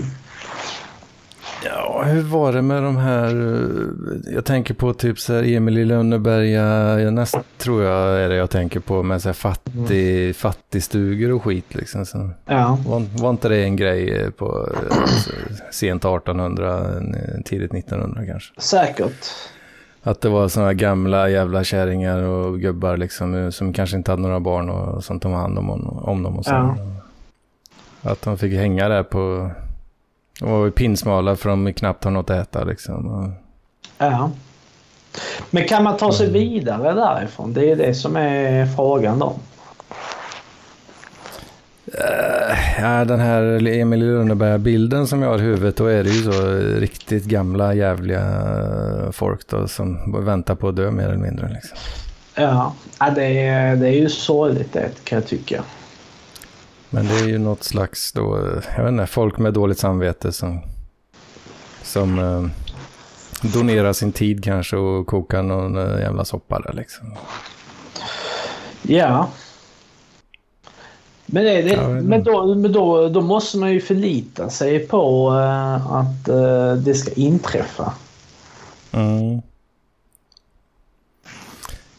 [1.65, 5.79] Ja, hur var det med de här, eh, jag tänker på typ så här Emil
[5.79, 10.37] i Lönneberga, jag näst, tror jag är det jag tänker på med så här fattig,
[10.37, 12.07] fattigstugor och skit liksom.
[12.07, 12.31] Så.
[12.47, 15.31] Ja, Var, var inte det en grej eh, på alltså,
[15.71, 18.61] sent 1800, eh, tidigt 1900 kanske?
[18.61, 19.27] säkert.
[20.03, 24.41] Att det var sådana gamla jävla kärringar och gubbar liksom som kanske inte hade några
[24.41, 26.51] barn och som tog hand om, om dem och så.
[26.51, 26.77] Ja.
[28.03, 29.51] Att de fick hänga där på...
[30.41, 33.35] De var pinsmala för de knappt har något att äta liksom.
[33.99, 34.31] Ja.
[35.51, 37.53] Men kan man ta sig vidare därifrån?
[37.53, 39.37] Det är det som är frågan då.
[41.87, 46.33] Eh, ja, den här Emil Lönneberga-bilden som jag har i huvudet, då är det ju
[46.33, 46.43] så
[46.81, 48.23] riktigt gamla jävliga
[49.13, 51.49] folk då som väntar på att dö mer eller mindre.
[51.49, 51.79] Liksom.
[52.35, 55.63] Ja, ja det, är, det är ju sorgligt det kan jag tycka.
[56.95, 58.39] Men det är ju något slags då,
[58.77, 60.61] jag vet inte, folk med dåligt samvete som,
[61.83, 62.47] som eh,
[63.53, 67.15] donerar sin tid kanske och kokar någon eh, jävla soppa där liksom.
[68.83, 69.29] Ja.
[71.27, 75.93] Men, det, det, men, då, men då, då måste man ju förlita sig på eh,
[75.93, 77.93] att eh, det ska inträffa.
[78.93, 79.43] Mm.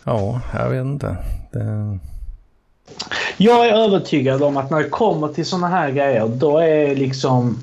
[0.04, 1.18] Ja, jag vet inte.
[1.52, 2.00] Det...
[3.38, 7.60] Jag är övertygad om att när det kommer till såna här grejer då är liksom...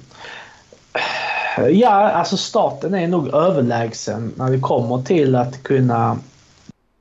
[1.71, 6.19] Ja, alltså staten är nog överlägsen när det kommer till att kunna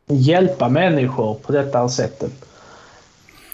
[0.07, 2.31] hjälpa människor på detta sättet.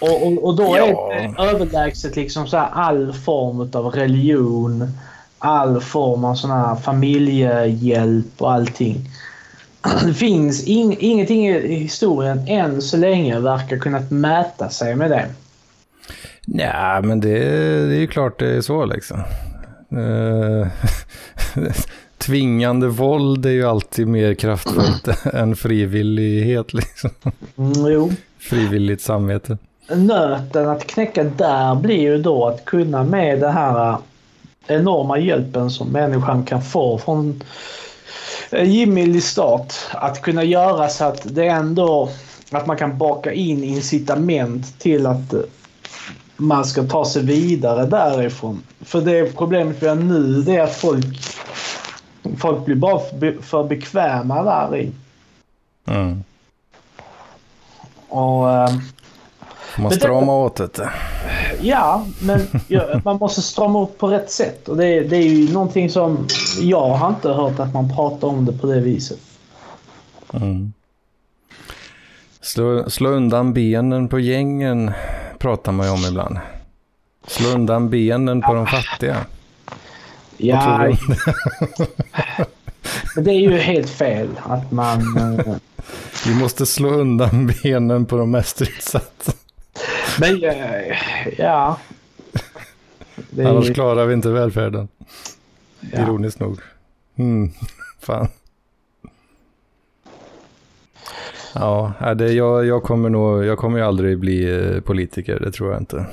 [0.02, 1.14] Och, och, och då Ja.
[1.14, 4.98] är det överlägset liksom så här all form av religion,
[5.39, 9.10] all form av sån här familjehjälp och allting.
[10.05, 15.26] Det finns ing, ingenting i historien än så länge verkar kunnat mäta sig med det.
[16.45, 17.39] Ja, men det,
[17.88, 19.19] det är ju klart det är så liksom.
[19.91, 20.68] Eh,
[22.18, 27.09] Tvingande våld är ju alltid mer kraftfullt än frivillighet liksom.
[27.57, 28.11] Mm, jo.
[28.39, 29.57] Frivilligt samvete.
[29.95, 33.97] Nöten att knäcka där blir ju då att kunna med den här äh,
[34.68, 37.43] enorma hjälpen som människan kan få från
[38.49, 39.90] en givmild stat.
[39.91, 42.10] Att kunna göra så att det ändå
[42.52, 45.40] att man kan baka in incitament till att eh,
[46.38, 48.64] man ska ta sig vidare därifrån.
[48.82, 51.06] För det problemet vi har nu det är att folk,
[52.38, 52.99] folk blir bara
[53.41, 54.91] för bekväma där i.
[55.86, 56.24] Mm.
[58.10, 58.69] Och, eh,
[59.78, 60.90] Får man strama åt det.
[61.62, 64.70] Ja, men ja, man måste strama upp på rätt sätt.
[64.70, 66.28] Och det, det är ju någonting som
[66.60, 69.20] jag har inte hört att man pratar om det på det viset.
[70.34, 70.74] Mm.
[72.41, 74.91] Slå, slå undan benen på gängen
[75.40, 76.38] pratar man ju om ibland.
[77.28, 79.26] Slå undan benen på de fattiga.
[80.38, 80.78] Ja,
[83.16, 85.18] men det är ju helt fel att man...
[85.18, 85.56] eh,
[86.26, 89.32] Vi måste slå undan benen på de mest utsatta.
[90.19, 90.97] Men eh,
[91.38, 91.80] ja.
[93.30, 94.88] Det är, Annars klarar vi inte välfärden.
[95.93, 96.01] ja.
[96.01, 96.59] Ironiskt nog.
[97.15, 97.51] Mm.
[97.99, 98.27] Fan.
[101.55, 105.72] Ja, det, jag, jag kommer nog, jag kommer ju aldrig bli eh, politiker, det tror
[105.72, 106.05] jag inte.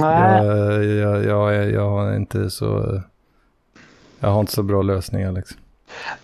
[0.00, 3.00] Nej, Jag, jag, jag, jag har inte så,
[4.20, 5.56] jag har inte så bra lösningar liksom.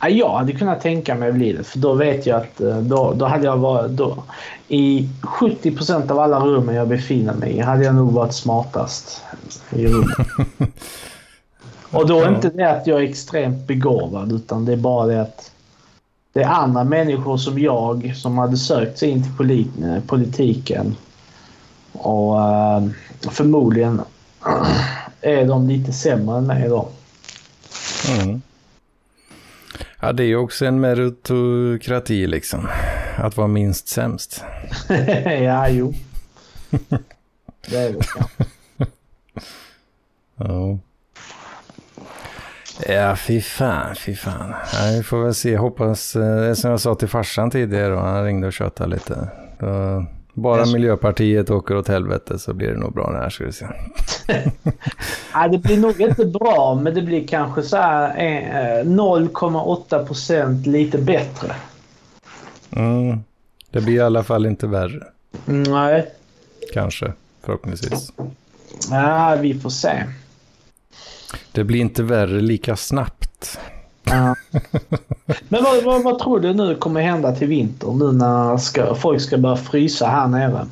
[0.00, 1.64] Ja, jag hade kunnat tänka mig att bli det.
[1.64, 3.90] För då vet jag att eh, då, då hade jag varit...
[3.90, 4.22] Då,
[4.68, 9.22] I 70 procent av alla rummen jag befinner mig i hade jag nog varit smartast
[9.70, 10.28] i rummet.
[11.90, 15.22] Och då är inte det att jag är extremt begåvad utan det är bara det
[15.22, 15.50] att
[16.32, 19.68] det är andra människor som jag som hade sökt sig in till polit,
[20.06, 20.96] politiken.
[21.92, 22.82] Och eh,
[23.30, 24.00] förmodligen
[25.20, 26.88] är de lite sämre än mig då.
[28.08, 28.42] Mm.
[30.06, 32.68] Ja, det är ju också en meritokrati liksom.
[33.16, 34.44] Att vara minst sämst.
[35.42, 35.94] ja, jo.
[37.70, 38.06] Det är det.
[40.36, 40.78] Ja.
[42.88, 44.54] Ja, fy fan, fy fan.
[44.72, 47.88] Ja, vi får väl se, hoppas, eh, det är som jag sa till farsan tidigare,
[47.88, 49.28] då, han ringde och tjötade lite.
[49.58, 50.06] Då,
[50.36, 53.52] bara Jag Miljöpartiet åker åt helvete så blir det nog bra det här ska vi
[53.52, 53.66] se.
[55.32, 60.66] Ja, det blir nog inte bra, men det blir kanske så här eh, 0,8 procent
[60.66, 61.54] lite bättre.
[62.70, 63.18] Mm.
[63.70, 65.04] Det blir i alla fall inte värre,
[65.44, 66.06] Nej,
[66.72, 68.12] kanske, förhoppningsvis.
[68.90, 70.04] ja, vi får se.
[71.52, 73.58] Det blir inte värre lika snabbt.
[74.04, 74.34] Ja.
[75.48, 79.20] Men vad, vad, vad tror du nu kommer hända till vinter nu när ska, folk
[79.20, 80.66] ska börja frysa här nere?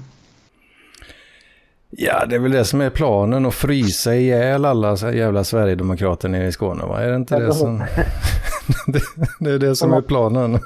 [1.91, 6.47] Ja, det är väl det som är planen, att frysa ihjäl alla jävla Sverigedemokrater nere
[6.47, 7.03] i Skåne, va?
[7.03, 7.79] Är det inte det som...
[8.87, 9.03] det,
[9.41, 10.59] det är det som är planen.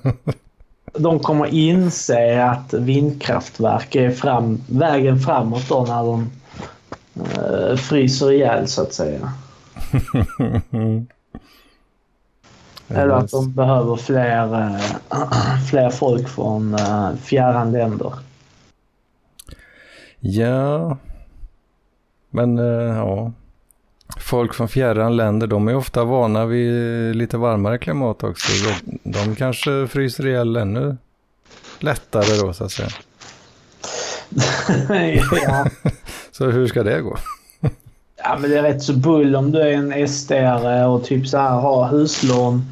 [0.99, 6.31] De kommer inse att vindkraftverk är fram, vägen framåt då när de
[7.17, 9.33] eh, fryser ihjäl så att säga.
[12.89, 18.13] Eller att de behöver fler, eh, fler folk från eh, fjärran länder.
[20.21, 20.97] Ja,
[22.31, 23.33] men eh, ja.
[24.21, 28.53] Folk från fjärran länder, de är ofta vana vid lite varmare klimat också.
[28.65, 30.97] De, de kanske fryser ihjäl ännu
[31.79, 32.89] lättare då så att säga.
[35.43, 35.67] ja.
[36.33, 37.17] Så hur ska det gå?
[38.17, 40.33] ja, men det är rätt så bull om du är en sd
[40.89, 42.65] och typ så här har huslån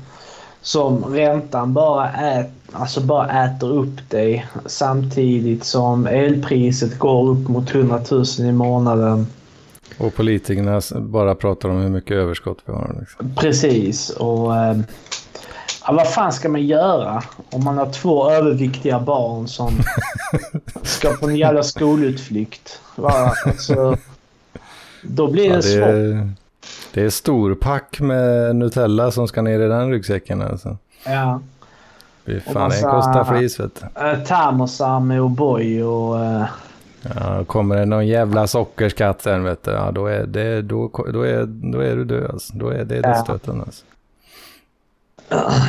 [0.66, 7.74] som räntan bara, ät, alltså bara äter upp dig samtidigt som elpriset går upp mot
[7.74, 9.26] 100 000 i månaden.
[9.98, 12.96] Och politikerna bara pratar om hur mycket överskott vi har.
[13.00, 13.34] Liksom.
[13.36, 14.10] Precis.
[14.10, 14.78] Och eh,
[15.86, 19.72] ja, vad fan ska man göra om man har två överviktiga barn som
[20.82, 22.80] ska på en jävla skolutflykt?
[22.96, 23.32] Va?
[23.44, 23.96] Alltså,
[25.02, 26.45] då blir det, Ja, det, svårt.
[26.96, 30.42] Det är storpack med Nutella som ska ner i den ryggsäcken.
[30.42, 30.76] Alltså.
[31.06, 31.40] Ja.
[32.26, 34.00] Fy Och fan, det massa- kostar flis vet du.
[34.06, 36.24] Eh, termosar med O'boy och...
[36.24, 36.44] eh,
[37.16, 41.22] Ja, kommer det någon jävla sockerskatt sen vet du, ja, då, är det, då, då,
[41.22, 42.52] är, då är du död alltså.
[42.56, 43.02] Då är det Ja.
[43.02, 43.84] dödsstöten alltså.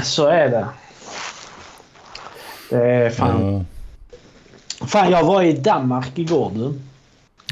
[0.03, 0.65] så är det.
[2.69, 3.41] Det är fan...
[3.41, 3.65] Mm.
[4.87, 6.73] Fan, jag var i Danmark igår du.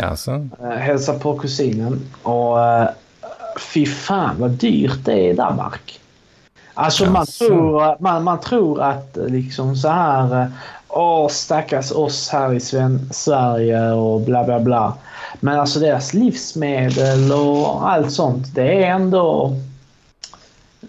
[0.03, 0.47] Alltså,
[0.77, 2.01] hälsade på kusinen.
[2.23, 2.57] Och
[3.59, 5.99] fy fan vad dyrt det är i Danmark.
[6.73, 10.41] Alltså man tror, man, man tror att liksom så här...
[10.41, 10.47] eh,
[10.97, 14.93] Åh stackars oss här i Sven Sverige och bla bla bla.
[15.39, 18.55] Men alltså deras livsmedel och allt sånt.
[18.55, 19.55] Det är ändå...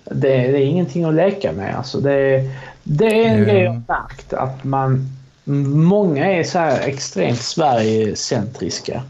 [0.05, 1.77] Det, det är ingenting att leka med.
[1.77, 2.51] Alltså det,
[2.83, 5.13] det är en grej jag märkt att man...
[5.75, 9.03] Många är så här extremt Sverigecentriska.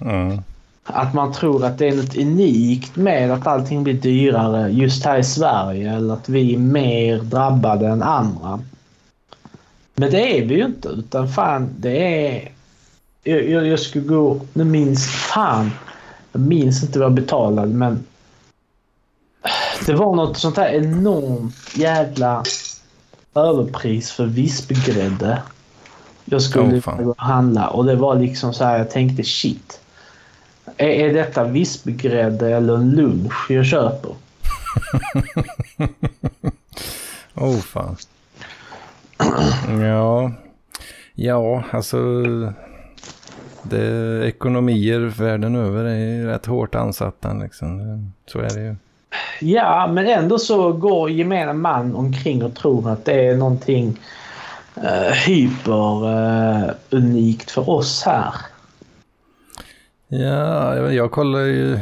[0.00, 0.42] mm.
[0.86, 5.18] Att man tror att det är något unikt med att allting blir dyrare just här
[5.18, 8.60] i Sverige eller att vi är mer drabbade än andra.
[9.94, 12.52] Men det är vi ju inte utan fan det är...
[13.24, 14.40] Jag, jag, jag skulle gå...
[14.52, 15.06] Nu minns...
[15.06, 15.70] Fan.
[16.32, 18.04] Jag minns inte vad jag betalade men...
[19.86, 22.44] Det var något sånt här enormt jävla
[23.34, 25.42] överpris för vispgrädde.
[26.24, 27.14] Jag skulle Åh, fan.
[27.16, 29.80] handla och det var liksom så här jag tänkte shit.
[30.76, 34.10] Är, är detta vispgrädde eller en lunch jag köper?
[37.38, 37.96] Oh fan.
[39.82, 40.32] Ja,
[41.14, 41.98] ja alltså
[43.62, 47.32] det, ekonomier världen över är rätt hårt ansatta.
[47.32, 48.12] Liksom.
[48.26, 48.76] Så är det ju.
[49.40, 53.98] Ja, men ändå så går gemene man omkring och tror att det är någonting
[54.76, 58.34] uh, hyper uh, unikt för oss här.
[60.08, 61.78] Ja, jag kollar ju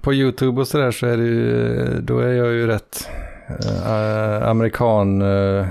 [0.00, 3.08] på YouTube och sådär så är det ju, då är jag ju rätt
[3.50, 5.66] uh, amerikan uh,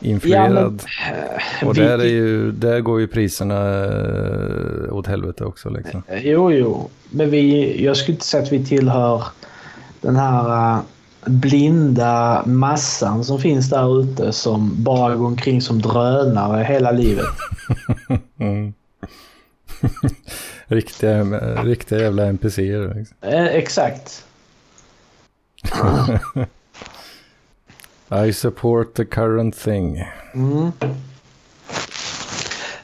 [0.00, 0.82] influerad.
[0.86, 1.14] Ja,
[1.60, 5.70] men, och där, är ju, där går ju priserna uh, åt helvete också.
[5.70, 6.02] Liksom.
[6.22, 6.90] Jo, jo.
[7.10, 9.24] Men vi, jag skulle inte säga att vi tillhör
[10.00, 10.80] den här uh,
[11.24, 17.26] blinda massan som finns där ute som bara går omkring som drönare hela livet.
[18.38, 18.72] mm.
[20.68, 21.24] Riktiga,
[21.62, 22.94] riktiga jävla NPCer.
[22.94, 23.16] Liksom.
[23.20, 24.24] Eh, exakt.
[28.26, 30.04] I support the current thing.
[30.34, 30.72] Mm.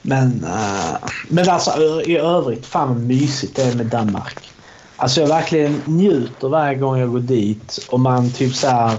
[0.02, 0.96] Men, uh,
[1.28, 4.50] men alltså i övrigt, fan vad mysigt det är med Danmark.
[4.96, 8.98] Alltså jag verkligen njuter varje gång jag går dit och man typ så här,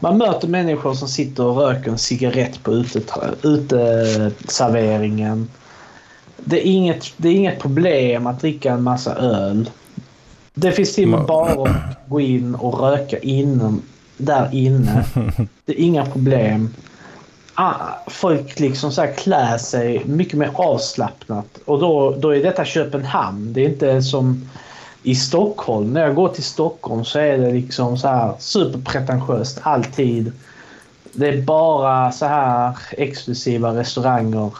[0.00, 2.84] Man möter människor som sitter och röker en cigarett på
[3.42, 5.48] uteserveringen.
[6.36, 9.70] Det är, inget, det är inget problem att dricka en massa öl.
[10.54, 13.82] Det finns till och med bara att gå in och röka inom,
[14.16, 15.04] där inne.
[15.64, 16.74] Det är inga problem.
[17.54, 17.74] Ah,
[18.06, 21.58] folk liksom så här klär sig mycket mer avslappnat.
[21.64, 23.52] Och då, då är detta Köpenhamn.
[23.52, 24.48] Det är inte som
[25.02, 25.92] i Stockholm.
[25.92, 30.32] När jag går till Stockholm så är det liksom så här superpretentiöst alltid.
[31.12, 34.50] Det är bara så här exklusiva restauranger.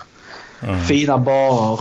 [0.64, 0.80] Mm.
[0.80, 1.80] Fina barer.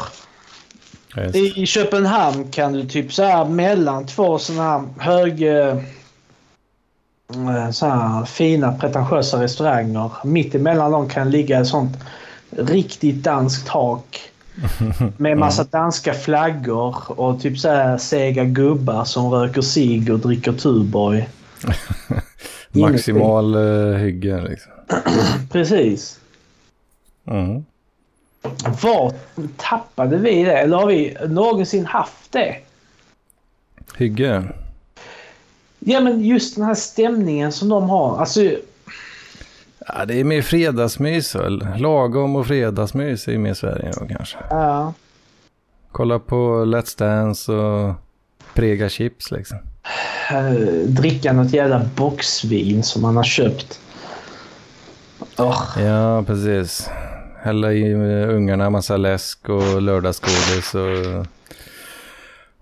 [1.33, 5.43] I, I Köpenhamn kan du typ så här mellan två sådana här hög...
[5.43, 5.77] Eh,
[7.71, 10.11] så här fina pretentiösa restauranger.
[10.23, 11.97] Mitt emellan dem kan ligga ett sånt
[12.49, 14.19] riktigt danskt tak.
[15.17, 20.53] Med massa danska flaggor och typ så här sega gubbar som röker cigg och dricker
[20.53, 21.29] Tuborg.
[22.71, 24.71] Maximal uh, hygge liksom.
[25.51, 26.19] Precis.
[27.27, 27.65] Mm.
[28.81, 29.13] Var
[29.57, 30.57] tappade vi det?
[30.57, 32.55] Eller har vi någonsin haft det?
[33.95, 34.43] Hygge?
[35.79, 38.17] Ja men just den här stämningen som de har.
[38.17, 38.41] Alltså
[39.87, 41.67] Ja, det är mer fredagsmys väl.
[41.77, 44.37] Lagom och fredagsmys är mer Sverige då kanske.
[44.49, 44.93] Ja.
[45.91, 47.93] Kolla på Let's Dance och
[48.53, 49.57] prega chips liksom.
[50.31, 53.79] Uh, dricka något jävla boxvin som man har köpt.
[55.37, 55.83] Oh.
[55.83, 56.89] Ja, precis.
[57.43, 57.93] Hälla i
[58.25, 61.25] ungarna massa läsk och lördagsgodis och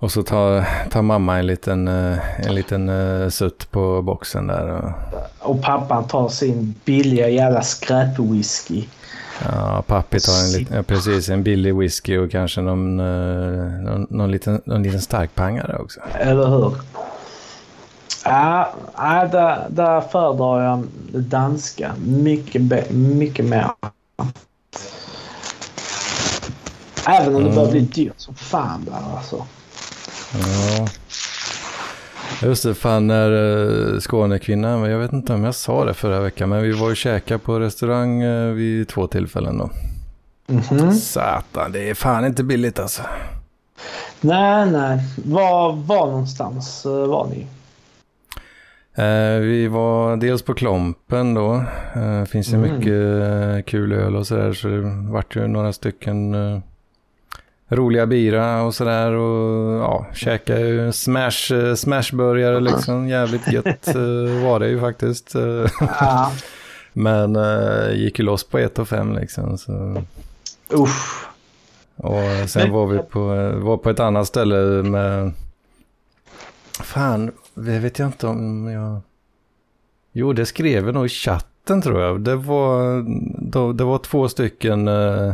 [0.01, 4.93] och så tar, tar mamma en liten, eh, en liten uh, sutt på boxen där.
[5.39, 5.61] Och...
[5.61, 8.83] pappan tar sin billiga jävla skräpwhisky.
[9.45, 14.31] Ja, pappi tar en liten, ja, precis, en billig whisky och kanske någon, någon, någon,
[14.31, 15.99] liten, någon liten starkpangare också.
[16.19, 16.73] Eller hur?
[18.25, 20.83] Ja, ja där, där föredrar jag
[21.21, 23.69] danska mycket, mycket mer.
[27.07, 27.91] Även om det börjar bli mm.
[27.91, 29.45] dyrt som fan där alltså.
[30.33, 30.87] Ja.
[32.41, 36.49] Just det, fan när uh, Skånekvinnan, jag vet inte om jag sa det förra veckan,
[36.49, 39.69] men vi var ju käka på restaurang uh, vid två tillfällen då.
[40.47, 40.91] Mm -hmm.
[40.91, 43.01] Satan, det är fan inte billigt alltså.
[44.21, 44.99] Nej, nej.
[45.25, 47.47] Var, var någonstans uh, var ni?
[48.99, 51.63] Uh, vi var dels på Klompen då.
[51.97, 52.71] Uh, finns ju mm.
[52.71, 56.35] mycket kul öl och sådär så det vart ju några stycken
[57.71, 60.55] roliga bira och sådär och ja, käka
[60.91, 63.07] smash, eh, smashburgare liksom.
[63.07, 65.35] Jävligt gött eh, var det ju faktiskt.
[65.99, 66.31] Ja.
[66.93, 69.57] Men äh, gick ju loss på 1 och 5 liksom.
[69.57, 70.03] Så.
[70.73, 71.25] Usch.
[71.95, 73.19] Och sen var vi på,
[73.61, 75.31] var på ett annat ställe med...
[76.83, 79.01] Fan, det vet jag inte om jag...
[80.11, 82.21] Jo, det skrev jag nog i chatten tror jag.
[82.21, 83.03] Det var,
[83.73, 84.87] det var två stycken...
[84.87, 85.33] Uh,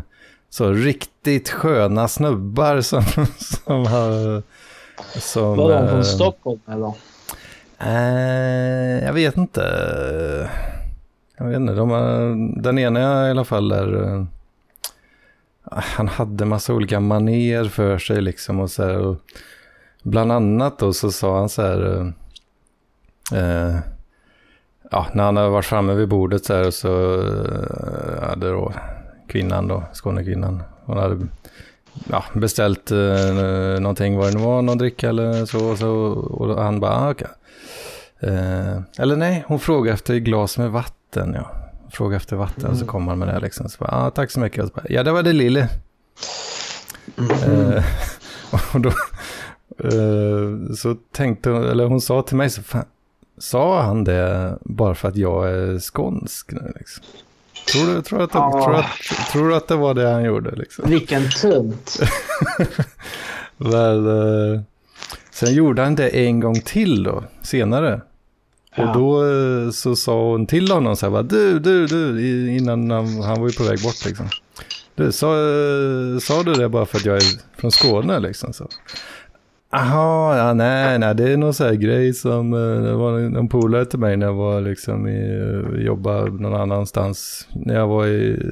[0.50, 3.04] så riktigt sköna snubbar som,
[3.38, 4.44] som har...
[5.20, 6.94] Som, Var de från eh, Stockholm eller?
[7.80, 9.62] Eh, jag vet inte.
[11.38, 11.74] Jag vet inte.
[11.74, 14.04] De den ena i alla fall är...
[14.04, 14.24] Eh,
[15.72, 18.98] han hade massa olika maner för sig liksom och så här.
[18.98, 19.18] Och
[20.04, 22.14] bland annat då så sa han så här...
[23.34, 23.76] Eh,
[24.92, 28.74] ja, när han hade varit framme vid bordet så här så eh, hade då
[29.28, 30.64] kvinnan då, Skånekvinnan.
[30.86, 31.28] Hon hade
[32.10, 35.72] ja, beställt eh, någonting, vad det nu var, någon dricka eller så.
[35.72, 37.28] Och, så, och han bara, ah, okej.
[37.28, 37.38] Okay.
[38.20, 41.52] Eh, eller nej, hon frågade efter glas med vatten, ja.
[41.92, 42.78] frågade efter vatten mm.
[42.78, 43.70] så kom han med det liksom.
[43.70, 44.64] Så bara, ah, tack så mycket.
[44.64, 45.70] Och så bara, ja, det var det lille.
[47.18, 47.72] Mm.
[47.72, 47.84] Eh,
[48.74, 48.90] och då
[49.88, 52.86] eh, så tänkte hon, eller hon sa till mig så fan,
[53.38, 57.06] sa han det bara för att jag är skånsk nu liksom?
[57.72, 58.64] Tror du, tror, att, ja.
[58.66, 58.86] tror, att,
[59.32, 60.56] tror att det var det han gjorde?
[60.56, 60.90] Liksom?
[60.90, 62.00] Vilken tunt.
[63.58, 64.62] Men, eh,
[65.32, 68.02] sen gjorde han det en gång till då, senare.
[68.76, 68.88] Ja.
[68.88, 72.92] Och då eh, så sa hon till honom så här, bara, du, du, du, innan
[72.92, 74.30] han, han var ju på väg bort liksom.
[74.96, 77.24] Du, sa, eh, sa du det bara för att jag är
[77.58, 78.54] från Skåne liksom?
[78.54, 78.68] Så.
[79.70, 83.48] Jaha, ja, nej, nej, det är någon sån här grej som, eh, det var en
[83.48, 87.48] polare till mig när jag var liksom i, eh, jobbade någon annanstans.
[87.56, 88.52] När jag var i,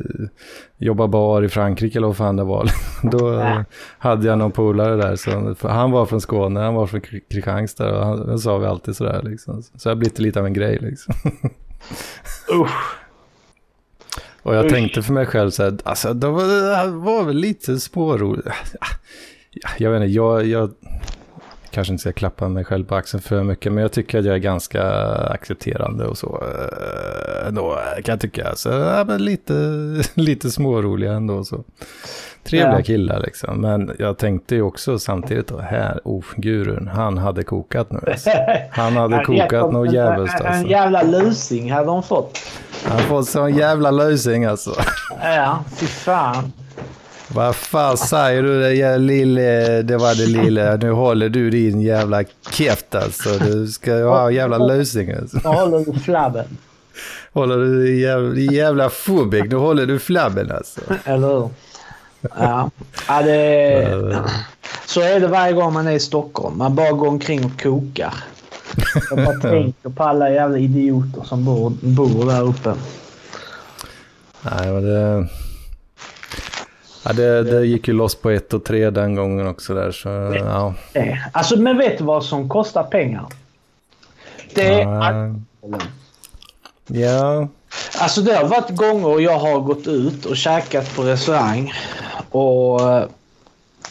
[0.77, 2.69] jobbade bar i Frankrike eller vad fan det var.
[3.11, 3.63] Då ja.
[3.97, 8.05] hade jag någon polare där, som, han var från Skåne, han var från Kristianstad och
[8.05, 9.63] han, sa vi alltid sådär liksom.
[9.75, 11.13] Så har blivit lite av en grej liksom.
[12.53, 12.95] Usch.
[14.43, 14.71] Och jag Usch.
[14.71, 16.43] tänkte för mig själv så här, alltså det var,
[16.85, 18.47] det var väl lite spåroligt
[19.77, 20.71] jag vet inte, jag, jag
[21.75, 24.35] kanske inte ska klappa mig själv på axeln för mycket, men jag tycker att jag
[24.35, 26.43] är ganska accepterande och så.
[26.43, 28.55] Eh, ändå kan jag tycka.
[28.55, 29.53] Så, ja, men lite,
[30.13, 31.43] lite småroliga ändå.
[31.43, 31.63] Så.
[32.43, 32.83] Trevliga ja.
[32.83, 33.61] killar liksom.
[33.61, 37.99] Men jag tänkte ju också samtidigt då, här, oh, gurun, han hade kokat nu.
[38.07, 38.29] Alltså.
[38.71, 40.47] Han hade kokat något jävligt alltså.
[40.47, 42.39] En jävla lusing hade de fått.
[42.83, 44.71] Han fått sån jävla lusing alltså.
[45.23, 46.51] Ja, fy fan.
[47.35, 52.23] Vad fan säger du det lille, det var det lille, nu håller du din jävla
[52.51, 53.29] käft alltså.
[53.29, 55.37] Du ska ju ha jävla lösning alltså.
[55.43, 56.45] Nu håller du flabben.
[57.33, 60.81] Håller du jävla, jävla fubik, nu håller du flabben alltså.
[61.03, 61.49] Eller hur?
[62.21, 62.69] Ja,
[63.07, 64.17] ja det,
[64.85, 66.57] så är det varje gång man är i Stockholm.
[66.57, 68.13] Man bara går omkring och kokar.
[69.09, 72.73] Jag bara tänker på alla jävla idioter som bor, bor där uppe.
[74.41, 75.27] Nej, men det...
[77.05, 79.91] Ja, det, det gick ju loss på ett och tre den gången också där.
[79.91, 80.09] Så,
[80.39, 80.73] ja.
[81.31, 83.25] Alltså, men vet du vad som kostar pengar?
[84.53, 85.27] Det är...
[85.27, 85.35] Uh,
[86.87, 87.47] ja.
[87.99, 91.73] Alltså det har varit gånger jag har gått ut och käkat på restaurang.
[92.29, 92.81] Och,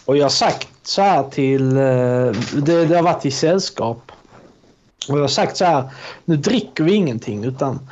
[0.04, 1.74] och jag har sagt så här till...
[1.74, 4.12] Det, det har varit i sällskap.
[5.08, 5.84] Och jag har sagt så här.
[6.24, 7.88] Nu dricker vi ingenting utan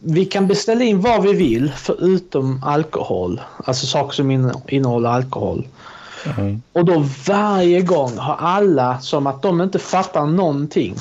[0.00, 3.40] vi kan beställa in vad vi vill förutom alkohol.
[3.64, 5.66] Alltså saker som innehåller alkohol.
[6.38, 6.62] Mm.
[6.72, 10.96] Och då varje gång har alla som att de inte fattar någonting.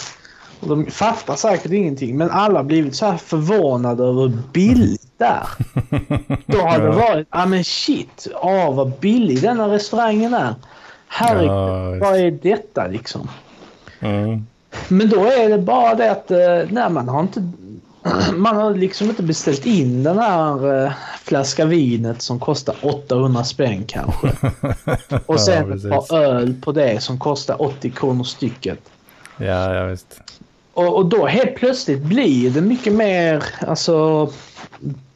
[0.59, 5.25] Och de fattar säkert ingenting men alla blivit så här förvånade över hur billigt det
[5.25, 5.47] är.
[6.45, 10.55] Då har det varit, ja ah, men shit, ah, vad billig denna restaurangen är.
[11.07, 13.29] Herregud, ja, vad är detta liksom?
[13.99, 14.45] Mm.
[14.87, 16.37] Men då är det bara det att eh,
[16.69, 17.51] nej, man har inte
[18.35, 20.91] man har liksom inte beställt in den här äh,
[21.23, 24.31] flaska vinet som kostar 800 spänn kanske.
[25.25, 28.79] Och sen ett par öl på det som kostar 80 kronor stycket.
[29.37, 30.21] Ja, ja visst.
[30.73, 34.29] Och, och då helt plötsligt blir det mycket mer, alltså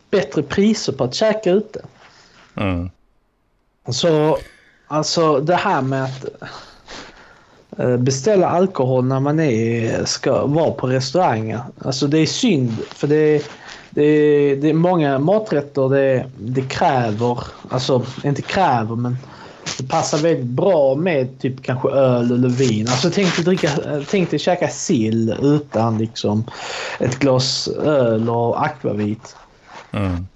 [0.10, 1.82] bättre priser på att käka ute.
[2.56, 2.90] Mm.
[3.90, 4.38] Så
[4.88, 6.48] alltså det här med att Eh,
[7.78, 11.62] Eh, beställa alkohol när man är, ska vara på restauranger.
[11.80, 13.44] Alltså det är synd för det,
[13.90, 17.38] det, det är många maträtter det, det kräver,
[17.70, 19.18] alltså inte kräver men
[19.78, 22.88] det passar väldigt bra med typ kanske öl eller vin.
[22.88, 26.44] Alltså tänk dig, dricka, eh, tänk dig käka sill utan liksom
[27.00, 29.36] ett glas öl och akvavit.
[29.92, 30.28] Mm.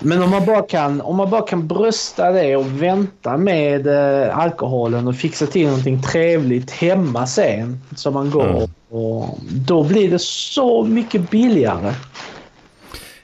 [0.00, 4.38] Men om man bara kan, om man bara kan brösta det och vänta med eh,
[4.38, 8.50] alkoholen och fixa till någonting trevligt hemma sen som man går.
[8.50, 8.70] Mm.
[8.88, 11.92] Och då blir det så mycket billigare.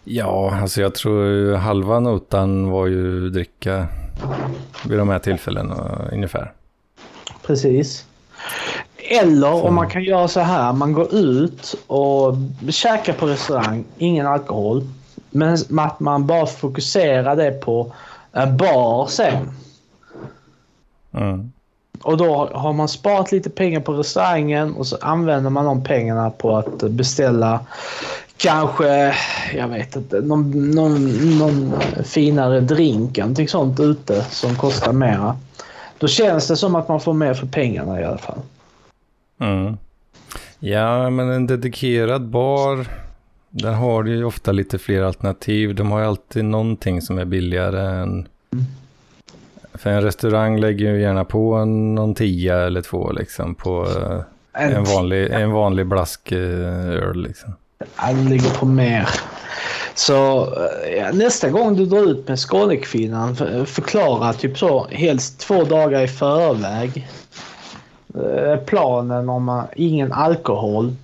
[0.05, 3.86] Ja, alltså jag tror halva notan var ju dricka
[4.88, 6.52] vid de här tillfällena ungefär.
[7.47, 8.05] Precis.
[8.97, 9.62] Eller så.
[9.62, 12.34] om man kan göra så här, man går ut och
[12.68, 14.82] käkar på restaurang, ingen alkohol.
[15.31, 17.93] Men att man bara fokuserar det på
[18.32, 19.51] en bar sen.
[21.12, 21.52] Mm.
[22.02, 26.31] Och då har man sparat lite pengar på restaurangen och så använder man de pengarna
[26.31, 27.61] på att beställa
[28.36, 29.15] kanske,
[29.55, 35.36] jag vet inte, någon, någon, någon finare drink, någonting sånt ute som kostar mera.
[35.98, 38.39] Då känns det som att man får mer för pengarna i alla fall.
[39.40, 39.77] Mm.
[40.59, 42.86] Ja, men en dedikerad bar
[43.51, 45.74] där har du ju ofta lite fler alternativ.
[45.74, 48.28] De har ju alltid någonting som är billigare än...
[49.74, 53.86] För en restaurang lägger ju gärna på en, någon tia eller två liksom på
[54.52, 57.55] en vanlig, en vanlig blask eh, öl liksom.
[57.78, 59.09] Det ligger på mer.
[59.94, 60.48] Så
[60.98, 63.36] ja, nästa gång du drar ut med Skånekvinnan,
[63.66, 67.09] förklara typ så helst två dagar i förväg
[68.14, 70.97] eh, planen om ingen alkohol.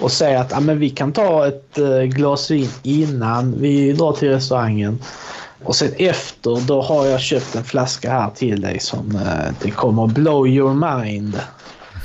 [0.00, 4.12] Och säga att ah, men vi kan ta ett eh, glas vin innan vi drar
[4.12, 4.98] till restaurangen.
[5.64, 9.70] Och sen efter då har jag köpt en flaska här till dig som eh, det
[9.70, 11.40] kommer blow your mind.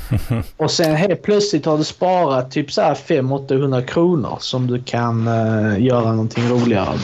[0.57, 5.27] och sen helt plötsligt har du sparat typ så här 500-800 kronor som du kan
[5.27, 6.99] uh, göra någonting roligare med.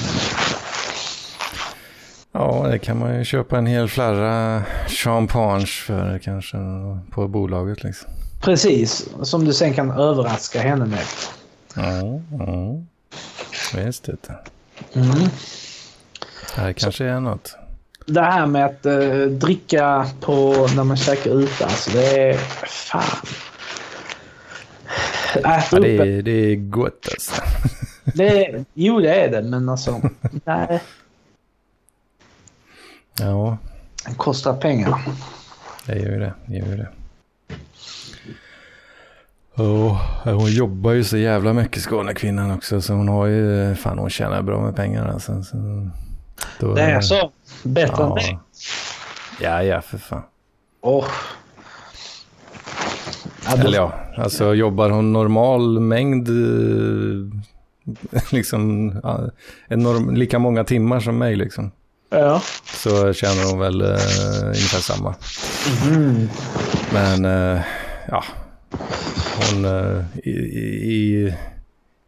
[2.31, 6.57] Ja, det kan man ju köpa en hel flarra champagne för kanske
[7.09, 8.09] på bolaget liksom.
[8.43, 11.05] Precis, som du sen kan överraska henne med.
[11.75, 12.81] Ja, ja.
[13.75, 14.29] visst det.
[14.93, 15.09] Mm.
[16.55, 17.55] Det här kanske är något
[18.05, 22.37] det här med att uh, dricka på när man käkar ute, alltså det är
[22.67, 23.01] fan.
[25.35, 27.41] Äta ja, det, är, det är gott alltså.
[28.15, 30.01] Det är, jo, det är det, men alltså,
[30.45, 30.81] nej.
[33.19, 33.57] Ja.
[34.07, 35.01] Det kostar pengar.
[35.85, 36.33] Det gör ju det.
[36.45, 36.87] det, gör det.
[39.55, 44.09] Oh, hon jobbar ju så jävla mycket Skånekvinnan också så hon har ju, fan hon
[44.09, 45.43] tjänar bra med pengar alltså.
[45.43, 45.89] Så,
[46.59, 47.31] då, det är så?
[47.63, 48.07] Bättre ja.
[48.07, 48.39] än mig?
[49.39, 50.23] Ja, ja, för fan.
[50.81, 51.07] Oh.
[53.45, 56.30] Ja, Eller ja, alltså jobbar hon normal mängd,
[58.31, 58.89] liksom
[59.67, 61.71] en norm, lika många timmar som mig liksom.
[62.09, 62.41] Ja.
[62.65, 63.88] Så tjänar hon väl uh,
[64.43, 65.15] ungefär samma.
[65.88, 66.30] Mm.
[66.93, 67.61] Men uh,
[68.07, 68.23] ja,
[69.35, 71.34] hon uh, i, i,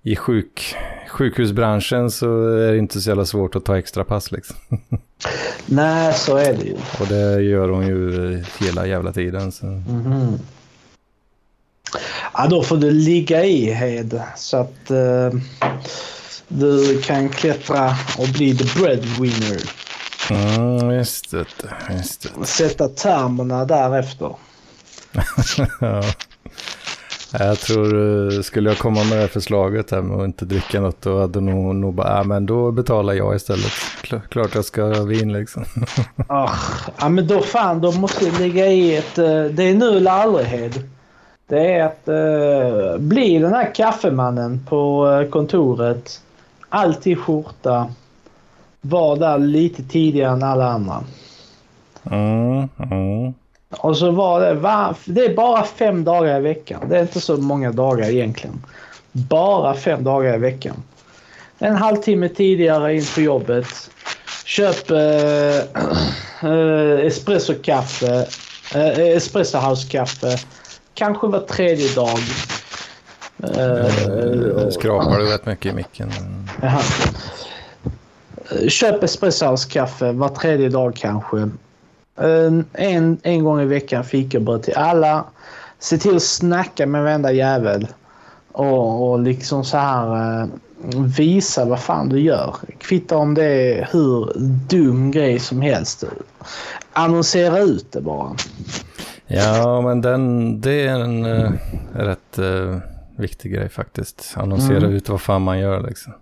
[0.03, 0.76] i sjuk,
[1.10, 4.56] sjukhusbranschen så är det inte så jävla svårt att ta extra pass liksom.
[5.65, 6.76] Nej, så är det ju.
[6.99, 9.52] Och det gör hon ju hela jävla tiden.
[9.52, 9.65] Så.
[9.65, 10.34] Mm.
[12.34, 15.41] Ja, då får du ligga i Hed så att uh,
[16.47, 19.61] du kan klättra och bli the breadwinner.
[20.30, 21.45] Mm, just det.
[21.89, 22.45] Just det.
[22.45, 24.35] Sätta termerna därefter.
[25.81, 26.03] ja.
[27.31, 31.02] Jag tror, eh, skulle jag komma med det förslaget här med att inte dricka något,
[31.02, 33.72] då hade nog, nog bara, ja men då betalar jag istället.
[34.30, 35.65] Klart jag ska ha vin liksom.
[36.30, 36.53] oh,
[36.99, 40.11] ja men då fan, då måste det ligga i ett, eh, det är nu eller
[40.11, 40.89] aldrig Hed.
[41.47, 46.22] Det är att uh, bli den här kaffemannen på kontoret.
[46.69, 47.88] Alltid skjorta.
[48.81, 51.03] Var där lite tidigare än alla andra.
[52.03, 53.34] Mm, mm.
[53.69, 56.89] Och så var det, var, det är bara fem dagar i veckan.
[56.89, 58.63] Det är inte så många dagar egentligen.
[59.11, 60.83] Bara fem dagar i veckan.
[61.59, 63.67] En halvtimme tidigare in på jobbet.
[64.45, 64.97] Köp äh,
[66.51, 68.27] äh, espressokaffe.
[68.73, 70.37] Espresso house-kaffe.
[70.93, 72.19] Kanske var tredje dag.
[73.43, 76.11] Äh, skrapar du rätt mycket i micken.
[76.61, 76.81] Jaha.
[78.69, 81.49] Köp espresso house-kaffe var tredje dag kanske.
[82.17, 85.25] En, en gång i veckan fikabröd till alla.
[85.79, 87.87] Se till att snacka med varenda jävel.
[88.51, 90.47] Och, och liksom så här eh,
[91.17, 92.55] visa vad fan du gör.
[92.77, 94.31] Kvitta om det är hur
[94.69, 96.03] dum grej som helst.
[96.93, 98.35] Annonsera ut det bara.
[99.27, 101.51] Ja, men den, det är en uh,
[101.93, 102.77] rätt uh,
[103.17, 104.33] viktig grej faktiskt.
[104.37, 104.91] Annonsera mm.
[104.91, 106.13] ut vad fan man gör liksom.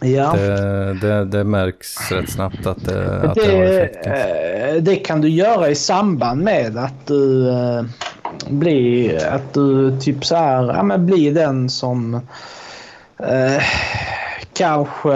[0.00, 0.32] Ja.
[0.32, 4.06] Det, det, det, märks rätt snabbt att det, att det, har effekt.
[4.06, 7.82] Eh, det kan du göra i samband med att du äh,
[8.48, 12.14] blir, att du typ så här, ja men blir den som
[13.18, 13.62] äh,
[14.52, 15.14] kanske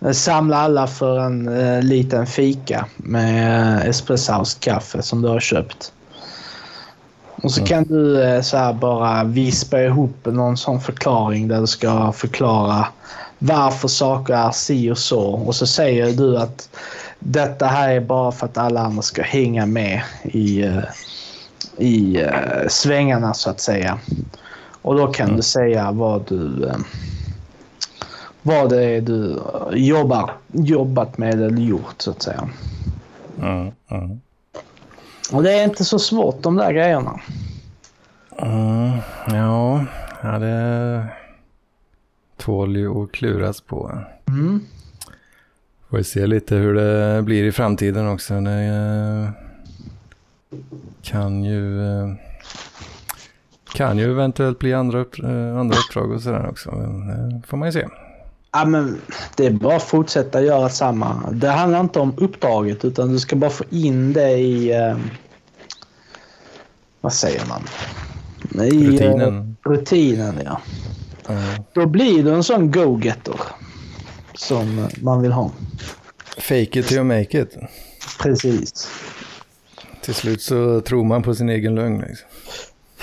[0.00, 1.50] äh, samlar alla för en
[1.80, 5.92] liten fika med espresso kaffe som du har köpt.
[7.42, 7.68] Och så mm.
[7.68, 12.86] kan du eh, så här bara vispa ihop någon sån förklaring där du ska förklara
[13.38, 15.22] varför saker är si och så.
[15.22, 16.68] Och så säger du att
[17.18, 20.82] detta här är bara för att alla andra ska hänga med i, eh,
[21.76, 23.98] i uh, svängarna så att säga.
[24.82, 25.36] Och då kan mm.
[25.36, 26.72] du säga vad du
[28.42, 29.42] vad det är du
[29.72, 32.48] jobbar, jobbat med eller gjort så att säga.
[33.42, 34.20] Mm, mm.
[35.32, 37.20] Och det är inte så svårt de där grejerna.
[38.38, 39.84] Mm, ja,
[40.22, 41.06] ja, det
[42.36, 43.98] tål ju att kluras på.
[44.28, 44.60] Mm.
[45.90, 48.40] Får vi se lite hur det blir i framtiden också.
[48.40, 49.30] Det eh,
[51.02, 51.80] kan ju
[53.74, 56.70] kan ju eventuellt bli andra, eh, andra uppdrag och sådär också.
[56.70, 57.86] Det får man ju se.
[58.52, 59.00] Ja, men
[59.36, 61.30] det är bara att fortsätta göra samma.
[61.32, 64.72] Det handlar inte om uppdraget utan du ska bara få in det i...
[64.72, 64.98] Eh,
[67.00, 67.62] vad säger man?
[68.66, 69.56] I, rutinen.
[69.64, 70.60] Eh, rutinen, ja.
[71.26, 71.64] Ja.
[71.72, 73.40] Då blir du en sån go-getter
[74.34, 75.50] som man vill ha.
[76.38, 77.56] Fake it till you make it.
[78.22, 78.88] Precis.
[80.02, 82.04] Till slut så tror man på sin egen lögn.
[82.08, 82.28] Liksom.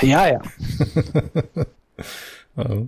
[0.02, 0.42] Ja, ja.
[2.54, 2.88] Ja.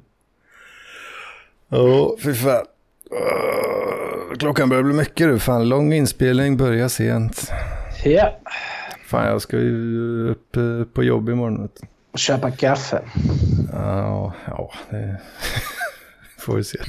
[1.70, 2.66] Ja, fy fan.
[3.12, 5.40] Uh, klockan börjar bli mycket du.
[5.40, 7.52] Fan, lång inspelning, börjar sent.
[8.04, 8.40] Ja.
[9.06, 10.58] Fan, jag ska ju upp,
[10.94, 11.62] på jobb imorgon.
[11.62, 11.88] Vet du.
[12.20, 13.02] Köpa kaffe.
[13.74, 15.22] Ja, ja, det
[16.40, 16.78] får vi se.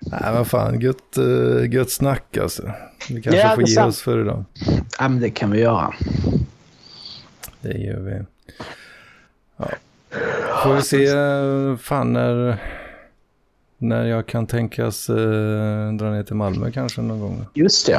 [0.00, 2.72] Nej, vad fan, gött, eh, gött snack alltså.
[3.08, 3.86] Vi kanske Ja, får ge detsamma.
[3.88, 4.44] oss för idag.
[4.98, 5.94] Ja, men det kan vi göra.
[7.60, 8.22] Det gör vi.
[9.56, 9.68] Ja.
[10.62, 11.06] Får vi se
[11.82, 12.56] fan när,
[13.78, 17.46] när jag kan tänkas eh, dra ner till Malmö kanske någon gång.
[17.54, 17.98] Just det.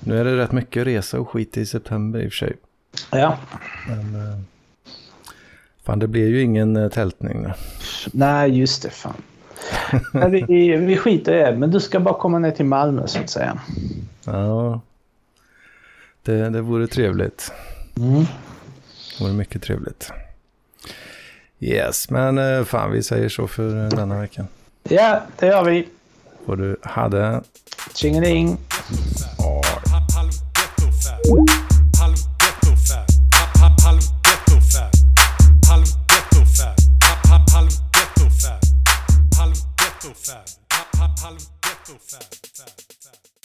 [0.00, 2.56] Nu är det rätt mycket resa och skit i september i och för sig.
[3.10, 3.38] Ja.
[3.88, 4.38] Men eh,
[5.84, 7.42] fan det blir ju ingen eh, tältning.
[7.42, 7.56] där.
[8.12, 8.90] Nej, just det.
[8.90, 9.22] Fan.
[10.12, 13.18] Nej, vi, vi skiter i det, men du ska bara komma ner till Malmö så
[13.18, 13.60] att säga.
[14.24, 14.80] Ja,
[16.22, 17.52] det, det vore trevligt.
[17.96, 18.24] Mm.
[19.18, 20.12] Det vore mycket trevligt.
[21.64, 24.46] Yes, men eh, fan vi säger så för eh, denna veckan.
[24.88, 25.88] Ja, det gör vi.
[26.46, 27.42] Får du ha det.
[27.94, 28.58] Tjingeling.